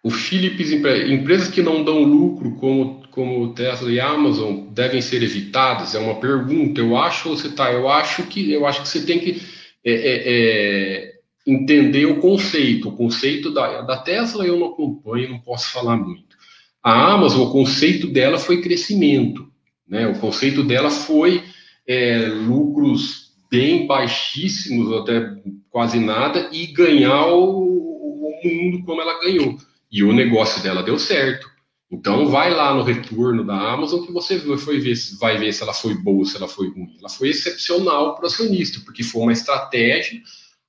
[0.00, 5.96] O Philips, empresas que não dão lucro, como, como Tesla e Amazon, devem ser evitadas?
[5.96, 6.80] É uma pergunta.
[6.80, 9.53] Eu acho, você tá, eu acho que eu acho que você tem que
[9.84, 11.14] é, é, é,
[11.46, 12.88] entender o conceito.
[12.88, 16.36] O conceito da, da Tesla eu não acompanho, não posso falar muito.
[16.82, 19.48] A Amazon, o conceito dela foi crescimento,
[19.88, 20.06] né?
[20.06, 21.42] O conceito dela foi
[21.86, 25.34] é, lucros bem baixíssimos, até
[25.70, 29.56] quase nada, e ganhar o, o mundo como ela ganhou.
[29.90, 31.53] E o negócio dela deu certo.
[31.94, 35.72] Então vai lá no retorno da Amazon que você foi ver, vai ver se ela
[35.72, 36.96] foi boa, se ela foi ruim.
[36.98, 40.20] Ela foi excepcional para o acionista, porque foi uma estratégia,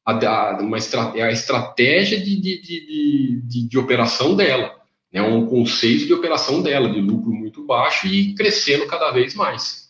[0.05, 4.79] a, uma estra, a estratégia de, de, de, de, operação dela
[5.11, 9.89] é um conceito de operação dela, de lucro muito baixo e crescendo cada vez mais.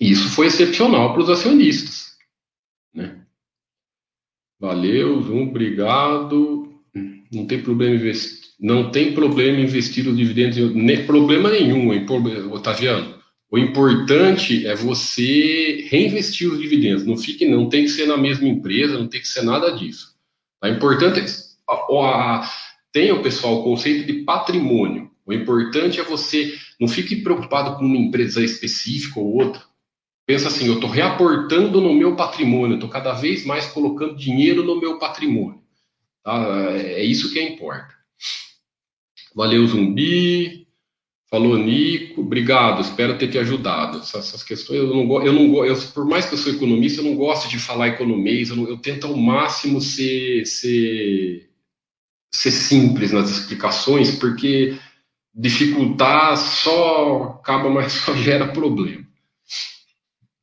[0.00, 2.16] Isso foi excepcional para os acionistas.
[2.92, 3.20] Né?
[4.58, 6.74] Valeu, Zoom, obrigado.
[7.32, 11.90] Não tem problema investir, não tem problema investir os dividendos, nem problema nenhum,
[12.52, 13.18] Otaviano.
[13.50, 17.04] O importante é você reinvestir os dividendos.
[17.04, 20.14] Não fique, não tem que ser na mesma empresa, não tem que ser nada disso.
[20.62, 21.24] O importante é
[21.68, 22.50] a, a
[22.92, 25.10] Tenha, pessoal, o conceito de patrimônio.
[25.24, 29.62] O importante é você não fique preocupado com uma empresa específica ou outra.
[30.26, 34.78] Pensa assim, eu estou reaportando no meu patrimônio, estou cada vez mais colocando dinheiro no
[34.78, 35.60] meu patrimônio.
[36.22, 36.72] Tá?
[36.76, 37.99] É isso que importa.
[39.34, 40.66] Valeu, Zumbi.
[41.30, 42.22] Falou, Nico.
[42.22, 43.98] Obrigado, espero ter te ajudado.
[43.98, 47.04] Essas, essas questões, eu não, eu não eu, por mais que eu sou economista, eu
[47.04, 51.48] não gosto de falar economês, eu, não, eu tento ao máximo ser, ser,
[52.34, 54.76] ser simples nas explicações, porque
[55.32, 59.06] dificultar só acaba, mas só gera problema.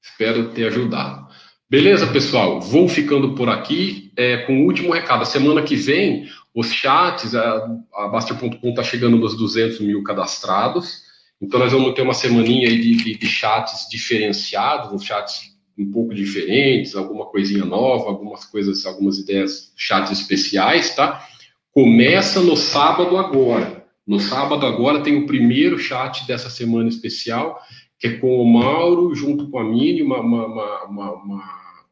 [0.01, 1.27] Espero ter ajudado.
[1.69, 2.61] Beleza, pessoal?
[2.61, 5.25] Vou ficando por aqui é, com o último recado.
[5.25, 6.25] Semana que vem,
[6.57, 11.03] os chats, a, a Baster.com está chegando nos 200 mil cadastrados.
[11.39, 15.91] Então, nós vamos ter uma semaninha aí de, de, de chats diferenciados, uns chats um
[15.91, 21.23] pouco diferentes, alguma coisinha nova, algumas coisas, algumas ideias, chats especiais, tá?
[21.71, 23.85] Começa no sábado agora.
[24.07, 27.61] No sábado agora tem o primeiro chat dessa semana especial
[27.99, 31.43] que é com o Mauro, junto com a Mini, uma, uma, uma, uma,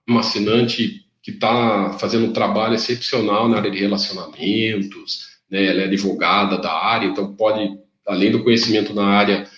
[0.08, 5.66] uma assinante que está fazendo um trabalho excepcional na área de relacionamentos, né?
[5.66, 7.68] ela é advogada da área, então pode,
[8.06, 9.50] além do conhecimento na área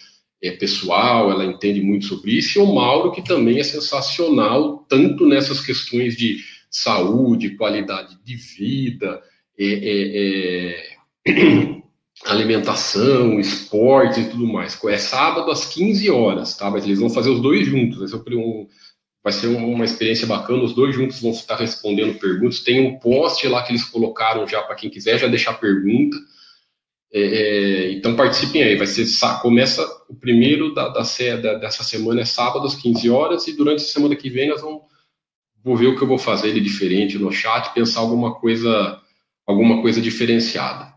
[0.42, 5.26] é, pessoal, ela entende muito sobre isso, e o Mauro, que também é sensacional, tanto
[5.26, 6.38] nessas questões de
[6.72, 9.22] saúde, qualidade de vida,
[9.60, 10.78] é, é,
[11.28, 11.78] é
[12.26, 14.80] alimentação, esporte e tudo mais.
[14.86, 16.72] É sábado às 15 horas, tá?
[16.72, 18.00] Mas eles vão fazer os dois juntos.
[18.00, 18.68] Vai ser, um,
[19.24, 20.64] vai ser uma experiência bacana.
[20.64, 22.62] Os dois juntos vão estar respondendo perguntas.
[22.62, 26.18] Tem um post lá que eles colocaram já para quem quiser já deixar pergunta.
[27.12, 28.76] É, é, então participem aí.
[28.76, 29.06] Vai ser
[29.42, 33.84] começa o primeiro da, da, da, dessa semana é sábado às 15 horas e durante
[33.84, 34.82] a semana que vem nós vamos
[35.64, 39.02] vou ver o que eu vou fazer de diferente no chat, pensar alguma coisa
[39.46, 40.94] alguma coisa diferenciada.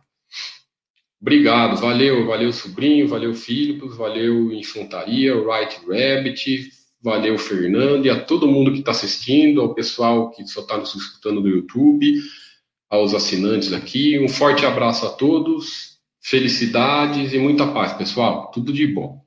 [1.20, 6.70] Obrigado, valeu, valeu sobrinho, valeu Filipos, valeu Infantaria, White Rabbit,
[7.02, 10.94] valeu Fernando e a todo mundo que está assistindo, ao pessoal que só está nos
[10.94, 12.20] escutando no YouTube,
[12.89, 14.18] aos assinantes aqui.
[14.18, 18.51] Um forte abraço a todos, felicidades e muita paz, pessoal.
[18.51, 19.24] Tudo de bom.